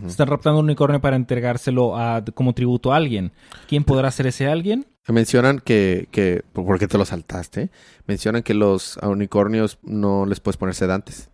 Están 0.05 0.27
raptando 0.27 0.59
un 0.59 0.65
unicornio 0.65 0.99
para 0.99 1.15
entregárselo 1.15 1.95
a, 1.97 2.23
como 2.33 2.53
tributo 2.53 2.91
a 2.91 2.97
alguien. 2.97 3.31
¿Quién 3.67 3.83
podrá 3.83 4.11
ser 4.11 4.27
ese 4.27 4.47
alguien? 4.47 4.85
Mencionan 5.07 5.59
que, 5.59 6.07
que, 6.11 6.43
¿por 6.53 6.79
qué 6.79 6.87
te 6.87 6.97
lo 6.97 7.05
saltaste? 7.05 7.69
Mencionan 8.07 8.43
que 8.43 8.53
los 8.55 8.97
unicornios 8.97 9.77
no 9.83 10.25
les 10.25 10.39
puedes 10.39 10.57
poner 10.57 10.75
sedantes. 10.75 11.29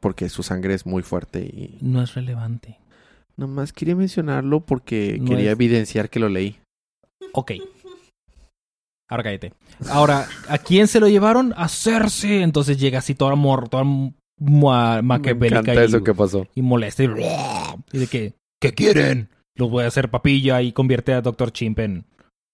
Porque 0.00 0.28
su 0.28 0.42
sangre 0.42 0.74
es 0.74 0.86
muy 0.86 1.02
fuerte 1.02 1.40
y... 1.40 1.78
No 1.80 2.02
es 2.02 2.14
relevante. 2.14 2.78
Nomás 3.36 3.72
quería 3.72 3.96
mencionarlo 3.96 4.60
porque 4.60 5.16
No 5.18 5.30
quería 5.30 5.46
es- 5.46 5.52
evidenciar 5.52 6.10
que 6.10 6.20
lo 6.20 6.28
leí. 6.28 6.58
Ok. 7.32 7.52
Ahora 9.08 9.22
cállate. 9.22 9.54
Ahora, 9.88 10.28
¿a 10.48 10.58
quién 10.58 10.86
se 10.88 11.00
lo 11.00 11.08
llevaron? 11.08 11.54
A 11.56 11.68
Cersei. 11.68 12.42
Entonces 12.42 12.78
llega 12.78 12.98
así 12.98 13.14
toda 13.14 13.32
amor, 13.32 13.68
toda 13.68 13.84
ma- 14.38 15.02
maquiavélica 15.02 15.74
y, 15.74 15.78
eso 15.78 16.02
que 16.02 16.14
pasó. 16.14 16.46
y 16.54 16.62
molesta. 16.62 17.04
Y, 17.04 17.08
y 17.92 17.98
de 17.98 18.06
que, 18.06 18.34
¿qué 18.60 18.72
quieren? 18.72 19.28
Los 19.56 19.70
voy 19.70 19.84
a 19.84 19.88
hacer 19.88 20.10
papilla 20.10 20.60
y 20.62 20.72
convierte 20.72 21.12
a 21.14 21.22
Dr. 21.22 21.50
Chimp 21.52 21.78
en 21.78 22.04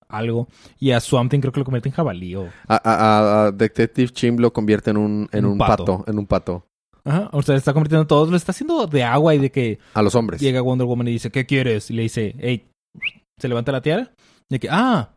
algo. 0.08 0.48
Y 0.78 0.92
a 0.92 1.00
Swamp 1.00 1.30
Thing 1.30 1.40
creo 1.40 1.52
que 1.52 1.60
lo 1.60 1.64
convierte 1.64 1.88
en 1.88 1.94
jabalí 1.94 2.34
o... 2.36 2.48
A, 2.68 2.76
a- 2.76 3.46
a 3.46 3.52
Detective 3.52 4.08
Chim 4.12 4.36
lo 4.38 4.52
convierte 4.52 4.90
en 4.90 4.96
un, 4.98 5.28
en 5.32 5.44
Un 5.44 5.52
un 5.52 5.58
pato. 5.58 5.84
pato. 5.84 6.04
en 6.10 6.18
un 6.18 6.26
pato. 6.26 6.66
Ajá. 7.04 7.28
O 7.32 7.42
sea, 7.42 7.56
está 7.56 7.72
convirtiendo 7.72 8.06
todos. 8.06 8.28
Lo 8.30 8.36
está 8.36 8.52
haciendo 8.52 8.86
de 8.86 9.02
agua 9.02 9.34
y 9.34 9.38
de 9.38 9.50
que 9.50 9.78
A 9.94 10.02
los 10.02 10.14
hombres. 10.14 10.40
llega 10.40 10.60
Wonder 10.60 10.86
Woman 10.86 11.08
y 11.08 11.12
dice, 11.12 11.30
¿qué 11.30 11.46
quieres? 11.46 11.90
Y 11.90 11.94
le 11.94 12.02
dice, 12.02 12.36
hey, 12.38 12.68
se 13.40 13.48
levanta 13.48 13.72
la 13.72 13.80
tiara. 13.80 14.12
Y 14.48 14.54
de 14.54 14.60
que, 14.60 14.68
ah, 14.70 15.10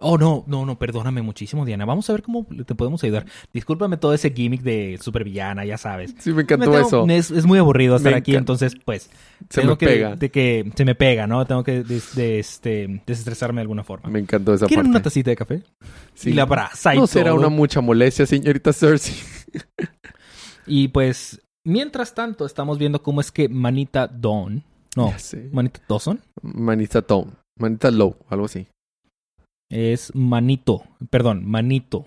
oh, 0.00 0.16
no, 0.18 0.44
no, 0.46 0.64
no, 0.64 0.78
perdóname 0.78 1.22
muchísimo, 1.22 1.64
Diana. 1.64 1.84
Vamos 1.84 2.08
a 2.08 2.12
ver 2.12 2.22
cómo 2.22 2.46
te 2.66 2.74
podemos 2.74 3.02
ayudar. 3.04 3.26
Discúlpame 3.52 3.96
todo 3.96 4.14
ese 4.14 4.30
gimmick 4.30 4.62
de 4.62 4.98
supervillana, 5.00 5.64
ya 5.64 5.76
sabes. 5.78 6.14
Sí, 6.18 6.32
me 6.32 6.42
encantó 6.42 6.70
Me 6.70 6.76
tengo- 6.76 6.86
eso. 6.88 7.06
Es, 7.08 7.30
es 7.30 7.46
muy 7.46 7.58
aburrido 7.58 7.96
estar 7.96 8.12
Me 8.12 8.18
aquí, 8.18 8.34
entonces, 8.36 8.74
pues, 8.84 9.10
Se 9.50 9.60
tengo 9.60 9.74
me 9.74 9.78
que, 9.78 9.86
pega. 9.86 10.16
De 10.16 10.30
que 10.30 10.70
se 10.74 10.84
me 10.84 10.94
pega, 10.94 11.26
¿no? 11.26 11.44
Tengo 11.46 11.62
que 11.64 11.82
des- 11.84 12.14
de, 12.14 12.38
este, 12.38 13.02
desestresarme 13.06 13.56
de 13.60 13.62
alguna 13.62 13.84
forma. 13.84 14.08
Me 14.08 14.18
encantó 14.20 14.54
esa 14.54 14.66
¿Quieren 14.66 14.86
parte. 14.86 14.96
una 14.96 15.02
tacita 15.02 15.30
de 15.30 15.36
café? 15.36 15.62
Sí. 16.14 16.30
Y 16.30 16.32
la 16.34 16.42
abraza 16.42 16.94
y 16.94 16.98
No 16.98 17.06
será 17.06 17.34
una 17.34 17.48
mucha 17.48 17.80
molestia, 17.80 18.26
señorita 18.26 18.72
Cersei. 18.72 19.14
Y 20.66 20.88
pues, 20.88 21.40
mientras 21.64 22.14
tanto, 22.14 22.44
estamos 22.44 22.78
viendo 22.78 23.02
cómo 23.02 23.20
es 23.20 23.32
que 23.32 23.48
Manita 23.48 24.06
Dawn, 24.06 24.62
no. 24.96 25.14
Manita 25.52 25.80
Dawson, 25.88 26.20
Manita 26.42 27.02
Tone. 27.02 27.32
Manita 27.58 27.90
Low, 27.90 28.16
algo 28.28 28.44
así. 28.44 28.66
Es 29.70 30.14
Manito, 30.14 30.82
perdón, 31.10 31.44
Manito. 31.44 32.06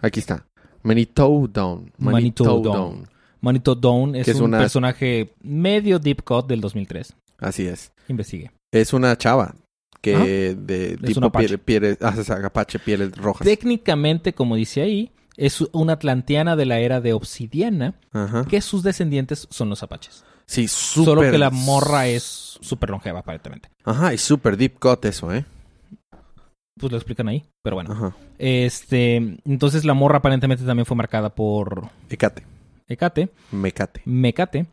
Aquí 0.00 0.20
está. 0.20 0.46
Manito 0.82 1.48
Down. 1.52 1.92
Manito 1.98 2.44
Manito 2.44 2.44
Down. 2.44 2.62
Down. 2.62 3.08
Manito 3.40 3.74
Dawn 3.74 4.14
es, 4.16 4.28
un 4.36 4.42
una- 4.44 4.58
personaje 4.58 5.34
medio 5.42 5.98
deep 5.98 6.22
cut 6.24 6.46
del 6.46 6.60
2003. 6.60 7.14
Así 7.38 7.66
es. 7.66 7.92
Investigue. 8.08 8.50
Es 8.72 8.92
una 8.92 9.16
chava 9.18 9.54
que 10.00 10.14
Ajá. 10.14 10.24
de 10.24 10.98
tipo 11.02 11.24
apache. 11.26 11.46
piel, 11.58 11.58
pieles, 11.58 11.98
ah, 12.02 12.62
pieles 12.84 13.16
rojas. 13.16 13.44
Técnicamente, 13.46 14.34
como 14.34 14.56
dice 14.56 14.82
ahí, 14.82 15.12
es 15.36 15.62
una 15.72 15.94
atlanteana 15.94 16.56
de 16.56 16.66
la 16.66 16.78
era 16.80 17.00
de 17.00 17.12
obsidiana, 17.12 17.94
Ajá. 18.12 18.44
que 18.44 18.60
sus 18.60 18.82
descendientes 18.82 19.46
son 19.50 19.68
los 19.70 19.82
apaches. 19.82 20.24
Sí, 20.46 20.68
súper. 20.68 21.04
Solo 21.04 21.20
que 21.22 21.38
la 21.38 21.50
morra 21.50 22.06
es 22.06 22.58
súper 22.60 22.90
longeva, 22.90 23.20
aparentemente. 23.20 23.70
Ajá, 23.84 24.12
y 24.12 24.18
súper 24.18 24.56
deep 24.58 24.78
cut 24.78 25.04
eso, 25.06 25.32
¿eh? 25.32 25.44
Pues 26.78 26.90
lo 26.90 26.98
explican 26.98 27.28
ahí, 27.28 27.44
pero 27.62 27.76
bueno. 27.76 27.92
Ajá. 27.92 28.16
Este, 28.38 29.16
entonces 29.44 29.84
la 29.84 29.94
morra 29.94 30.18
aparentemente 30.18 30.64
también 30.64 30.86
fue 30.86 30.96
marcada 30.96 31.34
por 31.34 31.88
Ecate. 32.10 32.42
Ecate, 32.88 33.30
Mecate. 33.52 34.02
Mecate, 34.04 34.66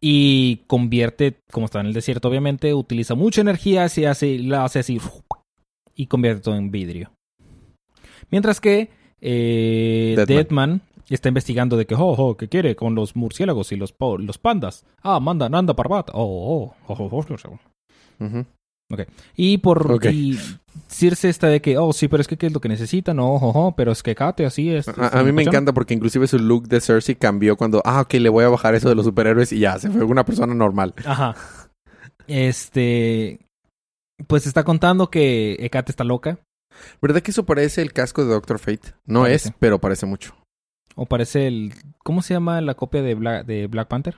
y 0.00 0.56
convierte, 0.66 1.38
como 1.52 1.66
está 1.66 1.80
en 1.80 1.86
el 1.86 1.92
desierto, 1.92 2.28
obviamente, 2.28 2.74
utiliza 2.74 3.14
mucha 3.14 3.40
energía, 3.40 3.88
se 3.88 4.08
hace, 4.08 4.38
la 4.38 4.64
hace 4.64 4.80
así, 4.80 5.00
y 5.94 6.06
convierte 6.06 6.42
todo 6.42 6.56
en 6.56 6.70
vidrio. 6.70 7.12
Mientras 8.30 8.60
que 8.60 8.90
eh, 9.20 10.14
Deadman. 10.16 10.36
Deadman 10.36 10.82
está 11.14 11.28
investigando 11.28 11.76
de 11.76 11.86
que, 11.86 11.94
oh, 11.94 12.14
oh, 12.18 12.36
¿qué 12.36 12.48
quiere 12.48 12.74
con 12.74 12.94
los 12.94 13.16
murciélagos 13.16 13.72
y 13.72 13.76
los, 13.76 13.94
los 14.18 14.38
pandas? 14.38 14.84
Ah, 15.02 15.20
manda, 15.20 15.48
Nanda 15.48 15.74
Parbat. 15.74 16.10
Oh, 16.12 16.14
oh, 16.14 16.74
oh, 16.88 16.94
oh, 16.98 17.10
oh, 17.10 17.58
oh. 18.20 18.46
Y 19.36 19.58
por 19.58 19.90
Ok. 19.92 20.06
y 20.06 20.38
Circe 20.88 21.28
está 21.28 21.48
de 21.48 21.60
que, 21.60 21.78
oh, 21.78 21.92
sí, 21.92 22.08
pero 22.08 22.20
es 22.20 22.28
que 22.28 22.36
¿qué 22.36 22.46
es 22.46 22.52
lo 22.52 22.60
que 22.60 22.68
necesitan? 22.68 23.18
Oh, 23.18 23.36
oh, 23.36 23.52
oh, 23.54 23.76
pero 23.76 23.92
es 23.92 24.02
que 24.02 24.14
Kate 24.14 24.44
así 24.46 24.70
es. 24.70 24.88
A, 24.88 25.18
a 25.20 25.22
mí 25.22 25.32
me 25.32 25.42
encanta 25.42 25.72
porque 25.72 25.94
inclusive 25.94 26.26
su 26.26 26.38
look 26.38 26.68
de 26.68 26.80
Cersei 26.80 27.14
cambió 27.16 27.56
cuando, 27.56 27.82
ah, 27.84 28.00
ok, 28.02 28.14
le 28.14 28.28
voy 28.28 28.44
a 28.44 28.48
bajar 28.48 28.74
eso 28.74 28.88
de 28.88 28.94
los 28.94 29.04
superhéroes 29.04 29.52
y 29.52 29.58
ya, 29.60 29.78
se 29.78 29.90
fue 29.90 30.04
una 30.04 30.24
persona 30.24 30.54
normal. 30.54 30.94
Ajá. 31.04 31.34
Este. 32.26 33.40
Pues 34.26 34.46
está 34.46 34.64
contando 34.64 35.10
que 35.10 35.56
Hecate 35.58 35.90
está 35.90 36.04
loca. 36.04 36.38
¿Verdad 37.00 37.20
que 37.20 37.32
eso 37.32 37.44
parece 37.44 37.82
el 37.82 37.92
casco 37.92 38.24
de 38.24 38.32
Doctor 38.32 38.58
Fate? 38.58 38.94
No 39.04 39.22
Parece. 39.22 39.48
es, 39.50 39.54
pero 39.58 39.78
parece 39.80 40.06
mucho. 40.06 40.34
O 40.94 41.06
parece 41.06 41.46
el. 41.46 41.74
¿Cómo 42.04 42.22
se 42.22 42.34
llama 42.34 42.60
la 42.60 42.74
copia 42.74 43.02
de 43.02 43.14
Black, 43.14 43.46
de 43.46 43.66
Black 43.66 43.88
Panther? 43.88 44.16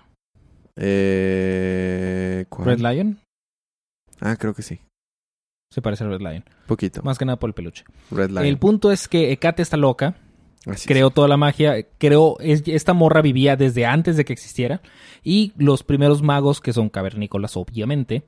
Eh, 0.76 2.44
¿cuál? 2.48 2.66
Red 2.66 2.80
Lion. 2.80 3.18
Ah, 4.24 4.34
creo 4.36 4.54
que 4.54 4.62
sí. 4.62 4.80
Se 5.72 5.80
parece 5.82 6.02
a 6.04 6.08
Red 6.08 6.20
Lion. 6.20 6.44
Poquito. 6.66 7.02
Más 7.02 7.18
que 7.18 7.24
nada 7.24 7.38
por 7.38 7.50
el 7.50 7.54
peluche. 7.54 7.84
Red 8.10 8.30
Lion. 8.30 8.44
El 8.44 8.58
punto 8.58 8.90
es 8.90 9.06
que 9.06 9.30
Hecate 9.32 9.62
está 9.62 9.76
loca. 9.76 10.16
Así 10.66 10.88
creó 10.88 11.10
toda 11.10 11.28
la 11.28 11.36
magia, 11.36 11.86
creó, 11.98 12.38
es- 12.40 12.62
esta 12.66 12.94
morra 12.94 13.20
vivía 13.20 13.54
desde 13.54 13.84
antes 13.84 14.16
de 14.16 14.24
que 14.24 14.32
existiera, 14.32 14.80
y 15.22 15.52
los 15.58 15.82
primeros 15.82 16.22
magos, 16.22 16.62
que 16.62 16.72
son 16.72 16.88
cavernícolas 16.88 17.56
obviamente, 17.58 18.24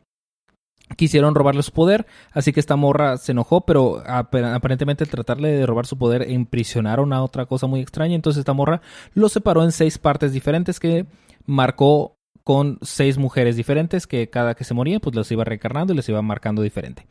quisieron 0.98 1.34
robarle 1.34 1.62
su 1.62 1.72
poder, 1.72 2.04
así 2.32 2.52
que 2.52 2.60
esta 2.60 2.76
morra 2.76 3.16
se 3.16 3.32
enojó, 3.32 3.62
pero 3.62 4.02
ap- 4.06 4.34
aparentemente 4.34 5.02
al 5.04 5.08
tratarle 5.10 5.48
de 5.52 5.64
robar 5.64 5.86
su 5.86 5.96
poder, 5.96 6.30
imprisionaron 6.30 7.14
a 7.14 7.22
otra 7.22 7.46
cosa 7.46 7.66
muy 7.66 7.80
extraña, 7.80 8.14
entonces 8.14 8.40
esta 8.40 8.52
morra 8.52 8.82
lo 9.14 9.30
separó 9.30 9.64
en 9.64 9.72
seis 9.72 9.96
partes 9.96 10.32
diferentes 10.34 10.78
que 10.78 11.06
marcó 11.46 12.15
con 12.46 12.78
seis 12.80 13.18
mujeres 13.18 13.56
diferentes, 13.56 14.06
que 14.06 14.30
cada 14.30 14.54
que 14.54 14.62
se 14.62 14.72
moría, 14.72 15.00
pues 15.00 15.16
las 15.16 15.28
iba 15.32 15.42
reencarnando 15.42 15.92
y 15.92 15.96
les 15.96 16.08
iba 16.08 16.22
marcando 16.22 16.62
diferente. 16.62 17.04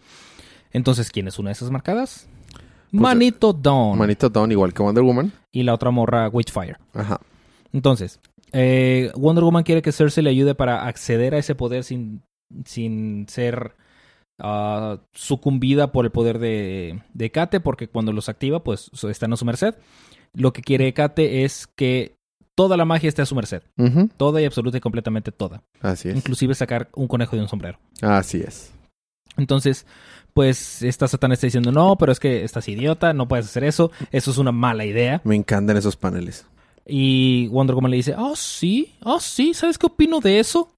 Entonces, 0.71 1.11
¿quién 1.11 1.27
es 1.27 1.37
una 1.37 1.49
de 1.49 1.55
esas 1.55 1.71
marcadas? 1.71 2.29
Pues, 2.89 3.01
Manito 3.01 3.51
Dawn. 3.51 3.99
Manito 3.99 4.29
Dawn, 4.29 4.53
igual 4.53 4.73
que 4.73 4.81
Wonder 4.81 5.03
Woman. 5.03 5.33
Y 5.51 5.63
la 5.63 5.73
otra 5.73 5.91
morra, 5.91 6.29
Witchfire. 6.29 6.77
Ajá. 6.93 7.19
Entonces, 7.73 8.21
eh, 8.53 9.11
Wonder 9.17 9.43
Woman 9.43 9.63
quiere 9.63 9.81
que 9.81 9.91
Cersei 9.91 10.23
le 10.23 10.29
ayude 10.29 10.55
para 10.55 10.87
acceder 10.87 11.35
a 11.35 11.39
ese 11.39 11.53
poder 11.53 11.83
sin, 11.83 12.23
sin 12.63 13.27
ser 13.27 13.75
ah, 14.39 15.01
sucumbida 15.11 15.91
por 15.91 16.05
el 16.05 16.11
poder 16.13 16.39
de, 16.39 17.01
de 17.13 17.31
Kate, 17.31 17.59
porque 17.59 17.89
cuando 17.89 18.13
los 18.13 18.29
activa, 18.29 18.63
pues 18.63 18.89
están 19.03 19.33
a 19.33 19.35
su 19.35 19.43
merced. 19.43 19.75
Lo 20.31 20.53
que 20.53 20.61
quiere 20.61 20.93
Kate 20.93 21.43
es 21.43 21.67
que 21.67 22.15
toda 22.55 22.77
la 22.77 22.85
magia 22.85 23.09
esté 23.09 23.21
a 23.21 23.25
su 23.25 23.35
merced. 23.35 23.61
Toda 24.17 24.41
y 24.41 24.45
absoluta 24.45 24.77
y 24.77 24.81
completamente 24.81 25.31
toda. 25.31 25.63
Así 25.81 26.09
es. 26.09 26.15
Inclusive 26.15 26.55
sacar 26.55 26.89
un 26.95 27.07
conejo 27.07 27.35
de 27.35 27.41
un 27.41 27.47
sombrero. 27.47 27.77
Así 28.01 28.41
es. 28.41 28.73
Entonces, 29.37 29.85
pues 30.33 30.81
esta 30.81 31.07
Satán 31.07 31.31
está 31.33 31.47
diciendo, 31.47 31.71
no, 31.71 31.97
pero 31.97 32.11
es 32.11 32.19
que 32.19 32.43
estás 32.43 32.67
idiota, 32.67 33.13
no 33.13 33.27
puedes 33.27 33.45
hacer 33.45 33.63
eso, 33.63 33.91
eso 34.11 34.31
es 34.31 34.37
una 34.37 34.51
mala 34.51 34.85
idea. 34.85 35.21
Me 35.23 35.35
encantan 35.35 35.77
esos 35.77 35.95
paneles. 35.95 36.45
Y 36.85 37.47
Wonder 37.47 37.75
Woman 37.75 37.91
le 37.91 37.97
dice, 37.97 38.15
oh, 38.17 38.35
sí, 38.35 38.93
oh, 39.03 39.19
sí, 39.19 39.53
¿sabes 39.53 39.77
qué 39.77 39.87
opino 39.87 40.19
de 40.19 40.39
eso? 40.39 40.71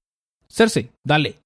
Cersei, 0.48 0.90
dale. 1.04 1.36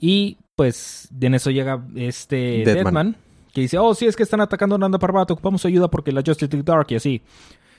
Y 0.00 0.38
pues 0.56 1.08
en 1.20 1.34
eso 1.34 1.50
llega 1.50 1.84
este 1.94 2.62
Deadman. 2.64 2.74
Deadman, 2.74 3.16
que 3.52 3.60
dice, 3.60 3.78
oh, 3.78 3.94
sí, 3.94 4.06
es 4.06 4.16
que 4.16 4.22
están 4.22 4.40
atacando 4.40 4.76
a 4.76 4.78
Nanda 4.78 4.98
Parbat, 4.98 5.30
ocupamos 5.30 5.64
ayuda 5.64 5.88
porque 5.88 6.12
la 6.12 6.22
Justice 6.24 6.50
League 6.50 6.64
Dark 6.64 6.86
y 6.90 6.96
así. 6.96 7.22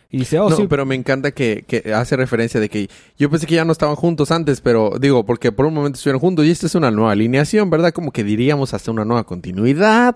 Y 0.09 0.19
dice, 0.19 0.39
oh, 0.39 0.49
no, 0.49 0.55
sí, 0.55 0.67
pero 0.69 0.85
me 0.85 0.95
encanta 0.95 1.31
que, 1.31 1.65
que 1.67 1.93
hace 1.93 2.15
referencia 2.15 2.59
de 2.59 2.69
que 2.69 2.89
yo 3.17 3.29
pensé 3.29 3.45
que 3.47 3.55
ya 3.55 3.65
no 3.65 3.71
estaban 3.71 3.95
juntos 3.95 4.31
antes, 4.31 4.61
pero 4.61 4.93
digo, 4.99 5.25
porque 5.25 5.51
por 5.51 5.65
un 5.65 5.73
momento 5.73 5.97
estuvieron 5.97 6.19
juntos 6.19 6.45
y 6.45 6.51
esta 6.51 6.67
es 6.67 6.75
una 6.75 6.91
nueva 6.91 7.11
alineación, 7.11 7.69
¿verdad? 7.69 7.91
Como 7.91 8.11
que 8.11 8.23
diríamos 8.23 8.73
hasta 8.73 8.91
una 8.91 9.05
nueva 9.05 9.23
continuidad. 9.25 10.15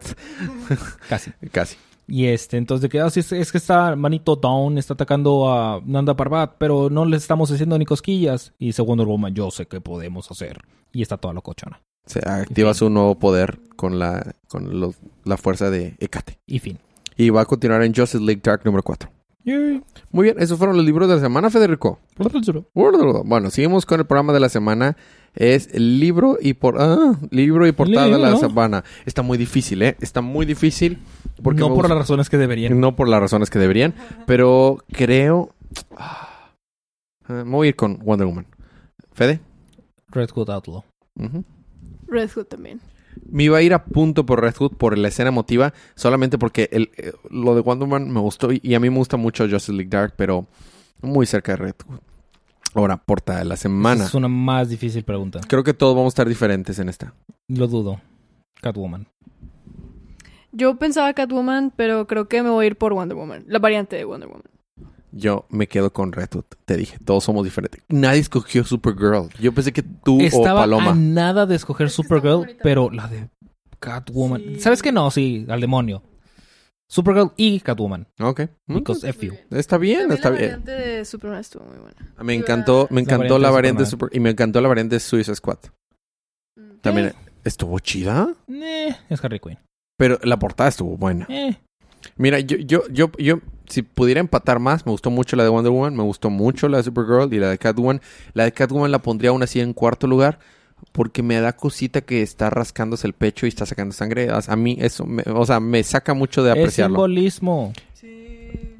casi. 1.09 1.31
Casi. 1.51 1.75
Y 2.09 2.25
este, 2.25 2.57
entonces 2.57 2.81
de 2.81 2.89
que, 2.89 3.03
oh, 3.03 3.09
sí, 3.11 3.19
es, 3.19 3.51
que 3.51 3.57
está 3.59 3.95
Manito 3.95 4.35
Down, 4.35 4.79
está 4.79 4.95
atacando 4.95 5.51
a 5.51 5.79
Nanda 5.85 6.15
Parbat, 6.15 6.55
pero 6.57 6.89
no 6.89 7.05
le 7.05 7.17
estamos 7.17 7.51
haciendo 7.51 7.77
ni 7.77 7.85
cosquillas. 7.85 8.53
Y 8.57 8.67
dice 8.67 8.81
Wonder 8.81 9.05
Woman, 9.05 9.35
yo 9.35 9.51
sé 9.51 9.67
qué 9.67 9.79
podemos 9.79 10.29
hacer. 10.31 10.59
Y 10.91 11.03
está 11.03 11.17
toda 11.17 11.35
locochona. 11.35 11.81
Se 12.07 12.19
activa 12.27 12.69
En 12.69 12.75
fin. 12.75 12.79
su 12.79 12.89
nuevo 12.89 13.19
poder 13.19 13.59
con 13.75 13.99
la, 13.99 14.35
con 14.47 14.95
la 15.23 15.37
fuerza 15.37 15.69
de 15.69 15.95
Hecate. 15.99 16.39
Y 16.47 16.57
fin. 16.57 16.79
Y 17.15 17.29
va 17.29 17.41
a 17.41 17.45
continuar 17.45 17.83
en 17.83 17.93
Justice 17.93 18.23
League 18.23 18.41
Dark 18.43 18.61
número 18.65 18.81
4. 18.81 19.07
Muy 20.11 20.23
bien, 20.23 20.35
esos 20.39 20.57
fueron 20.57 20.75
los 20.75 20.85
libros 20.85 21.07
de 21.09 21.15
la 21.15 21.21
semana, 21.21 21.49
Federico. 21.49 21.99
Bueno, 23.25 23.49
seguimos 23.49 23.85
con 23.85 23.99
el 23.99 24.05
programa 24.05 24.33
de 24.33 24.39
la 24.39 24.49
semana. 24.49 24.97
Es 25.35 25.69
el 25.73 25.99
libro 25.99 26.37
y 26.41 26.53
por 26.55 26.81
ah, 26.81 27.13
libro 27.29 27.67
y 27.67 27.71
portada 27.71 28.07
de 28.07 28.17
la 28.17 28.35
semana. 28.37 28.83
Está 29.05 29.21
muy 29.21 29.37
difícil, 29.37 29.81
¿eh? 29.83 29.95
Está 30.01 30.21
muy 30.21 30.45
difícil. 30.45 30.97
Porque 31.43 31.59
no 31.59 31.67
por 31.67 31.75
gusta- 31.75 31.89
las 31.89 31.97
razones 31.99 32.29
que 32.29 32.37
deberían. 32.37 32.79
no 32.79 32.95
por 32.95 33.07
las 33.07 33.19
razones 33.21 33.49
que 33.49 33.59
deberían, 33.59 33.93
pero 34.25 34.83
creo. 34.91 35.53
Ah, 35.95 36.51
me 37.27 37.43
voy 37.43 37.67
a 37.67 37.69
ir 37.69 37.75
con 37.75 37.99
Wonder 37.99 38.25
Woman. 38.27 38.47
Fede. 39.13 39.39
Red 40.09 40.29
Hood 40.31 40.49
Outlaw. 40.49 40.83
Red 42.07 42.29
Hood 42.31 42.45
también. 42.45 42.79
Me 43.29 43.43
iba 43.43 43.57
a 43.57 43.61
ir 43.61 43.73
a 43.73 43.85
punto 43.85 44.25
por 44.25 44.41
Red 44.41 44.55
Hood 44.55 44.77
por 44.77 44.97
la 44.97 45.07
escena 45.07 45.29
emotiva, 45.29 45.73
solamente 45.95 46.37
porque 46.37 46.69
el, 46.71 46.89
eh, 46.97 47.13
lo 47.29 47.55
de 47.55 47.61
Wonder 47.61 47.87
Woman 47.87 48.11
me 48.11 48.19
gustó 48.19 48.51
y, 48.51 48.59
y 48.63 48.73
a 48.73 48.79
mí 48.79 48.89
me 48.89 48.97
gusta 48.97 49.17
mucho 49.17 49.47
Justice 49.47 49.73
League 49.73 49.89
Dark, 49.89 50.13
pero 50.15 50.47
muy 51.01 51.25
cerca 51.25 51.53
de 51.53 51.57
Red 51.57 51.75
Hood. 51.87 51.99
Ahora, 52.73 52.97
porta 52.97 53.37
de 53.39 53.45
la 53.45 53.55
semana. 53.55 54.05
Es 54.05 54.13
una 54.13 54.27
más 54.27 54.69
difícil 54.69 55.03
pregunta. 55.03 55.41
Creo 55.47 55.63
que 55.63 55.73
todos 55.73 55.95
vamos 55.95 56.11
a 56.11 56.13
estar 56.13 56.27
diferentes 56.27 56.77
en 56.79 56.89
esta. 56.89 57.13
Lo 57.47 57.67
dudo. 57.67 57.99
Catwoman. 58.61 59.07
Yo 60.51 60.77
pensaba 60.77 61.13
Catwoman, 61.13 61.71
pero 61.75 62.07
creo 62.07 62.27
que 62.27 62.43
me 62.43 62.49
voy 62.49 62.65
a 62.65 62.67
ir 62.67 62.77
por 62.77 62.93
Wonder 62.93 63.17
Woman. 63.17 63.45
La 63.47 63.59
variante 63.59 63.95
de 63.95 64.05
Wonder 64.05 64.29
Woman. 64.29 64.43
Yo 65.11 65.45
me 65.49 65.67
quedo 65.67 65.91
con 65.91 66.11
Red 66.11 66.29
Hood. 66.35 66.45
Te 66.65 66.77
dije, 66.77 66.97
todos 67.03 67.23
somos 67.23 67.43
diferentes. 67.43 67.81
Nadie 67.89 68.19
escogió 68.21 68.63
Supergirl. 68.63 69.29
Yo 69.39 69.51
pensé 69.53 69.73
que 69.73 69.81
tú 69.83 70.19
o 70.19 70.21
Estaba 70.21 70.61
Paloma. 70.61 70.91
a 70.91 70.95
nada 70.95 71.45
de 71.45 71.55
escoger 71.55 71.87
Es 71.87 71.93
que 71.95 72.03
Supergirl, 72.03 72.57
pero 72.61 72.89
la 72.91 73.07
de 73.07 73.29
Catwoman. 73.79 74.41
Sí. 74.41 74.59
¿Sabes 74.59 74.81
qué? 74.83 74.91
No, 74.91 75.09
sí, 75.09 75.45
al 75.49 75.61
demonio. 75.61 76.03
Supergirl 76.91 77.31
y 77.37 77.59
Catwoman. 77.59 78.07
Ok. 78.19 78.41
Because 78.67 79.07
F 79.07 79.25
you. 79.25 79.33
Está 79.51 79.77
bien, 79.77 79.99
También 80.09 80.17
está 80.17 80.29
la 80.31 80.37
bien. 80.37 80.49
variante 80.49 80.71
de 80.71 81.05
Superman 81.05 81.39
estuvo 81.39 81.63
muy 81.65 81.77
buena. 81.77 82.13
Me 82.23 82.33
encantó, 82.33 82.87
me 82.89 82.95
La 82.97 83.01
encantó 83.01 83.17
variante 83.35 83.39
la 83.39 83.47
de 83.47 83.53
variante 83.53 83.83
de 83.83 83.89
Superman. 83.89 84.09
Super 84.09 84.17
y 84.17 84.19
me 84.21 84.29
encantó 84.31 84.61
la 84.61 84.67
variante 84.67 84.95
de 84.95 84.99
Suicide 84.99 85.35
Squad. 85.35 85.57
También 86.81 87.13
estuvo 87.43 87.79
chida, 87.79 88.33
Eh, 88.47 88.95
es 89.09 89.23
Harley 89.23 89.39
Quinn. 89.39 89.57
pero 89.97 90.17
la 90.23 90.37
portada 90.39 90.69
estuvo 90.69 90.97
buena. 90.97 91.25
Eh. 91.29 91.57
Mira, 92.15 92.39
yo, 92.39 92.57
yo, 92.57 92.83
yo, 92.89 93.11
yo, 93.17 93.39
si 93.69 93.81
pudiera 93.83 94.19
empatar 94.19 94.59
más, 94.59 94.85
me 94.85 94.91
gustó 94.91 95.09
mucho 95.11 95.35
la 95.35 95.43
de 95.43 95.49
Wonder 95.49 95.71
Woman, 95.71 95.95
me 95.95 96.03
gustó 96.03 96.29
mucho 96.29 96.67
la 96.67 96.77
de 96.77 96.83
Supergirl 96.83 97.33
y 97.33 97.39
la 97.39 97.49
de 97.49 97.57
Catwoman. 97.57 98.01
La 98.33 98.43
de 98.43 98.51
Catwoman 98.51 98.91
la 98.91 98.99
pondría 98.99 99.29
aún 99.29 99.43
así 99.43 99.59
en 99.59 99.73
cuarto 99.73 100.07
lugar 100.07 100.39
porque 100.91 101.21
me 101.23 101.39
da 101.39 101.53
cosita 101.55 102.01
que 102.01 102.21
está 102.21 102.49
rascándose 102.49 103.05
el 103.05 103.13
pecho 103.13 103.45
y 103.45 103.49
está 103.49 103.65
sacando 103.65 103.93
sangre. 103.93 104.29
A 104.31 104.55
mí 104.55 104.77
eso, 104.79 105.05
me- 105.05 105.23
o 105.23 105.45
sea, 105.45 105.59
me 105.59 105.83
saca 105.83 106.13
mucho 106.13 106.43
de 106.43 106.51
Es 106.51 106.57
apreciarlo. 106.57 106.95
simbolismo. 106.95 107.73
Sí. 107.93 108.77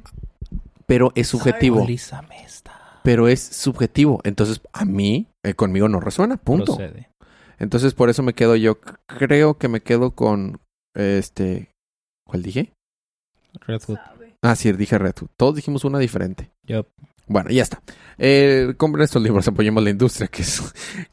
Pero 0.86 1.12
es 1.14 1.28
subjetivo. 1.28 1.86
Pero 3.02 3.28
es 3.28 3.40
subjetivo. 3.40 4.20
Entonces, 4.24 4.60
a 4.72 4.84
mí, 4.84 5.28
eh, 5.42 5.54
conmigo 5.54 5.88
no 5.88 6.00
resuena. 6.00 6.36
Punto. 6.36 6.76
Procede. 6.76 7.08
Entonces, 7.58 7.94
por 7.94 8.10
eso 8.10 8.22
me 8.22 8.32
quedo 8.34 8.56
yo. 8.56 8.78
Creo 9.06 9.56
que 9.58 9.68
me 9.68 9.80
quedo 9.80 10.10
con 10.12 10.60
este. 10.94 11.70
¿Cuál 12.26 12.42
dije? 12.42 12.72
Red 13.66 13.82
Hood. 13.86 13.96
Sabe. 13.96 14.19
Ah, 14.42 14.56
sí, 14.56 14.72
dije 14.72 14.98
Red 14.98 15.14
Hood. 15.20 15.28
Todos 15.36 15.54
dijimos 15.56 15.84
una 15.84 15.98
diferente. 15.98 16.50
Yup. 16.64 16.86
Bueno, 17.26 17.50
ya 17.50 17.62
está. 17.62 17.80
Eh, 18.18 18.74
compren 18.76 19.04
estos 19.04 19.22
libros, 19.22 19.46
apoyemos 19.46 19.84
la 19.84 19.90
industria, 19.90 20.26
que 20.26 20.42
es, 20.42 20.60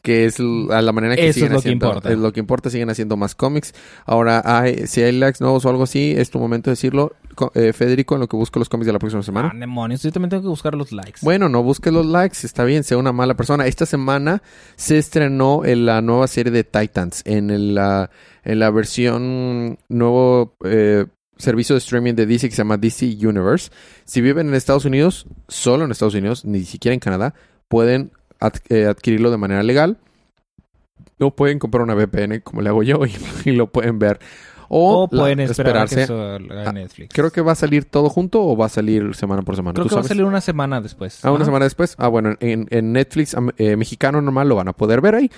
que 0.01 0.25
es 0.25 0.39
a 0.39 0.81
la 0.81 0.91
manera 0.91 1.15
que 1.15 1.27
Eso 1.27 1.29
es 1.29 1.35
siguen 1.35 1.49
lo 1.51 1.57
que 1.57 1.59
haciendo. 1.59 1.85
importa. 1.85 2.11
Es 2.11 2.17
lo 2.17 2.33
que 2.33 2.39
importa, 2.39 2.69
siguen 2.71 2.89
haciendo 2.89 3.17
más 3.17 3.35
cómics. 3.35 3.75
Ahora, 4.03 4.41
hay, 4.43 4.87
si 4.87 5.03
hay 5.03 5.11
likes 5.11 5.37
nuevos 5.41 5.63
o 5.65 5.69
algo 5.69 5.83
así, 5.83 6.15
es 6.17 6.31
tu 6.31 6.39
momento 6.39 6.69
de 6.69 6.73
decirlo. 6.73 7.15
Eh, 7.53 7.71
Federico, 7.71 8.15
en 8.15 8.21
lo 8.21 8.27
que 8.27 8.35
busco 8.35 8.57
los 8.57 8.67
cómics 8.67 8.87
de 8.87 8.93
la 8.93 8.97
próxima 8.99 9.21
semana. 9.21 9.51
Ah, 9.53 9.57
demonios. 9.57 10.01
Yo 10.01 10.11
también 10.11 10.31
tengo 10.31 10.41
que 10.41 10.49
buscar 10.49 10.73
los 10.73 10.91
likes. 10.91 11.19
Bueno, 11.21 11.49
no 11.49 11.61
busque 11.61 11.91
los 11.91 12.03
likes, 12.03 12.39
está 12.43 12.63
bien, 12.63 12.83
sea 12.83 12.97
una 12.97 13.11
mala 13.11 13.35
persona. 13.35 13.67
Esta 13.67 13.85
semana 13.85 14.41
se 14.75 14.97
estrenó 14.97 15.65
en 15.65 15.85
la 15.85 16.01
nueva 16.01 16.25
serie 16.27 16.51
de 16.51 16.63
Titans, 16.63 17.21
en, 17.25 17.75
la, 17.75 18.09
en 18.43 18.57
la 18.57 18.71
versión 18.71 19.77
nuevo 19.87 20.55
eh, 20.65 21.05
servicio 21.37 21.75
de 21.75 21.79
streaming 21.79 22.13
de 22.13 22.25
DC 22.25 22.49
que 22.49 22.55
se 22.55 22.61
llama 22.61 22.77
DC 22.77 23.05
Universe. 23.25 23.71
Si 24.05 24.21
viven 24.21 24.47
en 24.49 24.53
Estados 24.55 24.85
Unidos, 24.85 25.25
solo 25.47 25.85
en 25.85 25.91
Estados 25.91 26.15
Unidos, 26.15 26.45
ni 26.45 26.63
siquiera 26.63 26.93
en 26.93 26.99
Canadá, 26.99 27.33
pueden 27.67 28.11
ad- 28.39 28.53
eh, 28.69 28.85
adquirirlo 28.85 29.31
de 29.31 29.37
manera 29.37 29.63
legal. 29.63 29.97
O 31.19 31.31
pueden 31.31 31.57
comprar 31.59 31.81
una 31.83 31.95
VPN 31.95 32.41
como 32.41 32.61
le 32.61 32.69
hago 32.69 32.83
yo 32.83 32.99
y, 33.05 33.15
y 33.49 33.51
lo 33.53 33.67
pueden 33.67 33.97
ver. 33.99 34.19
O, 34.69 35.03
o 35.03 35.07
pueden 35.07 35.39
esperar 35.39 35.77
a 35.77 35.85
que 35.87 36.01
esperarse. 36.01 36.43
Ah, 36.67 36.73
Netflix. 36.73 37.13
Creo 37.13 37.31
que 37.31 37.39
va 37.41 37.53
a 37.53 37.55
salir 37.55 37.85
todo 37.85 38.09
junto 38.09 38.43
o 38.43 38.57
va 38.57 38.65
a 38.65 38.69
salir 38.69 39.15
semana 39.15 39.41
por 39.41 39.55
semana. 39.55 39.73
Creo 39.73 39.85
¿Tú 39.85 39.89
que 39.89 39.95
va 39.95 40.01
a 40.01 40.03
salir 40.03 40.25
una 40.25 40.41
semana 40.41 40.81
después. 40.81 41.23
Ah, 41.23 41.31
una 41.31 41.45
semana 41.45 41.63
después. 41.65 41.95
Ah, 41.97 42.09
bueno, 42.09 42.35
en, 42.41 42.67
en 42.69 42.91
Netflix 42.91 43.33
eh, 43.57 43.77
mexicano 43.77 44.21
normal 44.21 44.49
lo 44.49 44.55
van 44.55 44.67
a 44.67 44.73
poder 44.73 44.99
ver 44.99 45.15
ahí. 45.15 45.31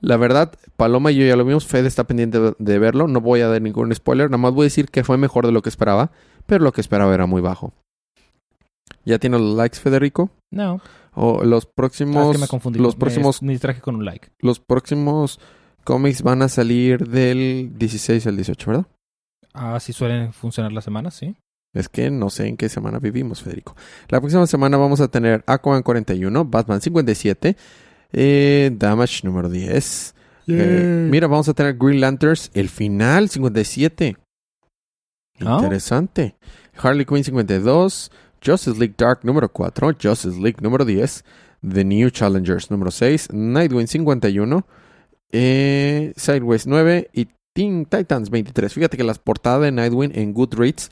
La 0.00 0.16
verdad, 0.16 0.52
Paloma 0.76 1.12
y 1.12 1.16
yo 1.16 1.26
ya 1.26 1.36
lo 1.36 1.44
vimos. 1.44 1.66
Fede 1.66 1.88
está 1.88 2.04
pendiente 2.04 2.38
de, 2.58 2.78
verlo. 2.78 3.06
No 3.06 3.20
voy 3.20 3.40
a 3.40 3.48
dar 3.48 3.60
ningún 3.60 3.94
spoiler. 3.94 4.30
Nada 4.30 4.38
más 4.38 4.52
voy 4.52 4.64
a 4.64 4.66
decir 4.66 4.88
que 4.88 5.04
fue 5.04 5.18
mejor 5.18 5.46
de 5.46 5.52
lo 5.52 5.62
que 5.62 5.68
esperaba. 5.68 6.10
Pero 6.46 6.64
lo 6.64 6.72
que 6.72 6.80
esperaba 6.80 7.14
era 7.14 7.26
muy 7.26 7.42
bajo. 7.42 7.72
¿Ya 9.04 9.18
tiene 9.18 9.38
los 9.38 9.56
likes, 9.56 9.78
Federico? 9.78 10.30
No. 10.50 10.80
O 11.14 11.44
los 11.44 11.64
Ah, 11.64 11.68
es 11.68 11.74
próximos. 11.74 12.32
que 12.32 12.38
me 12.38 12.48
confundí. 12.48 12.78
Los 12.78 12.96
próximos, 12.96 13.42
Me 13.42 13.52
distraje 13.52 13.80
con 13.80 13.96
un 13.96 14.04
like. 14.04 14.28
los 14.40 14.60
próximos 14.60 15.38
cómics 15.84 16.22
van 16.22 16.42
a 16.42 16.48
salir 16.48 17.08
del 17.08 17.72
16 17.76 18.26
al 18.26 18.36
18, 18.36 18.70
¿verdad? 18.70 18.86
Ah, 19.52 19.78
sí 19.80 19.92
suelen 19.92 20.32
funcionar 20.32 20.72
las 20.72 20.84
semanas, 20.84 21.14
sí. 21.14 21.34
Es 21.72 21.88
que 21.88 22.10
no 22.10 22.30
sé 22.30 22.46
en 22.48 22.56
qué 22.56 22.68
semana 22.68 22.98
vivimos, 22.98 23.42
Federico. 23.42 23.76
La 24.08 24.20
próxima 24.20 24.46
semana 24.46 24.76
vamos 24.76 25.00
a 25.00 25.08
tener 25.08 25.44
Aquaman 25.46 25.82
41, 25.82 26.44
Batman 26.44 26.80
57, 26.80 27.56
eh, 28.12 28.70
Damage 28.72 29.20
número 29.24 29.48
10. 29.48 30.14
Eh, 30.48 31.08
mira, 31.10 31.26
vamos 31.26 31.48
a 31.48 31.54
tener 31.54 31.76
Green 31.76 32.00
Lanterns, 32.00 32.50
el 32.54 32.68
final 32.68 33.28
57. 33.28 34.16
Ah. 35.40 35.58
Interesante. 35.60 36.36
Harley 36.76 37.04
Quinn 37.04 37.24
52, 37.24 38.10
Justice 38.44 38.78
League 38.78 38.94
Dark 38.96 39.20
número 39.22 39.50
4, 39.50 39.96
Justice 40.00 40.40
League 40.40 40.58
número 40.60 40.84
10, 40.84 41.24
The 41.68 41.84
New 41.84 42.10
Challengers 42.10 42.70
número 42.70 42.90
6, 42.90 43.28
Nightwing 43.32 43.86
51, 43.86 44.66
eh, 45.32 46.12
Sideways 46.16 46.66
9 46.66 47.10
y 47.12 47.28
Teen 47.54 47.84
Titans 47.84 48.30
23. 48.30 48.72
Fíjate 48.72 48.96
que 48.96 49.04
la 49.04 49.14
portada 49.14 49.60
de 49.60 49.72
Nightwing 49.72 50.12
en 50.14 50.32
Goodreads 50.32 50.90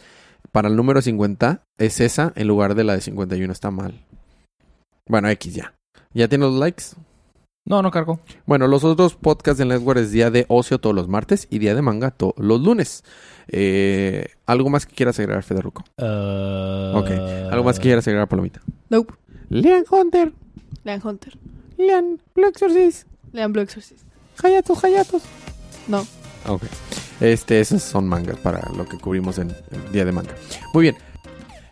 para 0.52 0.68
el 0.68 0.76
número 0.76 1.00
50 1.00 1.62
es 1.78 2.00
esa 2.00 2.32
en 2.36 2.48
lugar 2.48 2.74
de 2.74 2.84
la 2.84 2.94
de 2.94 3.00
51. 3.00 3.52
Está 3.52 3.70
mal. 3.70 4.04
Bueno, 5.06 5.28
X 5.28 5.54
ya. 5.54 5.74
¿Ya 6.12 6.28
tiene 6.28 6.44
los 6.44 6.54
likes? 6.54 6.84
No, 7.68 7.82
no 7.82 7.90
cargo. 7.90 8.18
Bueno, 8.46 8.66
los 8.66 8.82
otros 8.82 9.14
podcasts 9.14 9.58
del 9.58 9.68
Network 9.68 10.00
es 10.00 10.10
día 10.10 10.30
de 10.30 10.46
ocio 10.48 10.78
todos 10.80 10.96
los 10.96 11.06
martes 11.06 11.46
y 11.50 11.58
día 11.58 11.74
de 11.74 11.82
manga 11.82 12.10
todos 12.10 12.32
los 12.38 12.62
lunes. 12.62 13.04
Eh, 13.48 14.28
¿Algo 14.46 14.70
más 14.70 14.86
que 14.86 14.94
quieras 14.94 15.18
agregar, 15.18 15.42
Federico? 15.42 15.84
Ok. 15.98 17.10
¿Algo 17.50 17.64
más 17.64 17.78
que 17.78 17.82
quieras 17.82 18.06
agregar, 18.08 18.26
Palomita? 18.26 18.62
Nope. 18.88 19.12
Lean 19.50 19.84
Hunter, 19.90 20.32
Lean 20.84 21.00
Hunter. 21.04 21.38
Lean 21.76 22.20
Blue 22.34 22.48
Exorcist, 22.48 23.06
Lean 23.32 23.52
Blue 23.52 23.62
Exorcist. 23.62 24.02
Hayatos, 24.42 24.82
Hayatos. 24.82 25.22
No. 25.86 26.06
Ok. 26.46 26.62
Este, 27.20 27.60
esos 27.60 27.82
son 27.82 28.08
mangas 28.08 28.36
para 28.38 28.62
lo 28.76 28.86
que 28.86 28.98
cubrimos 28.98 29.38
en 29.38 29.50
el 29.70 29.92
día 29.92 30.04
de 30.04 30.12
manga. 30.12 30.34
Muy 30.72 30.82
bien. 30.82 30.96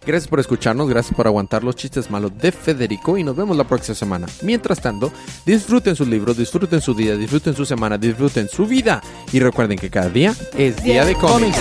Gracias 0.07 0.29
por 0.29 0.39
escucharnos, 0.39 0.89
gracias 0.89 1.17
por 1.17 1.27
aguantar 1.27 1.65
los 1.65 1.75
chistes 1.75 2.11
malos 2.13 2.31
de 2.39 2.53
Federico 2.53 3.19
y 3.19 3.25
nos 3.25 3.35
vemos 3.35 3.57
la 3.57 3.65
próxima 3.65 3.97
semana. 3.97 4.29
Mientras 4.43 4.81
tanto, 4.81 5.11
disfruten 5.45 5.97
sus 5.97 6.07
libros, 6.07 6.37
disfruten 6.37 6.81
su 6.81 6.95
día, 6.95 7.17
disfruten 7.17 7.57
su 7.57 7.67
semana, 7.67 7.99
disfruten 7.99 8.49
su 8.49 8.67
vida 8.67 9.03
y 9.33 9.41
recuerden 9.41 9.77
que 9.77 9.91
cada 9.91 10.09
día 10.09 10.33
es 10.57 10.81
día, 10.85 11.05
de 11.05 11.15
cómics. 11.17 11.59